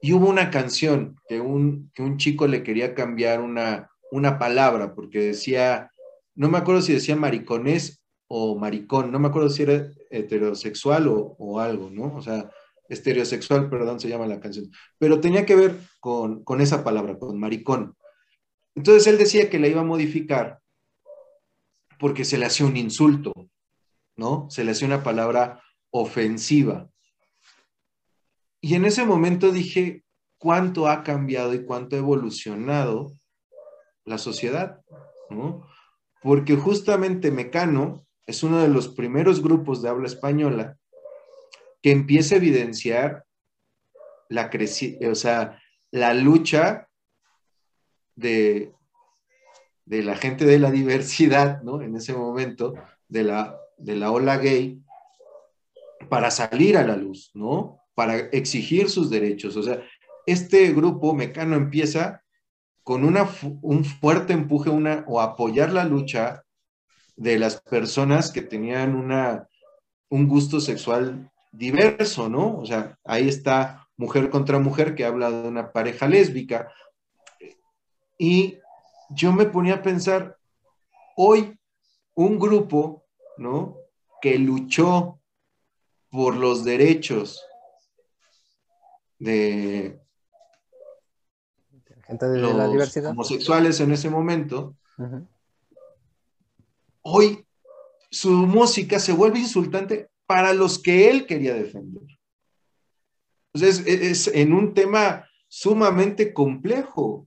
y 0.02 0.12
hubo 0.12 0.28
una 0.28 0.50
canción 0.50 1.16
que 1.26 1.40
un, 1.40 1.90
que 1.94 2.02
un 2.02 2.18
chico 2.18 2.46
le 2.46 2.62
quería 2.62 2.94
cambiar 2.94 3.40
una, 3.40 3.90
una 4.10 4.38
palabra, 4.38 4.94
porque 4.94 5.20
decía, 5.20 5.90
no 6.34 6.50
me 6.50 6.58
acuerdo 6.58 6.82
si 6.82 6.92
decía 6.92 7.16
mariconés 7.16 8.02
o 8.28 8.54
maricón, 8.56 9.10
no 9.10 9.18
me 9.18 9.28
acuerdo 9.28 9.48
si 9.48 9.62
era 9.62 9.88
heterosexual 10.10 11.08
o, 11.08 11.36
o 11.38 11.58
algo, 11.58 11.88
¿no? 11.88 12.14
O 12.16 12.20
sea, 12.20 12.50
estereosexual, 12.90 13.70
perdón, 13.70 13.98
se 13.98 14.10
llama 14.10 14.26
la 14.26 14.40
canción, 14.40 14.70
pero 14.98 15.20
tenía 15.20 15.46
que 15.46 15.56
ver 15.56 15.78
con, 16.00 16.44
con 16.44 16.60
esa 16.60 16.84
palabra, 16.84 17.18
con 17.18 17.40
maricón. 17.40 17.96
Entonces 18.80 19.06
él 19.08 19.18
decía 19.18 19.50
que 19.50 19.58
la 19.58 19.68
iba 19.68 19.82
a 19.82 19.84
modificar 19.84 20.62
porque 21.98 22.24
se 22.24 22.38
le 22.38 22.46
hacía 22.46 22.64
un 22.64 22.78
insulto, 22.78 23.30
¿no? 24.16 24.48
Se 24.48 24.64
le 24.64 24.70
hacía 24.70 24.86
una 24.86 25.02
palabra 25.02 25.62
ofensiva. 25.90 26.88
Y 28.62 28.76
en 28.76 28.86
ese 28.86 29.04
momento 29.04 29.52
dije, 29.52 30.02
¿cuánto 30.38 30.88
ha 30.88 31.02
cambiado 31.02 31.52
y 31.52 31.66
cuánto 31.66 31.94
ha 31.94 31.98
evolucionado 31.98 33.12
la 34.06 34.16
sociedad? 34.16 34.80
¿no? 35.28 35.68
Porque 36.22 36.56
justamente 36.56 37.30
Mecano 37.30 38.06
es 38.26 38.42
uno 38.42 38.62
de 38.62 38.68
los 38.68 38.88
primeros 38.88 39.42
grupos 39.42 39.82
de 39.82 39.90
habla 39.90 40.06
española 40.06 40.78
que 41.82 41.90
empieza 41.92 42.34
a 42.34 42.38
evidenciar 42.38 43.26
la, 44.30 44.50
o 45.10 45.14
sea, 45.14 45.60
la 45.90 46.14
lucha 46.14 46.86
de, 48.20 48.72
de 49.84 50.02
la 50.02 50.16
gente 50.16 50.44
de 50.44 50.58
la 50.58 50.70
diversidad, 50.70 51.62
¿no? 51.62 51.82
En 51.82 51.96
ese 51.96 52.12
momento, 52.12 52.74
de 53.08 53.24
la, 53.24 53.58
de 53.78 53.96
la 53.96 54.10
ola 54.12 54.38
gay, 54.38 54.82
para 56.08 56.30
salir 56.30 56.76
a 56.76 56.86
la 56.86 56.96
luz, 56.96 57.30
¿no? 57.34 57.80
Para 57.94 58.16
exigir 58.16 58.88
sus 58.88 59.10
derechos. 59.10 59.56
O 59.56 59.62
sea, 59.62 59.82
este 60.26 60.72
grupo 60.72 61.14
mecano 61.14 61.56
empieza 61.56 62.22
con 62.82 63.04
una, 63.04 63.28
un 63.62 63.84
fuerte 63.84 64.32
empuje 64.32 64.70
una, 64.70 65.04
o 65.06 65.20
apoyar 65.20 65.72
la 65.72 65.84
lucha 65.84 66.44
de 67.16 67.38
las 67.38 67.60
personas 67.60 68.30
que 68.32 68.42
tenían 68.42 68.94
una, 68.94 69.48
un 70.08 70.26
gusto 70.26 70.60
sexual 70.60 71.30
diverso, 71.52 72.28
¿no? 72.28 72.58
O 72.58 72.66
sea, 72.66 72.98
ahí 73.04 73.28
está 73.28 73.88
mujer 73.96 74.30
contra 74.30 74.58
mujer 74.58 74.94
que 74.94 75.04
habla 75.04 75.30
de 75.30 75.48
una 75.48 75.72
pareja 75.72 76.08
lésbica. 76.08 76.72
Y 78.20 78.58
yo 79.08 79.32
me 79.32 79.46
ponía 79.46 79.76
a 79.76 79.82
pensar, 79.82 80.36
hoy 81.16 81.58
un 82.14 82.38
grupo, 82.38 83.06
¿no? 83.38 83.78
Que 84.20 84.38
luchó 84.38 85.18
por 86.10 86.36
los 86.36 86.62
derechos 86.62 87.42
de, 89.18 89.98
gente 92.02 92.26
de 92.26 92.40
la 92.40 92.68
diversidad. 92.68 93.12
homosexuales 93.12 93.80
en 93.80 93.92
ese 93.92 94.10
momento, 94.10 94.76
hoy 97.00 97.46
su 98.10 98.32
música 98.32 98.98
se 98.98 99.14
vuelve 99.14 99.38
insultante 99.38 100.10
para 100.26 100.52
los 100.52 100.78
que 100.78 101.08
él 101.08 101.24
quería 101.24 101.54
defender. 101.54 102.02
Entonces, 103.54 103.86
es, 103.86 104.26
en 104.26 104.52
un 104.52 104.74
tema 104.74 105.26
sumamente 105.48 106.34
complejo. 106.34 107.26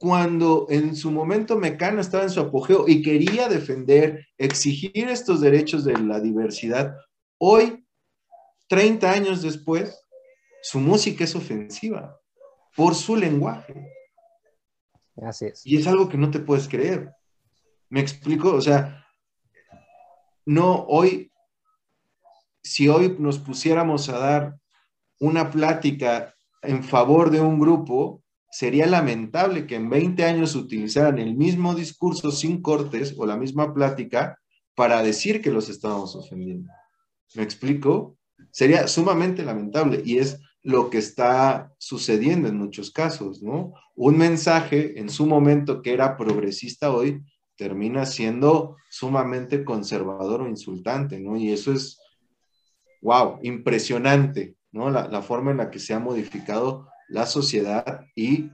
Cuando 0.00 0.66
en 0.70 0.94
su 0.94 1.10
momento 1.10 1.56
Mecano 1.56 2.00
estaba 2.00 2.22
en 2.22 2.30
su 2.30 2.40
apogeo 2.40 2.84
y 2.86 3.02
quería 3.02 3.48
defender, 3.48 4.26
exigir 4.36 5.08
estos 5.08 5.40
derechos 5.40 5.84
de 5.84 5.98
la 5.98 6.20
diversidad, 6.20 6.96
hoy, 7.38 7.84
30 8.68 9.10
años 9.10 9.42
después, 9.42 10.00
su 10.62 10.78
música 10.78 11.24
es 11.24 11.34
ofensiva 11.34 12.18
por 12.76 12.94
su 12.94 13.16
lenguaje. 13.16 13.92
Así 15.16 15.46
es. 15.46 15.66
Y 15.66 15.78
es 15.78 15.86
algo 15.86 16.08
que 16.08 16.16
no 16.16 16.30
te 16.30 16.38
puedes 16.38 16.68
creer. 16.68 17.12
¿Me 17.88 18.00
explico? 18.00 18.54
O 18.54 18.60
sea, 18.60 19.06
no, 20.46 20.84
hoy, 20.88 21.32
si 22.62 22.88
hoy 22.88 23.16
nos 23.18 23.38
pusiéramos 23.38 24.08
a 24.08 24.18
dar 24.18 24.58
una 25.18 25.50
plática 25.50 26.34
en 26.62 26.84
favor 26.84 27.30
de 27.30 27.40
un 27.40 27.58
grupo, 27.58 28.22
sería 28.50 28.86
lamentable 28.86 29.66
que 29.66 29.76
en 29.76 29.90
20 29.90 30.24
años 30.24 30.54
utilizaran 30.54 31.18
el 31.18 31.36
mismo 31.36 31.74
discurso 31.74 32.30
sin 32.30 32.62
cortes 32.62 33.14
o 33.18 33.26
la 33.26 33.36
misma 33.36 33.74
plática 33.74 34.38
para 34.74 35.02
decir 35.02 35.42
que 35.42 35.50
los 35.50 35.68
estábamos 35.68 36.14
ofendiendo. 36.14 36.70
¿Me 37.34 37.42
explico? 37.42 38.16
Sería 38.50 38.86
sumamente 38.86 39.44
lamentable 39.44 40.02
y 40.04 40.18
es 40.18 40.40
lo 40.62 40.90
que 40.90 40.98
está 40.98 41.72
sucediendo 41.78 42.48
en 42.48 42.56
muchos 42.56 42.90
casos, 42.90 43.42
¿no? 43.42 43.72
Un 43.94 44.18
mensaje 44.18 44.98
en 44.98 45.08
su 45.08 45.26
momento 45.26 45.82
que 45.82 45.92
era 45.92 46.16
progresista 46.16 46.92
hoy 46.92 47.22
termina 47.56 48.06
siendo 48.06 48.76
sumamente 48.90 49.64
conservador 49.64 50.42
o 50.42 50.48
insultante, 50.48 51.20
¿no? 51.20 51.36
Y 51.36 51.52
eso 51.52 51.72
es, 51.72 51.98
wow, 53.02 53.38
impresionante, 53.42 54.56
¿no? 54.72 54.90
La, 54.90 55.22
forma 55.22 55.50
en 55.50 55.56
la 55.58 55.70
que 55.70 55.78
se 55.78 55.94
ha 55.94 55.98
modificado 55.98 56.88
la 57.08 57.26
sociedad 57.26 58.06
y 58.14 58.50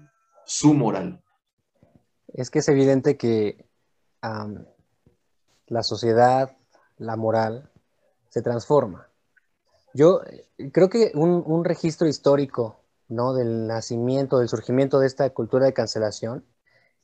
su 0.47 0.75
moral. 0.75 1.23
Es 2.29 2.51
que 2.51 2.61
es 2.61 2.69
evidente 2.69 3.17
que 3.17 3.67
la 5.67 5.83
sociedad, 5.83 6.57
la 6.97 7.17
moral, 7.17 7.71
se 8.31 8.43
transforma. 8.43 9.09
Yo 9.93 10.23
eh, 10.25 10.71
creo 10.73 10.89
que 10.89 11.13
un, 11.15 11.65
registro 11.65 12.09
histórico, 12.09 12.81
¿no? 13.09 13.35
Del 13.35 13.67
nacimiento, 13.67 14.39
del 14.39 14.49
surgimiento 14.49 14.99
de 14.99 15.07
esta 15.07 15.31
cultura 15.31 15.67
de 15.67 15.73
cancelación, 15.73 16.45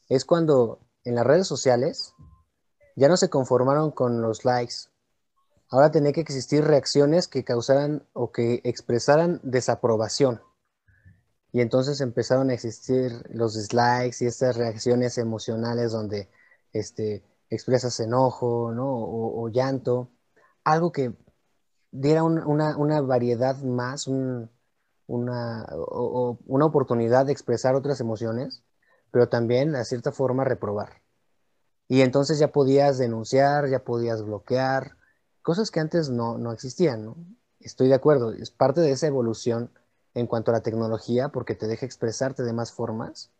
es 0.08 0.24
cuando 0.24 0.80
en 1.04 1.14
las 1.14 1.26
redes 1.26 1.46
sociales 1.46 2.14
ya 2.96 3.08
no 3.08 3.16
se 3.16 3.30
conformaron 3.30 3.92
con 3.92 4.22
los 4.22 4.44
likes. 4.44 4.88
Ahora 5.68 5.92
tenía 5.92 6.12
que 6.12 6.20
existir 6.20 6.64
reacciones 6.64 7.28
que 7.28 7.44
causaran 7.44 8.04
o 8.12 8.32
que 8.32 8.60
expresaran 8.64 9.40
desaprobación. 9.44 10.40
Y 11.52 11.60
entonces 11.60 12.00
empezaron 12.00 12.50
a 12.50 12.54
existir 12.54 13.12
los 13.30 13.54
dislikes 13.54 14.24
y 14.24 14.26
estas 14.26 14.56
reacciones 14.56 15.18
emocionales 15.18 15.92
donde 15.92 16.30
este, 16.72 17.24
expresas 17.48 17.98
enojo 18.00 18.72
¿no? 18.72 18.88
o, 18.88 19.42
o 19.42 19.48
llanto. 19.48 20.10
Algo 20.64 20.92
que 20.92 21.14
diera 21.90 22.22
una, 22.22 23.00
variedad 23.00 23.56
más, 23.62 24.06
una, 24.06 24.48
una 25.06 26.64
oportunidad 26.64 27.26
de 27.26 27.32
expresar 27.32 27.74
otras 27.74 28.00
emociones, 28.00 28.62
pero 29.10 29.28
también, 29.28 29.74
a 29.74 29.84
cierta 29.84 30.12
forma, 30.12 30.44
reprobar. 30.44 31.02
Y 31.88 32.02
entonces 32.02 32.38
ya 32.38 32.52
podías 32.52 32.98
denunciar, 32.98 33.68
ya 33.68 33.82
podías 33.82 34.22
bloquear, 34.22 34.96
cosas 35.42 35.70
que 35.72 35.80
antes 35.80 36.08
no, 36.10 36.38
no 36.38 36.52
existían, 36.52 37.04
¿no? 37.04 37.16
Estoy 37.58 37.88
de 37.88 37.94
acuerdo, 37.94 38.32
es 38.32 38.50
parte 38.50 38.80
de 38.80 38.92
esa 38.92 39.06
evolución 39.08 39.70
en 40.14 40.26
cuanto 40.26 40.50
a 40.50 40.54
la 40.54 40.62
tecnología, 40.62 41.28
porque 41.28 41.54
te 41.54 41.66
deja 41.66 41.86
expresarte 41.86 42.42
de 42.42 42.52
más 42.52 42.72
formas, 42.72 43.30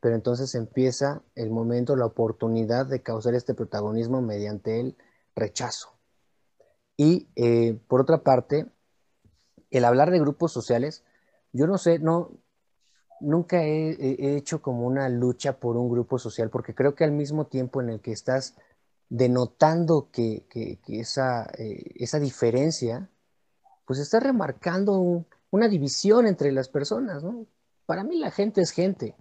pero 0.00 0.14
entonces 0.14 0.54
empieza 0.54 1.22
el 1.34 1.50
momento, 1.50 1.96
la 1.96 2.06
oportunidad 2.06 2.86
de 2.86 3.02
causar 3.02 3.34
este 3.34 3.54
protagonismo 3.54 4.22
mediante 4.22 4.80
el 4.80 4.96
rechazo. 5.34 5.96
Y 6.96 7.28
eh, 7.36 7.78
por 7.88 8.00
otra 8.00 8.22
parte, 8.22 8.66
el 9.70 9.84
hablar 9.84 10.10
de 10.10 10.20
grupos 10.20 10.52
sociales, 10.52 11.04
yo 11.52 11.66
no 11.66 11.78
sé, 11.78 11.98
no, 11.98 12.30
nunca 13.20 13.62
he, 13.62 14.36
hecho 14.36 14.62
como 14.62 14.86
una 14.86 15.08
lucha 15.08 15.58
por 15.58 15.76
un 15.76 15.90
grupo 15.90 16.18
social, 16.18 16.50
porque 16.50 16.74
creo 16.74 16.94
que 16.94 17.04
al 17.04 17.12
mismo 17.12 17.46
tiempo 17.46 17.80
en 17.80 17.90
el 17.90 18.00
que 18.00 18.12
estás 18.12 18.56
denotando 19.08 20.10
que, 20.10 20.46
esa, 20.88 21.50
eh, 21.58 21.92
esa, 21.96 22.18
diferencia, 22.18 23.10
pues 23.86 23.98
estás 23.98 24.22
remarcando 24.22 25.24
una 25.50 25.68
división 25.68 26.26
entre 26.26 26.52
las 26.52 26.68
personas, 26.68 27.22
¿no? 27.22 27.46
Para 27.86 28.04
mí 28.04 28.18
la 28.18 28.30
gente 28.30 28.60
es 28.60 28.70
gente. 28.70 29.14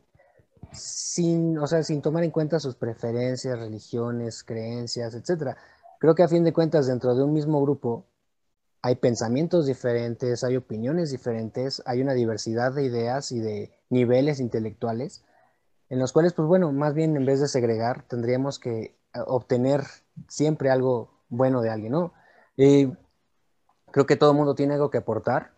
sin, 0.74 1.58
o 1.58 1.68
sea, 1.68 1.84
sin 1.84 2.02
tomar 2.02 2.24
en 2.24 2.32
cuenta 2.32 2.60
sus 2.60 2.76
preferencias, 2.76 3.58
religiones, 3.60 4.44
creencias, 4.44 5.14
etc. 5.16 5.56
Creo 6.00 6.16
que 6.16 6.24
a 6.24 6.28
fin 6.28 6.44
de 6.44 6.54
cuentas, 6.54 6.88
dentro 6.88 7.16
de 7.16 7.24
un 7.24 7.34
mismo 7.34 7.62
grupo, 7.62 8.06
hay 8.82 8.96
pensamientos 8.98 9.66
diferentes, 9.66 10.44
hay 10.44 10.58
opiniones 10.58 11.10
diferentes, 11.10 11.82
hay 11.88 12.02
una 12.02 12.14
diversidad 12.14 12.72
de 12.72 12.84
ideas 12.84 13.32
y 13.32 13.40
de 13.40 13.72
niveles 13.90 14.40
intelectuales, 14.40 15.24
en 15.90 15.98
los 15.98 16.14
cuales, 16.14 16.34
pues 16.34 16.48
bueno, 16.48 16.72
más 16.72 16.94
bien 16.94 17.16
en 17.16 17.26
vez 17.26 17.40
de 17.40 17.48
segregar, 17.48 18.04
tendríamos 18.08 18.60
que 18.60 18.80
eh, 18.82 18.96
obtener 19.26 19.82
siempre 20.28 20.70
algo 20.70 21.10
bueno 21.30 21.62
de 21.62 21.72
alguien, 21.72 21.94
¿no? 21.94 22.14
Y 22.58 22.94
creo 23.92 24.06
que 24.06 24.18
todo 24.18 24.32
el 24.32 24.38
mundo 24.38 24.54
tiene 24.54 24.76
algo 24.76 24.92
que 24.92 25.00
aportar, 25.00 25.55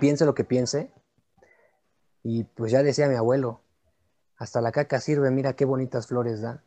piense 0.00 0.24
lo 0.24 0.34
que 0.34 0.44
piense, 0.44 0.90
y 2.22 2.44
pues 2.44 2.72
ya 2.72 2.82
decía 2.82 3.08
mi 3.08 3.16
abuelo, 3.16 3.62
hasta 4.36 4.60
la 4.60 4.72
caca 4.72 5.00
sirve, 5.00 5.30
mira 5.30 5.54
qué 5.54 5.64
bonitas 5.64 6.06
flores 6.06 6.40
da, 6.40 6.64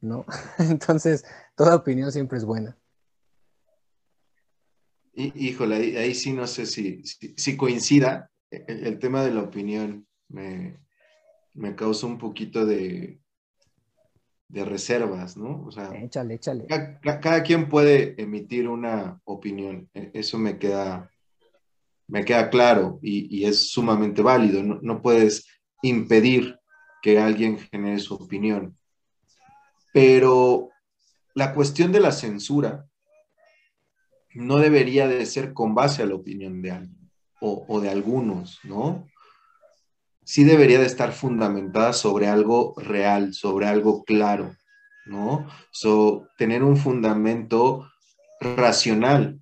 ¿no? 0.00 0.24
Entonces, 0.58 1.24
toda 1.56 1.76
opinión 1.76 2.12
siempre 2.12 2.38
es 2.38 2.44
buena. 2.44 2.76
Híjole, 5.14 5.98
ahí, 5.98 6.14
sí 6.14 6.32
no 6.32 6.46
sé 6.46 6.64
si, 6.64 7.02
si, 7.04 7.56
coincida. 7.56 8.30
El, 8.50 9.00
tema 9.00 9.24
de 9.24 9.32
la 9.32 9.42
opinión 9.42 10.06
me, 10.28 10.78
me 11.54 11.74
causa 11.74 12.06
un 12.06 12.18
poquito 12.18 12.64
de, 12.64 13.20
de 14.48 14.64
reservas, 14.64 15.36
¿no? 15.36 15.64
O 15.66 15.72
sea, 15.72 15.90
échale, 16.00 16.34
échale. 16.34 16.66
Cada, 17.02 17.42
quien 17.42 17.68
puede 17.68 18.20
emitir 18.20 18.68
una 18.68 19.20
opinión. 19.24 19.90
E, 19.92 20.10
eso 20.14 20.38
me 20.38 20.58
queda, 20.58 21.10
me 22.08 22.24
queda 22.24 22.50
claro 22.50 22.98
y, 23.02 23.44
es 23.44 23.70
sumamente 23.70 24.22
válido. 24.22 24.62
No, 24.62 25.02
puedes 25.02 25.46
impedir 25.82 26.58
que 27.02 27.20
alguien 27.20 27.58
genere 27.58 27.98
su 28.00 28.14
opinión. 28.14 28.76
Pero 29.92 30.70
la 31.34 31.54
cuestión 31.54 31.92
de 31.92 32.00
la 32.00 32.12
censura 32.12 32.86
no 34.34 34.58
debería 34.58 35.06
de 35.06 35.24
ser 35.26 35.52
con 35.52 35.74
base 35.74 36.02
a 36.02 36.06
la 36.06 36.14
opinión 36.14 36.60
de 36.62 36.72
alguien 36.72 37.10
o, 37.40 37.64
o 37.68 37.80
de 37.80 37.90
algunos, 37.90 38.58
¿no? 38.64 39.06
Sí 40.24 40.44
debería 40.44 40.78
de 40.80 40.86
estar 40.86 41.12
fundamentada 41.12 41.92
sobre 41.92 42.26
algo 42.26 42.74
real, 42.76 43.32
sobre 43.32 43.66
algo 43.66 44.04
claro, 44.04 44.54
¿no? 45.06 45.46
So, 45.70 46.28
tener 46.36 46.62
un 46.62 46.76
fundamento 46.76 47.90
racional, 48.40 49.40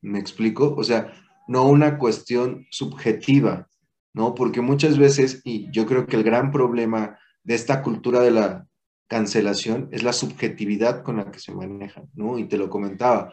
¿me 0.00 0.18
explico? 0.18 0.74
O 0.76 0.84
sea, 0.84 1.12
no 1.46 1.66
una 1.66 1.98
cuestión 1.98 2.66
subjetiva, 2.70 3.68
¿no? 4.12 4.34
Porque 4.34 4.60
muchas 4.60 4.98
veces, 4.98 5.42
y 5.44 5.70
yo 5.70 5.86
creo 5.86 6.06
que 6.06 6.16
el 6.16 6.22
gran 6.22 6.50
problema 6.50 7.18
de 7.42 7.54
esta 7.54 7.82
cultura 7.82 8.20
de 8.20 8.30
la 8.30 8.66
cancelación 9.08 9.88
es 9.92 10.02
la 10.02 10.12
subjetividad 10.12 11.02
con 11.02 11.16
la 11.18 11.30
que 11.30 11.38
se 11.38 11.54
maneja, 11.54 12.04
¿no? 12.14 12.38
Y 12.38 12.48
te 12.48 12.56
lo 12.56 12.70
comentaba, 12.70 13.32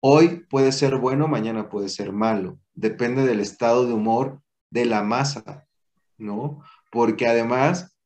hoy 0.00 0.44
puede 0.48 0.72
ser 0.72 0.96
bueno, 0.96 1.28
mañana 1.28 1.68
puede 1.68 1.88
ser 1.88 2.12
malo, 2.12 2.58
depende 2.74 3.24
del 3.24 3.40
estado 3.40 3.86
de 3.86 3.92
humor 3.92 4.40
de 4.70 4.86
la 4.86 5.02
masa, 5.02 5.66
¿no? 6.18 6.62
Porque 6.90 7.26
además, 7.26 7.96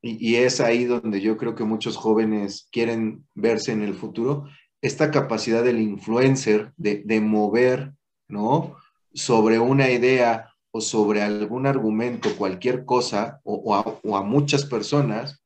y, 0.00 0.36
es 0.36 0.60
ahí 0.60 0.84
donde 0.84 1.20
yo 1.20 1.36
creo 1.36 1.54
que 1.54 1.64
muchos 1.64 1.96
jóvenes 1.96 2.68
quieren 2.70 3.26
verse 3.34 3.72
en 3.72 3.82
el 3.82 3.94
futuro, 3.94 4.48
esta 4.80 5.10
capacidad 5.10 5.64
del 5.64 5.80
influencer 5.80 6.72
de, 6.76 7.02
de 7.04 7.20
mover 7.20 7.94
¿no? 8.28 8.76
Sobre 9.12 9.58
una 9.58 9.90
idea 9.90 10.52
o 10.70 10.80
sobre 10.80 11.22
algún 11.22 11.66
argumento, 11.66 12.36
cualquier 12.36 12.84
cosa, 12.84 13.40
o, 13.42 13.74
a, 13.74 14.22
muchas 14.22 14.66
personas, 14.66 15.42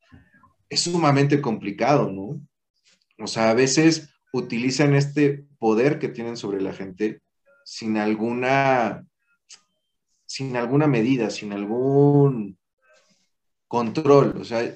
es 0.69 0.81
sumamente 0.81 1.41
complicado, 1.41 2.11
¿no? 2.11 2.41
O 3.19 3.27
sea, 3.27 3.51
a 3.51 3.55
veces 3.55 4.11
utilizan 4.33 4.95
este 4.95 5.45
poder 5.59 5.99
que 5.99 6.09
tienen 6.09 6.37
sobre 6.37 6.61
la 6.61 6.73
gente 6.73 7.23
sin 7.65 7.97
alguna, 7.97 9.07
sin 10.27 10.57
alguna 10.57 10.87
medida, 10.87 11.31
sin 11.31 11.53
algún 11.53 12.59
control. 13.69 14.35
O 14.41 14.45
sea, 14.45 14.75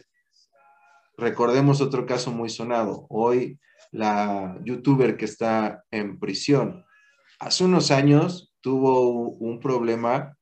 recordemos 1.18 1.80
otro 1.80 2.07
caso 2.07 2.30
muy 2.30 2.50
sonado. 2.50 3.07
Hoy 3.09 3.59
la 3.90 4.59
youtuber 4.64 5.16
que 5.16 5.24
está 5.24 5.84
en 5.90 6.18
prisión, 6.18 6.86
hace 7.39 7.64
unos 7.64 7.91
años 7.91 8.53
tuvo 8.61 9.30
un 9.30 9.61
problema 9.61 10.37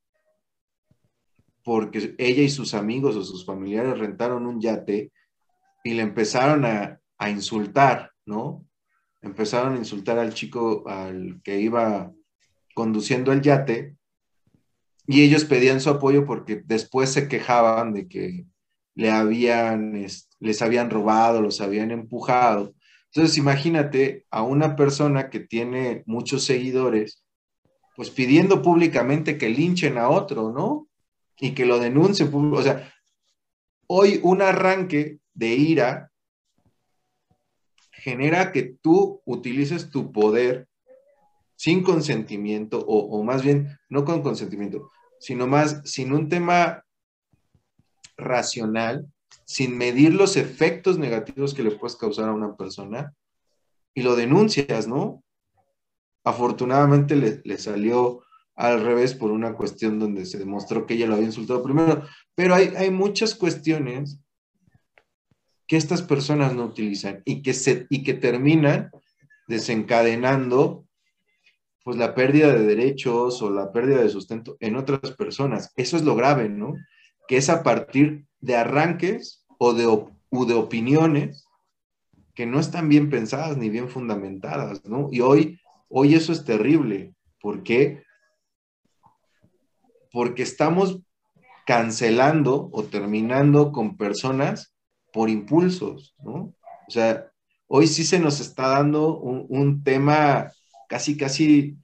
porque 1.63 2.15
ella 2.19 2.43
y 2.43 2.51
sus 2.51 2.75
amigos 2.75 3.17
o 3.17 3.25
sus 3.25 3.45
familiares 3.45 3.99
rentaron 3.99 4.47
un 4.47 4.61
yate 4.61 5.13
y 5.83 5.95
le 5.95 6.03
empezaron 6.03 6.65
a, 6.65 7.01
insultar, 7.27 8.11
¿no? 8.27 8.67
Empezaron 9.23 9.75
a 9.75 9.79
insultar 9.79 10.19
al 10.19 10.35
chico 10.35 10.85
al 10.87 11.41
que 11.43 11.59
iba 11.59 12.13
conduciendo 12.75 13.33
el 13.33 13.41
yate 13.41 13.97
y 15.07 15.23
ellos 15.23 15.47
pedían 15.47 15.81
su 15.81 15.89
apoyo 15.89 16.27
porque 16.27 16.63
después 16.67 17.11
se 17.11 17.27
quejaban 17.27 17.95
de 17.95 18.09
que 18.09 18.45
le 18.95 19.11
habían, 19.11 20.07
les 20.39 20.63
habían 20.63 20.91
robado, 20.91 21.41
los 21.41 21.63
habían 21.63 21.91
empujado. 21.93 22.74
Entonces, 23.15 23.39
imagínate 23.39 24.27
a 24.29 24.43
una 24.43 24.75
persona 24.75 25.31
que 25.31 25.39
tiene 25.39 26.03
muchos 26.05 26.45
seguidores, 26.45 27.23
pues 27.95 28.11
pidiendo 28.11 28.61
públicamente 28.61 29.39
que 29.39 29.49
linchen 29.49 29.99
a 29.99 30.09
otro, 30.09 30.51
¿no? 30.51 30.89
Y 31.39 31.53
que 31.53 31.65
lo 31.65 31.79
denuncie. 31.79 32.29
O 32.33 32.63
sea, 32.63 32.93
hoy 33.87 34.19
un 34.25 34.43
arranque 34.43 35.21
de 35.33 35.47
ira 35.47 36.11
genera 37.93 38.51
que 38.51 38.77
tú 38.83 39.23
utilices 39.25 39.91
tu 39.91 40.11
poder 40.11 40.67
sin 41.55 41.85
consentimiento, 41.85 42.81
o, 42.81 42.99
o, 42.99 43.23
más 43.23 43.45
bien, 43.45 43.79
no 43.89 44.05
con 44.05 44.23
consentimiento, 44.23 44.91
sino 45.21 45.47
más 45.47 45.83
sin 45.85 46.13
un 46.13 46.29
tema 46.29 46.85
racional 48.17 49.07
sin 49.45 49.77
medir 49.77 50.15
los 50.15 50.37
efectos 50.37 50.99
negativos 50.99 51.55
que 51.55 51.63
le 51.63 51.73
puedes 51.73 51.97
causar 51.97 52.29
a 52.29 52.33
una 52.33 52.57
persona 52.57 53.15
y 53.95 54.03
lo 54.03 54.17
denuncias, 54.17 54.89
¿no? 54.89 55.23
Afortunadamente 56.25 57.17
le, 57.17 57.59
salió 57.59 58.23
al 58.55 58.83
revés 58.83 59.15
por 59.15 59.31
una 59.31 59.55
cuestión 59.55 59.99
donde 59.99 60.27
se 60.27 60.39
demostró 60.39 60.87
que 60.87 60.95
ella 60.95 61.07
lo 61.07 61.15
había 61.15 61.27
insultado 61.27 61.63
primero, 61.63 62.03
pero 62.35 62.55
hay, 62.55 62.73
hay 62.77 62.91
muchas 62.91 63.35
cuestiones 63.35 64.19
que 65.67 65.77
estas 65.77 66.03
personas 66.03 66.55
no 66.55 66.65
utilizan 66.65 67.23
y 67.25 67.43
que, 67.43 67.53
se, 67.55 67.87
y 67.91 68.03
que 68.03 68.15
terminan 68.15 68.91
desencadenando 69.47 70.87
pues 71.85 71.99
la 71.99 72.15
pérdida 72.15 72.53
de 72.53 72.65
derechos 72.65 73.43
o 73.43 73.51
la 73.51 73.71
pérdida 73.71 74.03
de 74.03 74.09
sustento 74.09 74.57
en 74.61 74.77
otras 74.77 75.13
personas. 75.13 75.73
Eso 75.77 75.99
es 75.99 76.03
lo 76.03 76.17
grave, 76.17 76.49
¿no? 76.49 76.75
Que 77.29 77.37
es 77.37 77.51
a 77.51 77.63
partir 77.63 78.25
de 78.45 78.57
arranques 78.57 79.45
o 79.59 79.73
de, 79.73 79.85
de 79.85 80.55
opiniones 80.55 81.47
que 82.35 82.47
no 82.47 82.61
están 82.61 82.89
bien 82.89 83.09
pensadas 83.09 83.57
ni 83.57 83.71
bien 83.71 83.89
fundamentadas, 83.89 84.85
¿no? 84.85 85.09
Y 85.11 85.21
hoy, 85.21 85.61
hoy 85.89 86.15
eso 86.15 86.33
es 86.33 86.45
terrible. 86.45 87.15
¿Por 87.41 87.63
qué? 87.63 88.03
Porque 90.13 90.43
estamos 90.43 91.01
cancelando 91.65 92.69
o 92.73 92.85
terminando 92.85 93.73
con 93.73 93.97
personas 93.97 94.75
por 95.13 95.31
impulsos, 95.31 96.15
¿no? 96.23 96.55
O 96.87 96.91
sea, 96.91 97.31
hoy 97.67 97.87
sí 97.87 98.05
se 98.05 98.19
nos 98.19 98.41
está 98.41 98.69
dando 98.69 99.17
un, 99.17 99.83
tema 99.83 100.53
casi, 100.89 101.17
casi 101.17 101.79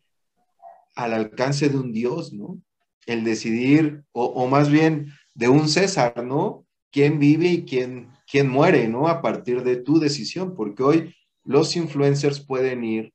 al 0.94 1.14
alcance 1.14 1.70
de 1.70 1.78
un 1.78 1.92
Dios, 1.92 2.34
¿no? 2.34 2.60
El 3.06 3.24
decidir, 3.24 4.04
o, 4.12 4.26
o, 4.26 4.46
más 4.46 4.68
bien 4.68 5.12
de 5.34 5.48
un 5.48 5.68
César, 5.68 6.24
¿no? 6.24 6.66
quién 6.90 7.18
vive 7.18 7.48
y 7.48 7.64
quién, 7.64 8.10
quién 8.30 8.48
muere, 8.48 8.88
¿no? 8.88 9.08
A 9.08 9.22
partir 9.22 9.62
de 9.62 9.76
tu 9.76 9.98
decisión, 9.98 10.54
porque 10.54 10.82
hoy 10.82 11.14
los 11.44 11.76
influencers 11.76 12.40
pueden 12.40 12.84
ir 12.84 13.14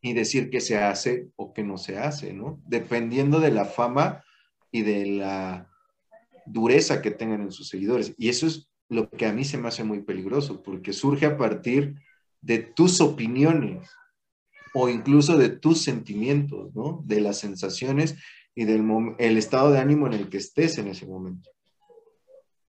y 0.00 0.12
decir 0.12 0.50
que 0.50 0.60
se 0.60 0.78
hace 0.78 1.28
o 1.36 1.52
que 1.52 1.64
no 1.64 1.76
se 1.76 1.98
hace, 1.98 2.32
¿no? 2.32 2.60
Dependiendo 2.66 3.40
de 3.40 3.50
la 3.50 3.64
fama 3.64 4.22
y 4.70 4.82
de 4.82 5.06
la 5.06 5.68
dureza 6.46 7.02
que 7.02 7.10
tengan 7.10 7.42
en 7.42 7.52
sus 7.52 7.68
seguidores. 7.68 8.14
Y 8.16 8.28
eso 8.28 8.46
es 8.46 8.68
lo 8.88 9.10
que 9.10 9.26
a 9.26 9.32
mí 9.32 9.44
se 9.44 9.58
me 9.58 9.68
hace 9.68 9.84
muy 9.84 10.02
peligroso, 10.02 10.62
porque 10.62 10.92
surge 10.92 11.26
a 11.26 11.36
partir 11.36 11.96
de 12.40 12.58
tus 12.58 13.00
opiniones 13.00 13.90
o 14.74 14.88
incluso 14.88 15.36
de 15.36 15.48
tus 15.48 15.82
sentimientos, 15.82 16.74
¿no? 16.74 17.02
De 17.04 17.20
las 17.20 17.38
sensaciones 17.38 18.16
y 18.58 18.64
del 18.64 19.14
el 19.18 19.38
estado 19.38 19.70
de 19.70 19.78
ánimo 19.78 20.08
en 20.08 20.14
el 20.14 20.28
que 20.28 20.38
estés 20.38 20.78
en 20.78 20.88
ese 20.88 21.06
momento. 21.06 21.48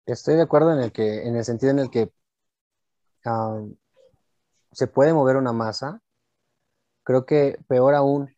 Estoy 0.05 0.35
de 0.35 0.43
acuerdo 0.43 0.75
en 0.75 0.81
el 0.81 0.93
que, 0.93 1.27
en 1.27 1.35
el 1.35 1.47
sentido 1.47 1.73
en 1.73 1.79
el 1.79 1.91
que 1.91 2.13
se 4.73 4.87
puede 4.87 5.15
mover 5.15 5.37
una 5.37 5.55
masa. 5.55 6.03
Creo 7.05 7.25
que 7.25 7.57
peor 7.69 7.95
aún, 7.95 8.29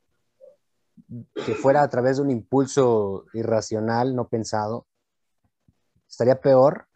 que 1.45 1.57
fuera 1.57 1.83
a 1.83 1.89
través 1.89 2.19
de 2.19 2.23
un 2.23 2.31
impulso 2.31 3.25
irracional, 3.35 4.15
no 4.15 4.29
pensado, 4.29 4.87
estaría 6.09 6.41
peor 6.41 6.87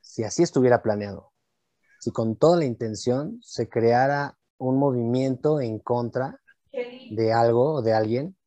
si 0.00 0.22
así 0.22 0.44
estuviera 0.44 0.82
planeado. 0.82 1.32
Si 1.98 2.12
con 2.12 2.36
toda 2.36 2.58
la 2.58 2.64
intención 2.64 3.40
se 3.42 3.68
creara 3.68 4.38
un 4.56 4.78
movimiento 4.78 5.60
en 5.60 5.80
contra 5.80 6.40
de 6.72 7.32
algo 7.32 7.72
o 7.74 7.82
de 7.82 7.92
alguien, 7.92 8.37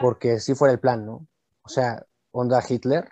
porque 0.00 0.40
si 0.40 0.54
fuera 0.54 0.72
el 0.72 0.80
plan, 0.80 1.06
¿no? 1.06 1.26
O 1.62 1.68
sea, 1.68 2.06
onda 2.30 2.62
Hitler, 2.66 3.08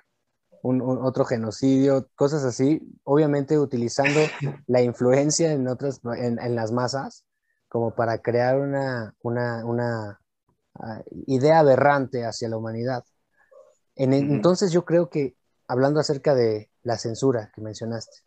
un, 0.63 0.81
otro 0.83 1.25
genocidio, 1.25 2.09
cosas 2.15 2.45
así, 2.45 2.81
obviamente 3.05 3.59
utilizando 3.59 4.21
la 4.67 4.83
influencia 4.83 5.53
en 5.53 5.69
otras, 5.69 6.01
en, 6.17 6.55
las 6.55 6.73
masas, 6.73 7.25
como 7.69 7.95
para 7.95 8.19
crear 8.19 8.59
una, 8.59 9.15
una, 9.23 10.21
ah, 10.75 11.03
idea 11.27 11.61
aberrante 11.61 12.25
hacia 12.25 12.49
la 12.49 12.57
humanidad. 12.57 13.05
entonces 13.95 14.73
yo 14.73 14.85
creo 14.85 15.09
que, 15.09 15.37
hablando 15.69 16.01
acerca 16.01 16.35
de 16.35 16.71
la 16.83 16.99
censura 16.99 17.51
que 17.55 17.61
mencionaste, 17.61 18.19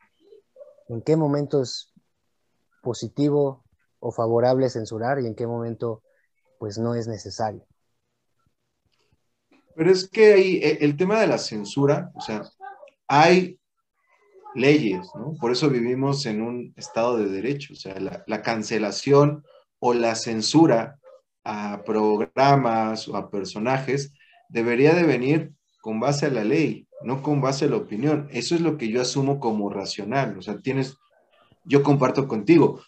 ¿en 0.88 1.02
qué 1.02 1.16
momento 1.16 1.62
es 1.62 1.94
positivo 2.82 3.64
o 4.00 4.12
favorable 4.12 4.70
censurar 4.70 5.20
y 5.20 5.28
en 5.28 5.36
qué 5.36 5.46
momento 5.48 6.04
pues 6.58 6.78
no 6.78 6.96
es 6.96 7.08
necesario? 7.08 7.69
Pero 9.80 9.92
es 9.92 10.10
que 10.10 10.34
ahí 10.34 10.56
eh, 10.58 10.80
el 10.82 10.98
tema 10.98 11.22
de 11.22 11.28
la 11.28 11.38
censura, 11.38 12.12
o 12.14 12.20
sea, 12.20 12.44
hay 13.08 13.58
leyes, 14.54 15.08
¿no? 15.16 15.36
Por 15.40 15.54
eso 15.54 15.70
vivimos 15.70 16.26
en 16.26 16.42
un 16.42 16.74
estado 16.76 17.18
de 17.18 17.30
derecho, 17.30 17.72
o 17.72 17.78
sea, 17.78 17.98
la, 17.98 18.42
cancelación 18.42 19.46
o 19.80 19.94
la 19.94 20.16
censura 20.16 21.00
a 21.46 21.82
programas 21.86 23.08
o 23.08 23.16
a 23.16 23.32
personajes 23.32 24.12
debería 24.50 24.94
de 24.94 25.04
venir 25.04 25.54
con 25.82 26.02
base 26.02 26.26
a 26.26 26.30
la 26.30 26.44
ley, 26.44 26.86
no 27.02 27.24
con 27.24 27.40
base 27.40 27.64
a 27.64 27.70
la 27.70 27.78
opinión. 27.78 28.28
Eso 28.34 28.56
es 28.56 28.60
lo 28.60 28.76
que 28.76 28.90
yo 28.90 29.02
asumo 29.02 29.40
como 29.40 29.70
racional, 29.70 30.38
o 30.38 30.42
sea, 30.42 30.58
tienes, 30.58 30.98
yo 31.64 31.84
comparto 31.84 32.28
contigo, 32.28 32.82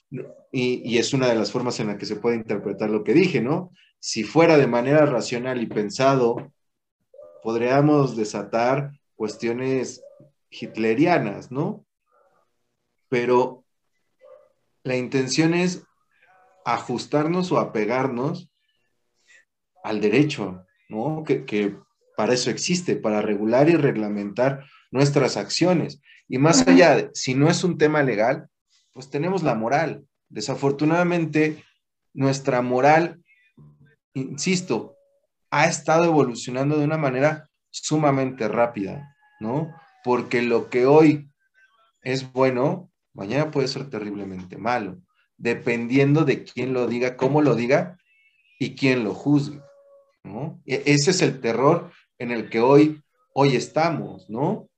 y, 0.51 0.81
y 0.83 0.97
es 0.97 1.13
una 1.13 1.29
de 1.29 1.35
las 1.35 1.53
formas 1.53 1.79
en 1.79 1.87
la 1.87 1.97
que 1.97 2.05
se 2.05 2.17
puede 2.17 2.35
interpretar 2.35 2.89
lo 2.89 3.05
que 3.05 3.13
dije, 3.13 3.39
¿no? 3.39 3.71
Si 4.01 4.25
fuera 4.25 4.57
de 4.57 4.67
manera 4.67 5.05
racional 5.05 5.61
y 5.61 5.67
pensado 5.67 6.51
podríamos 7.41 8.15
desatar 8.15 8.91
cuestiones 9.15 10.03
hitlerianas, 10.49 11.51
¿no? 11.51 11.85
Pero 13.09 13.63
la 14.83 14.95
intención 14.95 15.53
es 15.53 15.83
ajustarnos 16.65 17.51
o 17.51 17.59
apegarnos 17.59 18.49
al 19.83 20.01
derecho, 20.01 20.65
¿no? 20.89 21.23
Que, 21.23 21.77
para 22.17 22.33
eso 22.33 22.51
existe, 22.51 22.95
para 22.95 23.21
regular 23.21 23.69
y 23.69 23.75
reglamentar 23.75 24.65
nuestras 24.91 25.37
acciones. 25.37 26.01
Y 26.27 26.37
más 26.37 26.67
allá, 26.67 26.95
de, 26.95 27.09
si 27.13 27.33
no 27.33 27.49
es 27.49 27.63
un 27.63 27.77
tema 27.77 28.03
legal, 28.03 28.47
pues 28.93 29.09
tenemos 29.09 29.41
la 29.43 29.55
moral. 29.55 30.05
Desafortunadamente, 30.29 31.63
nuestra 32.13 32.61
moral, 32.61 33.23
insisto, 34.13 34.97
ha 35.51 35.67
estado 35.67 36.05
evolucionando 36.05 36.77
de 36.77 36.85
una 36.85 36.97
manera 36.97 37.49
sumamente 37.69 38.47
rápida, 38.47 39.15
¿no? 39.39 39.75
Porque 40.03 40.41
lo 40.41 40.69
que 40.69 40.85
hoy 40.85 41.29
es 42.01 42.31
bueno, 42.31 42.89
mañana 43.13 43.51
puede 43.51 43.67
ser 43.67 43.89
terriblemente 43.89 44.57
malo, 44.57 44.97
dependiendo 45.37 46.23
de 46.23 46.43
quién 46.43 46.73
lo 46.73 46.87
diga, 46.87 47.17
cómo 47.17 47.41
lo 47.41 47.55
diga 47.55 47.97
y 48.59 48.75
quién 48.75 49.03
lo 49.03 49.13
juzgue, 49.13 49.61
¿no? 50.23 50.61
E-, 50.65 50.83
ese 50.85 51.11
es 51.11 51.21
el 51.21 51.41
terror 51.41 51.91
en 52.17 52.31
el 52.31 52.49
que 52.49 52.61
hoy, 52.61 53.01
hoy 53.33 53.55
estamos, 53.55 54.29
¿no? 54.29 54.69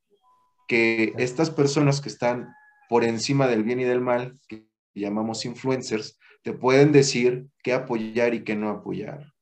Que 0.67 1.13
estas 1.17 1.51
personas 1.51 2.01
que 2.01 2.09
están 2.09 2.53
por 2.89 3.03
encima 3.03 3.47
del 3.47 3.63
bien 3.63 3.80
y 3.80 3.84
del 3.84 4.01
mal, 4.01 4.39
que 4.47 4.67
llamamos 4.95 5.45
influencers, 5.45 6.17
te 6.41 6.53
pueden 6.53 6.91
decir 6.91 7.47
qué 7.63 7.74
apoyar 7.74 8.34
y 8.34 8.43
qué 8.43 8.55
no 8.55 8.69
apoyar. 8.69 9.32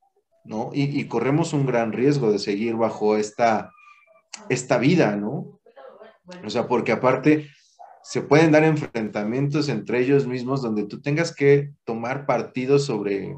¿No? 0.44 0.70
Y, 0.72 1.06
corremos 1.06 1.52
un 1.52 1.66
gran 1.66 1.92
riesgo 1.92 2.32
de 2.32 2.38
seguir 2.38 2.74
bajo 2.76 3.16
esta, 3.16 3.70
esta 4.48 4.78
vida, 4.78 5.16
¿no? 5.16 5.60
O 6.44 6.50
sea, 6.50 6.66
porque 6.66 6.92
aparte 6.92 7.48
se 8.02 8.22
pueden 8.22 8.50
dar 8.50 8.64
enfrentamientos 8.64 9.68
entre 9.68 10.00
ellos 10.00 10.26
mismos 10.26 10.62
donde 10.62 10.84
tú 10.84 11.00
tengas 11.00 11.34
que 11.34 11.72
tomar 11.84 12.26
partido 12.26 12.78
sobre 12.78 13.36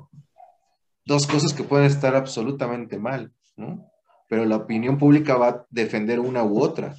dos 1.04 1.26
cosas 1.26 1.52
que 1.52 1.64
pueden 1.64 1.86
estar 1.86 2.14
absolutamente 2.14 2.98
mal, 2.98 3.32
¿no? 3.56 3.90
Pero 4.28 4.46
la 4.46 4.56
opinión 4.56 4.96
pública 4.96 5.36
va 5.36 5.48
a 5.48 5.66
defender 5.68 6.18
una 6.18 6.42
u 6.44 6.60
otra. 6.60 6.94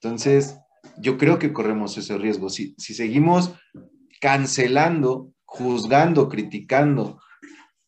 Entonces, 0.00 0.58
yo 0.98 1.16
creo 1.16 1.38
que 1.38 1.52
corremos 1.52 1.96
ese 1.96 2.18
riesgo. 2.18 2.50
Si, 2.50 2.74
si 2.76 2.92
seguimos 2.92 3.54
cancelando, 4.20 5.32
juzgando, 5.44 6.28
criticando 6.28 7.18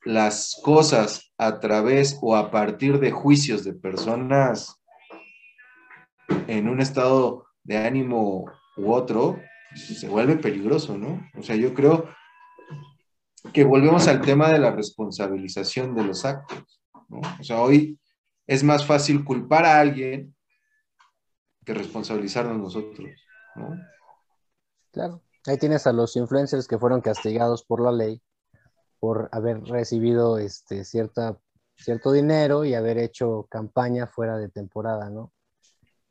las 0.04 0.58
cosas 0.62 1.27
a 1.39 1.61
través 1.61 2.18
o 2.20 2.36
a 2.36 2.51
partir 2.51 2.99
de 2.99 3.12
juicios 3.12 3.64
de 3.64 3.72
personas 3.72 4.82
en 6.49 6.68
un 6.68 6.80
estado 6.80 7.47
de 7.62 7.78
ánimo 7.78 8.45
u 8.76 8.93
otro, 8.93 9.39
se 9.74 10.09
vuelve 10.09 10.36
peligroso, 10.36 10.99
¿no? 10.99 11.28
O 11.39 11.43
sea, 11.43 11.55
yo 11.55 11.72
creo 11.74 12.09
que 13.53 13.64
volvemos 13.64 14.09
al 14.09 14.20
tema 14.20 14.53
de 14.53 14.59
la 14.59 14.72
responsabilización 14.72 15.95
de 15.95 16.05
los 16.05 16.24
actos, 16.24 16.82
¿no? 17.09 17.20
O 17.39 17.45
sea, 17.45 17.61
hoy 17.61 17.99
es 18.47 18.64
más 18.64 18.84
fácil 18.84 19.24
culpar 19.24 19.64
a 19.64 19.78
alguien 19.78 20.34
que 21.64 21.74
responsabilizarnos 21.74 22.59
nosotros, 22.59 23.09
¿no? 23.55 23.76
Claro. 24.91 25.22
Ahí 25.47 25.57
tienes 25.57 25.86
a 25.86 25.93
los 25.93 26.16
influencers 26.16 26.66
que 26.66 26.78
fueron 26.78 27.01
castigados 27.01 27.64
por 27.64 27.80
la 27.80 27.93
ley 27.93 28.20
por 29.01 29.28
haber 29.32 29.62
recibido 29.64 30.38
este, 30.38 30.84
cierta, 30.84 31.38
cierto 31.76 32.12
dinero 32.12 32.64
y 32.64 32.74
haber 32.74 32.99
hecho 32.99 33.46
campaña 33.51 34.07
fuera 34.07 34.36
de 34.36 34.49
temporada, 34.49 35.11
¿no? 35.11 35.32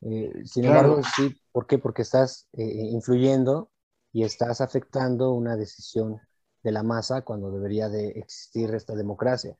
Eh, 0.02 0.32
sin 0.44 0.66
embargo, 0.66 1.00
sí, 1.16 1.40
¿por 1.52 1.66
qué? 1.66 1.78
Porque 1.78 2.02
estás 2.02 2.46
eh, 2.52 2.64
influyendo 2.64 3.70
y 4.12 4.22
estás 4.22 4.60
afectando 4.60 5.32
una 5.32 5.56
decisión 5.56 6.20
de 6.62 6.72
la 6.72 6.82
masa 6.82 7.22
cuando 7.22 7.50
debería 7.50 7.88
de 7.88 8.10
existir 8.10 8.72
esta 8.74 8.94
democracia. 8.94 9.56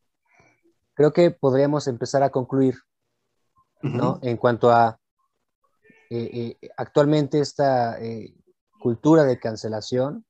Creo 0.94 1.12
que 1.12 1.30
podríamos 1.30 1.86
empezar 1.86 2.22
a 2.22 2.30
concluir, 2.30 2.76
¿no? 3.82 4.18
En 4.22 4.36
cuanto 4.36 4.70
a 4.70 4.98
eh, 6.10 6.56
actualmente 6.76 7.40
esta 7.40 7.98
cultura 8.80 9.24
de 9.24 9.38
cancelación 9.38 10.24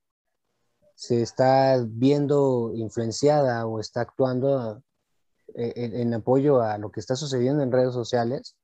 se 0.98 1.22
está 1.22 1.80
viendo 1.86 2.72
influenciada 2.74 3.64
o 3.66 3.78
está 3.78 4.00
actuando 4.00 4.82
eh, 5.54 5.72
en, 5.76 6.12
apoyo 6.12 6.60
a 6.60 6.76
lo 6.76 6.90
que 6.90 6.98
está 6.98 7.14
sucediendo 7.14 7.62
en 7.62 7.70
redes 7.70 7.94
sociales, 7.94 8.56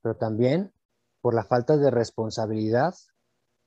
pero 0.00 0.16
también 0.16 0.72
por 1.20 1.34
la 1.34 1.44
falta 1.44 1.76
de 1.76 1.90
responsabilidad 1.90 2.94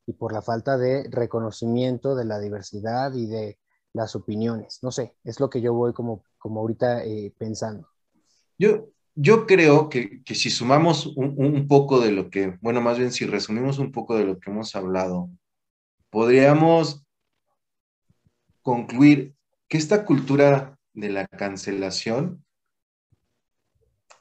y 0.08 0.14
por 0.14 0.34
la 0.34 0.42
falta 0.42 0.80
de 0.80 1.08
reconocimiento 1.12 2.16
de 2.16 2.26
la 2.26 2.40
diversidad 2.40 3.14
y 3.14 3.28
de 3.28 3.60
las 3.94 4.16
opiniones. 4.16 4.80
No 4.82 4.92
sé, 4.92 5.16
es 5.24 5.40
lo 5.40 5.52
que 5.52 5.62
yo 5.62 5.76
voy 5.76 5.94
como, 5.94 6.24
como 6.40 6.62
ahorita 6.62 7.06
eh, 7.06 7.32
pensando. 7.38 7.88
Yo, 8.58 8.88
yo 9.14 9.46
creo 9.46 9.90
que, 9.90 10.24
que 10.24 10.34
si 10.34 10.50
sumamos 10.50 11.06
un, 11.06 11.36
un, 11.38 11.68
poco 11.68 12.00
de 12.00 12.12
lo 12.14 12.32
que, 12.32 12.58
bueno, 12.62 12.82
más 12.82 12.98
bien 12.98 13.12
si 13.12 13.28
resumimos 13.28 13.78
un 13.78 13.92
poco 13.92 14.16
de 14.18 14.24
lo 14.24 14.40
que 14.40 14.50
hemos 14.50 14.76
hablado, 14.76 15.30
podríamos 16.10 17.07
concluir 18.68 19.34
que 19.70 19.78
esta 19.78 20.04
cultura 20.04 20.78
de 20.94 21.08
la 21.08 21.26
cancelación 21.26 22.44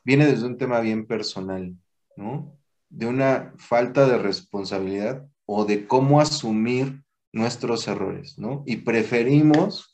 viene 0.05 0.24
desde 0.24 0.47
un 0.47 0.57
tema 0.57 0.78
bien 0.78 1.05
personal, 1.09 1.76
¿no? 2.16 2.57
De 2.88 3.07
una 3.07 3.55
falta 3.59 4.07
de 4.07 4.18
responsabilidad 4.18 5.28
o 5.47 5.64
de 5.64 5.88
cómo 5.88 6.20
asumir 6.20 7.03
nuestros 7.32 7.88
errores, 7.88 8.38
¿no? 8.38 8.62
Y 8.66 8.76
preferimos 8.76 9.92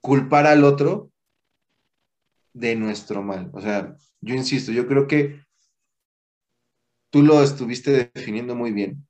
culpar 0.00 0.48
al 0.48 0.64
otro 0.64 1.12
de 2.52 2.74
nuestro 2.74 3.22
mal. 3.22 3.48
O 3.52 3.60
sea, 3.60 3.96
yo 4.20 4.34
insisto, 4.34 4.72
yo 4.72 4.88
creo 4.88 5.06
que 5.06 5.40
tú 7.10 7.22
lo 7.22 7.44
estuviste 7.44 8.10
definiendo 8.12 8.56
muy 8.56 8.72
bien. 8.72 9.06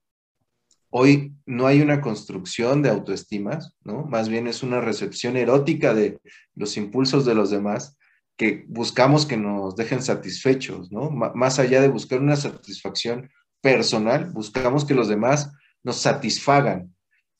Hoy 0.90 1.34
no 1.46 1.66
hay 1.66 1.80
una 1.80 2.00
construcción 2.00 2.82
de 2.82 2.90
autoestimas, 2.90 3.76
¿no? 3.84 4.04
Más 4.04 4.28
bien 4.28 4.46
es 4.46 4.62
una 4.62 4.80
recepción 4.80 5.36
erótica 5.36 5.94
de 5.94 6.20
los 6.54 6.76
impulsos 6.76 7.24
de 7.24 7.34
los 7.34 7.50
demás 7.50 7.96
que 8.40 8.64
buscamos 8.68 9.26
que 9.26 9.36
nos 9.36 9.76
dejen 9.76 10.02
satisfechos, 10.02 10.90
¿no? 10.90 11.10
más 11.10 11.58
allá 11.58 11.82
de 11.82 11.88
buscar 11.88 12.20
una 12.20 12.36
satisfacción 12.36 13.28
personal, 13.60 14.30
buscamos 14.30 14.86
que 14.86 14.94
los 14.94 15.08
demás 15.08 15.52
nos 15.82 15.96
satisfagan. 15.96 16.94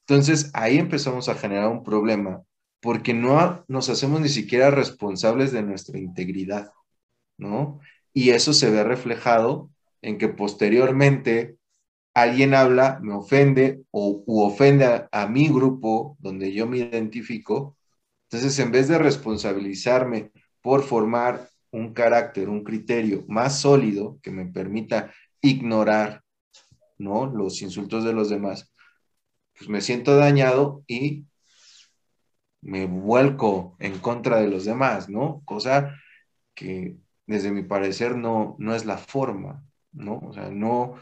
Entonces 0.07 0.51
ahí 0.53 0.77
empezamos 0.77 1.31
a 1.31 1.37
generar 1.37 1.69
un 1.69 1.83
problema 1.83 2.43
porque 2.81 3.15
no 3.15 3.65
nos 3.67 3.89
hacemos 3.89 4.21
ni 4.21 4.29
siquiera 4.29 4.71
responsables 4.71 5.53
de 5.53 5.63
nuestra 5.63 5.99
integridad, 5.99 6.71
¿no? 7.39 7.81
Y 8.13 8.31
eso 8.31 8.53
se 8.53 8.71
ve 8.71 8.85
reflejado 8.85 9.71
en 10.03 10.19
que 10.19 10.29
posteriormente 10.29 11.57
alguien 12.15 12.55
habla, 12.55 12.99
me 13.03 13.15
ofende 13.15 13.83
o 13.91 14.23
u 14.27 14.43
ofende 14.43 14.85
a, 14.85 15.09
a, 15.13 15.27
mi 15.27 15.49
grupo 15.49 16.17
donde 16.21 16.53
yo 16.53 16.67
me 16.67 16.79
identifico. 16.79 17.77
Entonces, 18.25 18.59
en 18.59 18.73
vez 18.73 18.89
de 18.89 18.99
responsabilizarme 18.99 20.33
por 20.61 20.83
formar 20.83 21.49
un 21.71 21.95
carácter, 21.95 22.49
un 22.49 22.65
criterio 22.65 23.25
más 23.29 23.61
sólido 23.61 24.19
que 24.23 24.31
me 24.31 24.47
permita 24.47 25.13
ignorar, 25.41 26.23
¿no? 26.99 27.27
Los 27.27 27.63
insultos 27.63 28.05
de 28.05 28.13
los 28.13 28.29
demás, 28.29 28.73
pues 29.57 29.69
me 29.69 29.81
siento 29.81 30.17
dañado 30.17 30.85
y 30.87 31.27
me 32.63 32.87
vuelco 32.87 33.77
en 33.79 33.99
contra 33.99 34.41
de 34.41 34.49
los 34.49 34.65
demás, 34.65 35.09
¿no? 35.09 35.43
Cosa 35.45 35.97
que 36.55 36.97
desde 37.27 37.53
mi 37.53 37.63
parecer 37.63 38.17
no, 38.17 38.57
no 38.59 38.75
es 38.75 38.85
la 38.85 38.99
forma, 38.99 39.65
¿no? 39.93 40.19
O 40.19 40.33
sea, 40.33 40.51
no, 40.51 40.97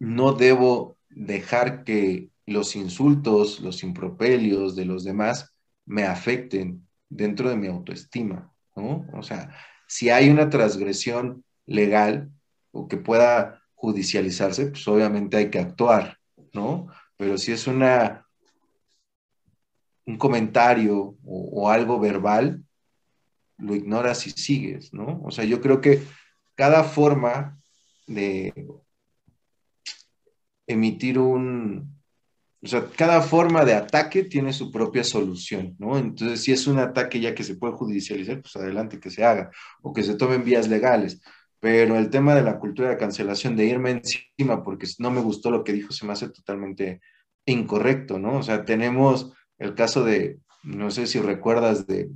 no 0.00 0.32
debo 0.32 0.96
dejar 1.08 1.84
que 1.84 2.30
los 2.46 2.74
insultos, 2.74 3.60
los 3.60 3.84
impropelios 3.84 4.74
de 4.74 4.86
los 4.86 5.04
demás 5.04 5.54
me 5.86 6.02
afecten 6.04 6.88
dentro 7.08 7.48
de 7.48 7.56
mi 7.56 7.68
autoestima, 7.68 8.52
¿no? 8.74 9.06
O 9.12 9.22
sea, 9.22 9.54
si 9.86 10.10
hay 10.10 10.28
una 10.30 10.50
transgresión 10.50 11.44
legal 11.66 12.30
o 12.72 12.88
que 12.88 12.96
pueda 12.96 13.62
judicializarse, 13.74 14.66
pues 14.66 14.86
obviamente 14.88 15.36
hay 15.36 15.50
que 15.50 15.58
actuar, 15.58 16.18
¿no? 16.52 16.88
Pero 17.16 17.38
si 17.38 17.52
es 17.52 17.66
una 17.68 18.26
un 20.06 20.16
comentario 20.16 21.16
o, 21.24 21.70
algo 21.70 22.00
verbal, 22.00 22.64
lo 23.58 23.74
ignoras 23.74 24.26
y 24.26 24.30
sigues, 24.30 24.92
¿no? 24.92 25.20
O 25.24 25.30
sea, 25.30 25.44
yo 25.44 25.60
creo 25.60 25.80
que 25.80 26.02
cada 26.56 26.84
forma 26.84 27.60
de 28.06 28.52
emitir 30.72 31.18
un, 31.18 32.00
o 32.62 32.66
sea, 32.66 32.86
cada 32.96 33.22
forma 33.22 33.64
de 33.64 33.74
ataque 33.74 34.24
tiene 34.24 34.52
su 34.52 34.70
propia 34.70 35.02
solución, 35.02 35.74
¿no? 35.78 35.96
Entonces, 35.98 36.42
si 36.42 36.52
es 36.52 36.66
un 36.66 36.78
ataque 36.78 37.18
ya 37.18 37.34
que 37.34 37.42
se 37.42 37.56
puede 37.56 37.72
judicializar, 37.74 38.42
pues 38.42 38.54
adelante 38.56 39.00
que 39.00 39.10
se 39.10 39.24
haga 39.24 39.50
o 39.82 39.92
que 39.92 40.02
se 40.02 40.14
tomen 40.14 40.44
vías 40.44 40.68
legales. 40.68 41.22
Pero 41.58 41.96
el 41.96 42.10
tema 42.10 42.34
de 42.34 42.42
la 42.42 42.58
cultura 42.58 42.90
de 42.90 42.98
cancelación, 42.98 43.56
de 43.56 43.66
irme 43.66 43.90
encima 43.90 44.62
porque 44.62 44.86
no 44.98 45.10
me 45.10 45.20
gustó 45.20 45.50
lo 45.50 45.64
que 45.64 45.72
dijo, 45.72 45.92
se 45.92 46.06
me 46.06 46.12
hace 46.12 46.28
totalmente 46.28 47.00
incorrecto, 47.46 48.18
¿no? 48.18 48.38
O 48.38 48.42
sea, 48.42 48.64
tenemos 48.64 49.32
el 49.58 49.74
caso 49.74 50.04
de, 50.04 50.38
no 50.62 50.90
sé 50.90 51.06
si 51.06 51.18
recuerdas, 51.18 51.86
de, 51.86 52.10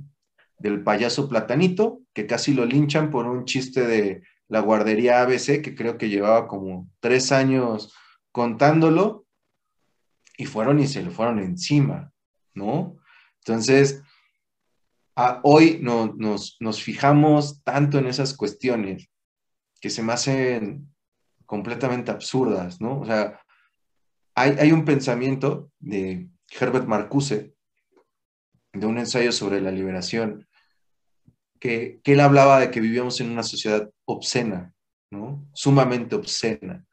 del 0.59 0.83
payaso 0.83 1.27
Platanito, 1.27 2.01
que 2.13 2.27
casi 2.27 2.53
lo 2.53 2.65
linchan 2.65 3.09
por 3.09 3.25
un 3.25 3.45
chiste 3.45 3.85
de 3.85 4.21
la 4.47 4.59
guardería 4.59 5.21
ABC, 5.21 5.61
que 5.61 5.75
creo 5.75 5.97
que 5.97 6.09
llevaba 6.09 6.47
como 6.47 6.87
tres 6.99 7.31
años 7.31 7.93
contándolo, 8.35 9.25
y 10.37 10.45
fueron 10.45 10.81
y 10.81 10.87
se 10.87 11.01
le 11.01 11.09
fueron 11.09 11.39
encima, 11.39 12.11
¿no? 12.53 12.97
Entonces, 13.37 14.03
hoy 15.43 15.79
no, 15.81 16.13
nos, 16.17 16.57
nos 16.59 16.83
fijamos 16.83 17.63
tanto 17.63 17.97
en 17.97 18.07
esas 18.07 18.35
cuestiones 18.35 19.09
que 19.79 19.89
se 19.89 20.03
me 20.03 20.11
hacen 20.11 20.93
completamente 21.45 22.11
absurdas, 22.11 22.81
¿no? 22.81 22.99
O 22.99 23.05
sea, 23.05 23.39
hay, 24.35 24.57
hay 24.59 24.73
un 24.73 24.83
pensamiento 24.83 25.71
de 25.79 26.27
Herbert 26.59 26.87
Marcuse, 26.87 27.55
de 28.73 28.85
un 28.85 28.97
ensayo 28.97 29.31
sobre 29.31 29.61
la 29.61 29.71
liberación, 29.71 30.45
que, 31.57 32.01
él 32.03 32.19
hablaba 32.19 32.59
de 32.59 32.69
que 32.69 32.81
vivíamos 32.81 33.21
en 33.21 33.31
una 33.31 33.43
sociedad 33.43 33.89
obscena, 34.03 34.73
¿no? 35.09 35.47
Sumamente 35.53 36.15
obscena. 36.15 36.85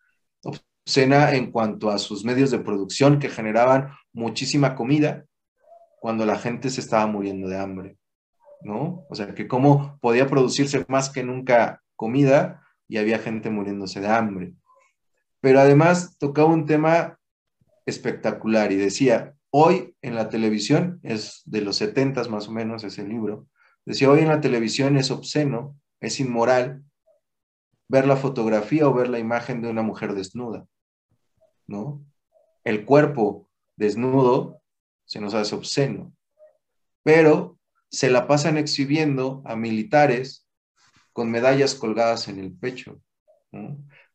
Obscena 0.85 1.35
en 1.35 1.51
cuanto 1.51 1.91
a 1.91 1.99
sus 1.99 2.24
medios 2.24 2.51
de 2.51 2.59
producción 2.59 3.18
que 3.18 3.28
generaban 3.28 3.93
muchísima 4.12 4.74
comida 4.74 5.24
cuando 6.01 6.26
la 6.26 6.37
gente 6.37 6.70
se 6.70 6.80
estaba 6.80 7.07
muriendo 7.07 7.49
de 7.49 7.59
hambre, 7.59 7.97
¿no? 8.62 9.05
O 9.09 9.14
sea, 9.14 9.35
que 9.35 9.47
cómo 9.47 9.99
podía 10.01 10.26
producirse 10.26 10.85
más 10.89 11.11
que 11.11 11.22
nunca 11.22 11.83
comida 11.95 12.62
y 12.89 12.99
había 12.99 13.18
gente 13.18 13.51
muriéndose 13.51 14.01
de 14.01 14.09
hambre. 14.09 14.55
Pero 15.41 15.61
además 15.61 16.18
tocaba 16.18 16.49
un 16.49 16.66
tema 16.66 17.18
espectacular 17.87 18.72
y 18.72 18.76
decía, 18.76 19.35
Hoy 19.55 19.95
en 20.01 20.14
la 20.14 20.30
televisión, 20.30 20.99
es 21.03 21.43
de 21.45 21.61
los 21.61 21.76
70 21.76 22.24
más 22.30 22.49
o 22.49 22.53
menos 22.53 22.85
ese 22.85 23.07
libro, 23.07 23.49
decía, 23.85 24.11
hoy 24.11 24.20
en 24.20 24.28
la 24.28 24.41
televisión 24.41 24.97
es 24.97 25.11
obsceno, 25.11 25.76
es 26.01 26.20
inmoral 26.20 26.83
ver 27.87 28.07
la 28.07 28.16
fotografía 28.16 28.89
o 28.89 28.95
ver 28.95 29.11
la 29.11 29.18
imagen 29.18 29.61
de 29.61 29.68
una 29.68 29.83
mujer 29.83 30.14
desnuda, 30.14 30.64
¿no? 31.66 32.04
El 32.64 32.84
cuerpo 32.84 33.48
desnudo 33.76 34.62
se 35.04 35.20
nos 35.20 35.34
hace 35.34 35.54
obsceno, 35.54 36.14
pero 37.02 37.58
se 37.90 38.10
la 38.10 38.26
pasan 38.26 38.56
exhibiendo 38.56 39.42
a 39.44 39.56
militares 39.56 40.46
con 41.12 41.30
medallas 41.30 41.74
colgadas 41.74 42.28
en 42.28 42.38
el 42.38 42.52
pecho, 42.52 43.00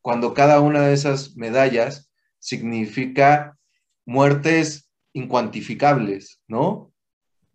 cuando 0.02 0.34
cada 0.34 0.60
una 0.60 0.82
de 0.86 0.94
esas 0.94 1.36
medallas 1.36 2.10
significa 2.38 3.56
muertes 4.04 4.90
incuantificables, 5.12 6.40
¿no? 6.48 6.92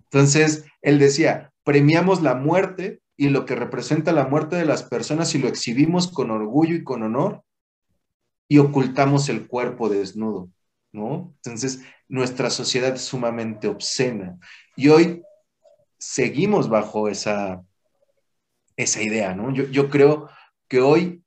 Entonces, 0.03 0.65
él 0.81 0.99
decía, 0.99 1.51
premiamos 1.63 2.21
la 2.21 2.35
muerte 2.35 3.01
y 3.17 3.29
lo 3.29 3.45
que 3.45 3.55
representa 3.55 4.11
la 4.11 4.27
muerte 4.27 4.55
de 4.55 4.65
las 4.65 4.83
personas 4.83 5.33
y 5.35 5.39
lo 5.39 5.47
exhibimos 5.47 6.11
con 6.11 6.31
orgullo 6.31 6.75
y 6.75 6.83
con 6.83 7.03
honor 7.03 7.43
y 8.47 8.57
ocultamos 8.57 9.29
el 9.29 9.47
cuerpo 9.47 9.89
desnudo, 9.89 10.49
¿no? 10.91 11.33
Entonces, 11.37 11.81
nuestra 12.07 12.49
sociedad 12.49 12.93
es 12.93 13.01
sumamente 13.01 13.67
obscena 13.67 14.37
y 14.75 14.89
hoy 14.89 15.23
seguimos 15.97 16.69
bajo 16.69 17.07
esa, 17.07 17.63
esa 18.75 19.01
idea, 19.01 19.33
¿no? 19.33 19.53
Yo, 19.53 19.65
yo 19.65 19.89
creo 19.89 20.29
que 20.67 20.81
hoy 20.81 21.23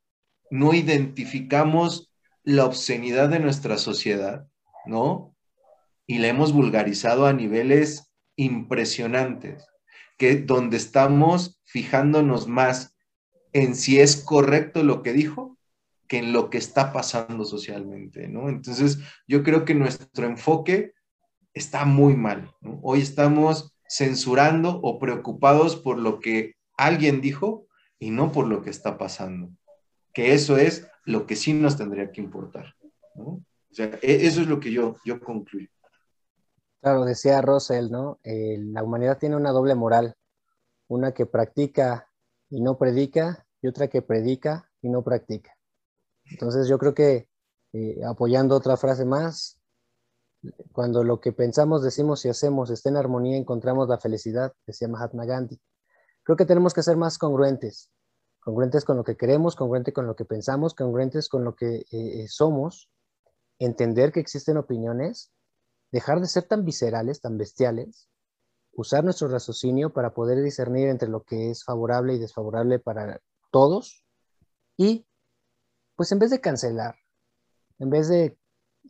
no 0.50 0.74
identificamos 0.74 2.12
la 2.44 2.64
obscenidad 2.64 3.28
de 3.28 3.40
nuestra 3.40 3.78
sociedad, 3.78 4.46
¿no? 4.84 5.36
y 6.06 6.18
la 6.18 6.28
hemos 6.28 6.52
vulgarizado 6.52 7.26
a 7.26 7.32
niveles 7.32 8.12
impresionantes, 8.36 9.66
que 10.16 10.36
donde 10.36 10.76
estamos 10.76 11.60
fijándonos 11.64 12.46
más 12.46 12.94
en 13.52 13.74
si 13.74 14.00
es 14.00 14.16
correcto 14.16 14.82
lo 14.82 15.02
que 15.02 15.12
dijo 15.12 15.55
que 16.09 16.18
en 16.18 16.32
lo 16.32 16.50
que 16.50 16.59
está 16.59 16.92
pasando 16.92 17.44
socialmente, 17.44 18.28
¿no? 18.28 18.48
Entonces, 18.48 18.98
yo 19.26 19.42
creo 19.42 19.64
que 19.64 19.74
nuestro 19.74 20.26
enfoque 20.26 20.92
está 21.54 21.84
muy 21.84 22.14
mal. 22.16 22.52
Hoy 22.82 23.00
estamos 23.00 23.74
censurando 23.88 24.80
o 24.82 24.98
preocupados 24.98 25.76
por 25.76 25.98
lo 25.98 26.20
que 26.20 26.54
alguien 26.76 27.20
dijo 27.20 27.66
y 27.98 28.11
no 28.11 28.32
por 28.32 28.46
lo 28.46 28.62
que 28.62 28.70
está 28.70 28.98
pasando, 28.98 29.50
que 30.12 30.34
eso 30.34 30.57
es 30.57 30.86
lo 31.04 31.26
que 31.26 31.36
sí 31.36 31.52
nos 31.52 31.76
tendría 31.76 32.12
que 32.12 32.20
importar. 32.20 32.74
O 33.14 33.42
sea, 33.70 33.86
e, 34.02 34.26
eso 34.26 34.42
es 34.42 34.48
lo 34.48 34.61
que 34.61 34.70
yo, 34.70 34.96
yo 35.04 35.20
concluyo. 35.20 35.68
Claro, 36.80 37.04
decía 37.04 37.40
Russell, 37.40 37.90
¿no? 37.90 38.20
Eh, 38.22 38.59
la 38.59 38.82
humanidad 38.82 39.18
tiene 39.18 39.36
una 39.36 39.50
doble 39.50 39.74
moral, 39.74 40.14
una 40.88 41.12
que 41.12 41.26
practica 41.26 42.09
y 42.50 42.61
no 42.61 42.78
predica 42.78 43.46
y 43.62 43.68
otra 43.68 43.88
que 43.88 44.02
predica 44.02 44.70
y 44.82 44.88
no 44.88 45.02
practica. 45.02 45.55
Entonces 46.31 46.68
yo 46.68 46.79
creo 46.79 46.95
que 46.95 47.29
eh, 47.72 48.01
apoyando 48.05 48.57
otra 48.57 48.77
frase 48.77 49.05
más, 49.05 49.59
cuando 50.72 51.03
lo 51.03 51.20
que 51.20 51.33
pensamos, 51.33 51.83
decimos 51.83 52.24
y 52.24 52.29
hacemos 52.29 52.70
está 52.70 52.89
en 52.89 52.97
armonía, 52.97 53.37
encontramos 53.37 53.89
la 53.89 53.99
felicidad, 53.99 54.53
decía 54.66 54.89
Mahatma 54.89 55.24
Gandhi. 55.24 55.61
Creo 56.22 56.37
que 56.37 56.47
tenemos 56.47 56.74
que 56.74 56.83
ser 56.83 56.97
más 56.97 57.18
congruentes, 57.18 57.91
congruentes 58.41 58.85
con 58.85 58.97
lo 58.97 59.05
que 59.05 59.16
queremos, 59.16 59.57
congruentes 59.57 59.95
con 59.95 60.07
lo 60.07 60.14
que 60.16 60.24
pensamos, 60.24 60.74
congruentes 60.74 61.29
con 61.29 61.45
lo 61.45 61.55
que 61.55 61.85
eh, 61.91 62.27
somos, 62.29 62.91
entender 63.59 64.12
que 64.12 64.20
existen 64.20 64.57
opiniones 64.57 65.33
dejar 65.93 66.20
de 66.20 66.27
ser 66.27 66.45
tan 66.45 66.64
viscerales, 66.64 67.20
tan 67.20 67.39
bestiales, 67.39 68.09
usar 68.72 69.05
nuestro 69.05 69.29
raciocinio 69.29 69.93
para 69.93 70.12
poder 70.12 70.43
discernir 70.43 70.89
entre 70.89 71.09
lo 71.09 71.22
que 71.22 71.51
es 71.51 71.64
favorable 71.64 72.14
y 72.14 72.18
desfavorable 72.18 72.79
para 72.79 73.20
todos 73.51 74.05
y 74.77 75.07
pues 75.97 76.12
en 76.12 76.18
vez 76.18 76.30
de 76.30 76.40
cancelar, 76.40 76.94
en 77.78 77.90
vez 77.90 78.09
de 78.09 78.24
eh, 78.24 78.36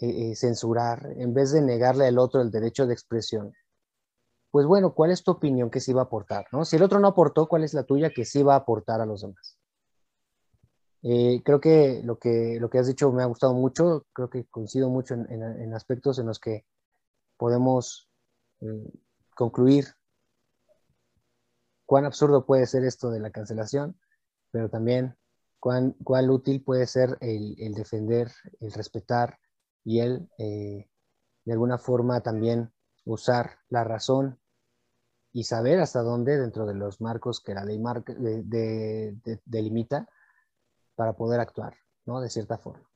eh, 0.00 0.36
censurar, 0.36 1.12
en 1.16 1.32
vez 1.32 1.52
de 1.52 1.62
negarle 1.62 2.06
al 2.06 2.18
otro 2.18 2.42
el 2.42 2.50
derecho 2.50 2.86
de 2.86 2.92
expresión, 2.92 3.52
pues 4.50 4.66
bueno, 4.66 4.94
¿cuál 4.94 5.10
es 5.10 5.22
tu 5.22 5.30
opinión 5.30 5.70
que 5.70 5.80
sí 5.80 5.92
va 5.92 6.02
a 6.02 6.04
aportar? 6.04 6.46
¿no? 6.52 6.64
Si 6.64 6.76
el 6.76 6.82
otro 6.82 6.98
no 6.98 7.08
aportó, 7.08 7.46
¿cuál 7.46 7.64
es 7.64 7.74
la 7.74 7.84
tuya 7.84 8.10
que 8.10 8.24
sí 8.24 8.42
va 8.42 8.54
a 8.54 8.58
aportar 8.58 9.00
a 9.00 9.06
los 9.06 9.22
demás? 9.22 9.58
Eh, 11.02 11.42
creo 11.44 11.60
que 11.60 12.02
lo, 12.04 12.18
que 12.18 12.58
lo 12.60 12.68
que 12.68 12.78
has 12.78 12.86
dicho 12.86 13.12
me 13.12 13.22
ha 13.22 13.26
gustado 13.26 13.54
mucho, 13.54 14.06
creo 14.12 14.28
que 14.28 14.44
coincido 14.46 14.88
mucho 14.88 15.14
en 15.14 15.74
aspectos 15.74 16.18
en 16.18 16.26
los 16.26 16.40
que 16.40 16.64
podemos 17.36 18.08
concluir 19.36 19.86
cuán 21.84 22.06
absurdo 22.06 22.44
puede 22.44 22.66
ser 22.66 22.84
esto 22.84 23.10
de 23.10 23.20
la 23.20 23.30
cancelación, 23.30 24.00
pero 24.50 24.68
también 24.68 25.16
cuán, 25.66 25.96
cuán 26.04 26.30
útil 26.30 26.62
puede 26.62 26.86
ser 26.86 27.18
el, 27.20 27.56
defender, 27.74 28.30
el 28.60 28.70
respetar 28.70 29.40
y 29.82 29.98
el, 29.98 30.30
eh, 30.38 30.88
de 31.44 31.52
alguna 31.52 31.76
forma, 31.76 32.20
también 32.20 32.72
usar 33.04 33.58
la 33.68 33.82
razón 33.82 34.38
y 35.32 35.42
saber 35.42 35.80
hasta 35.80 36.02
dónde, 36.02 36.38
dentro 36.38 36.66
de 36.66 36.74
los 36.74 37.00
marcos 37.00 37.40
que 37.40 37.52
la 37.52 37.64
ley 37.64 37.82
delimita, 39.44 40.08
para 40.94 41.14
poder 41.14 41.40
actuar, 41.40 41.74
¿no? 42.04 42.20
De 42.20 42.30
cierta 42.30 42.58
forma, 42.58 42.88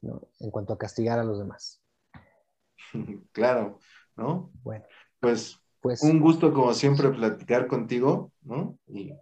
¿no? 0.00 0.22
En 0.40 0.50
cuanto 0.50 0.72
a 0.72 0.78
castigar 0.78 1.20
a 1.20 1.24
los 1.24 1.38
demás. 1.38 1.80
Claro, 3.30 3.78
¿no? 4.16 4.50
Bueno. 4.64 4.84
Pues, 5.20 5.60
pues 5.80 6.02
un 6.02 6.18
gusto 6.18 6.52
como 6.52 6.74
siempre 6.74 7.10
platicar 7.10 7.68
contigo, 7.68 8.32
¿no? 8.42 8.76
Y 8.88 9.12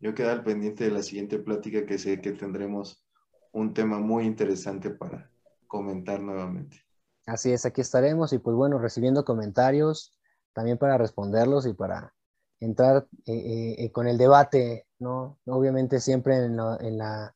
yo 0.00 0.14
quedo 0.14 0.30
al 0.30 0.44
pendiente 0.44 0.84
de 0.84 0.90
la 0.90 1.02
siguiente 1.02 1.38
plática 1.38 1.86
que 1.86 1.98
sé 1.98 2.20
que 2.20 2.32
tendremos 2.32 3.04
un 3.52 3.74
tema 3.74 3.98
muy 3.98 4.24
interesante 4.24 4.90
para 4.90 5.30
comentar 5.66 6.20
nuevamente. 6.20 6.84
Así 7.26 7.52
es, 7.52 7.66
aquí 7.66 7.80
estaremos 7.80 8.32
y 8.32 8.38
pues 8.38 8.56
bueno, 8.56 8.78
recibiendo 8.78 9.24
comentarios 9.24 10.18
también 10.52 10.78
para 10.78 10.98
responderlos 10.98 11.66
y 11.66 11.74
para 11.74 12.14
entrar 12.60 13.06
eh, 13.26 13.32
eh, 13.32 13.74
eh, 13.78 13.92
con 13.92 14.06
el 14.06 14.18
debate, 14.18 14.86
¿no? 14.98 15.38
Obviamente 15.46 16.00
siempre 16.00 16.36
en 16.36 16.56
la 16.56 17.34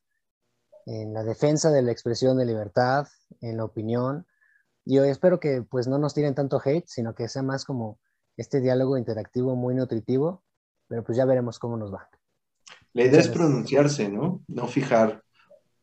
en 0.85 1.13
la 1.13 1.23
defensa 1.23 1.71
de 1.71 1.81
la 1.81 1.91
expresión 1.91 2.37
de 2.37 2.45
libertad, 2.45 3.07
en 3.41 3.57
la 3.57 3.65
opinión. 3.65 4.25
Yo 4.85 5.03
espero 5.05 5.39
que 5.39 5.61
pues 5.61 5.87
no 5.87 5.97
nos 5.97 6.13
tiren 6.13 6.35
tanto 6.35 6.61
hate, 6.63 6.87
sino 6.87 7.15
que 7.15 7.29
sea 7.29 7.41
más 7.41 7.65
como 7.65 7.99
este 8.35 8.59
diálogo 8.59 8.97
interactivo 8.97 9.55
muy 9.55 9.75
nutritivo, 9.75 10.43
pero 10.87 11.03
pues 11.03 11.17
ya 11.17 11.25
veremos 11.25 11.59
cómo 11.59 11.77
nos 11.77 11.93
va. 11.93 12.09
La 12.93 13.05
idea 13.05 13.19
es 13.19 13.27
pronunciarse, 13.27 14.09
¿no? 14.09 14.43
No 14.47 14.67
fijar 14.67 15.23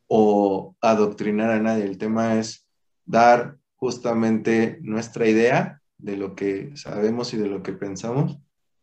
o 0.07 0.77
adoctrinar 0.81 1.51
a 1.51 1.61
nadie. 1.61 1.85
El 1.85 1.99
tema 1.99 2.39
es 2.39 2.67
dar 3.05 3.59
justamente 3.77 4.79
nuestra 4.83 5.27
idea 5.27 5.83
de 5.99 6.17
lo 6.17 6.35
que 6.35 6.77
sabemos 6.77 7.35
y 7.35 7.37
de 7.37 7.49
lo 7.49 7.63
que 7.63 7.73
pensamos 7.73 8.39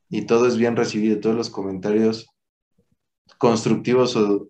y 0.10 0.26
todo 0.26 0.48
es 0.48 0.58
bien 0.58 0.76
recibido, 0.76 1.20
todos 1.20 1.36
los 1.36 1.50
comentarios 1.50 2.28
constructivos 3.38 4.16
o 4.16 4.50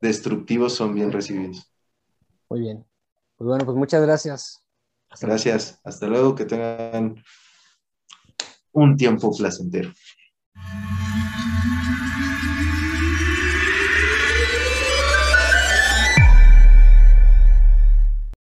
destructivos 0.00 0.74
son 0.74 0.94
bien 0.94 1.10
recibidos. 1.10 1.72
Muy 2.48 2.60
bien. 2.60 2.84
Pues 3.36 3.48
bueno, 3.48 3.64
pues 3.64 3.76
muchas 3.76 4.02
gracias. 4.02 4.62
gracias. 5.20 5.80
Hasta 5.84 6.06
luego. 6.06 6.34
Que 6.34 6.44
tengan 6.44 7.22
un 8.72 8.96
tiempo 8.96 9.34
placentero. 9.34 9.92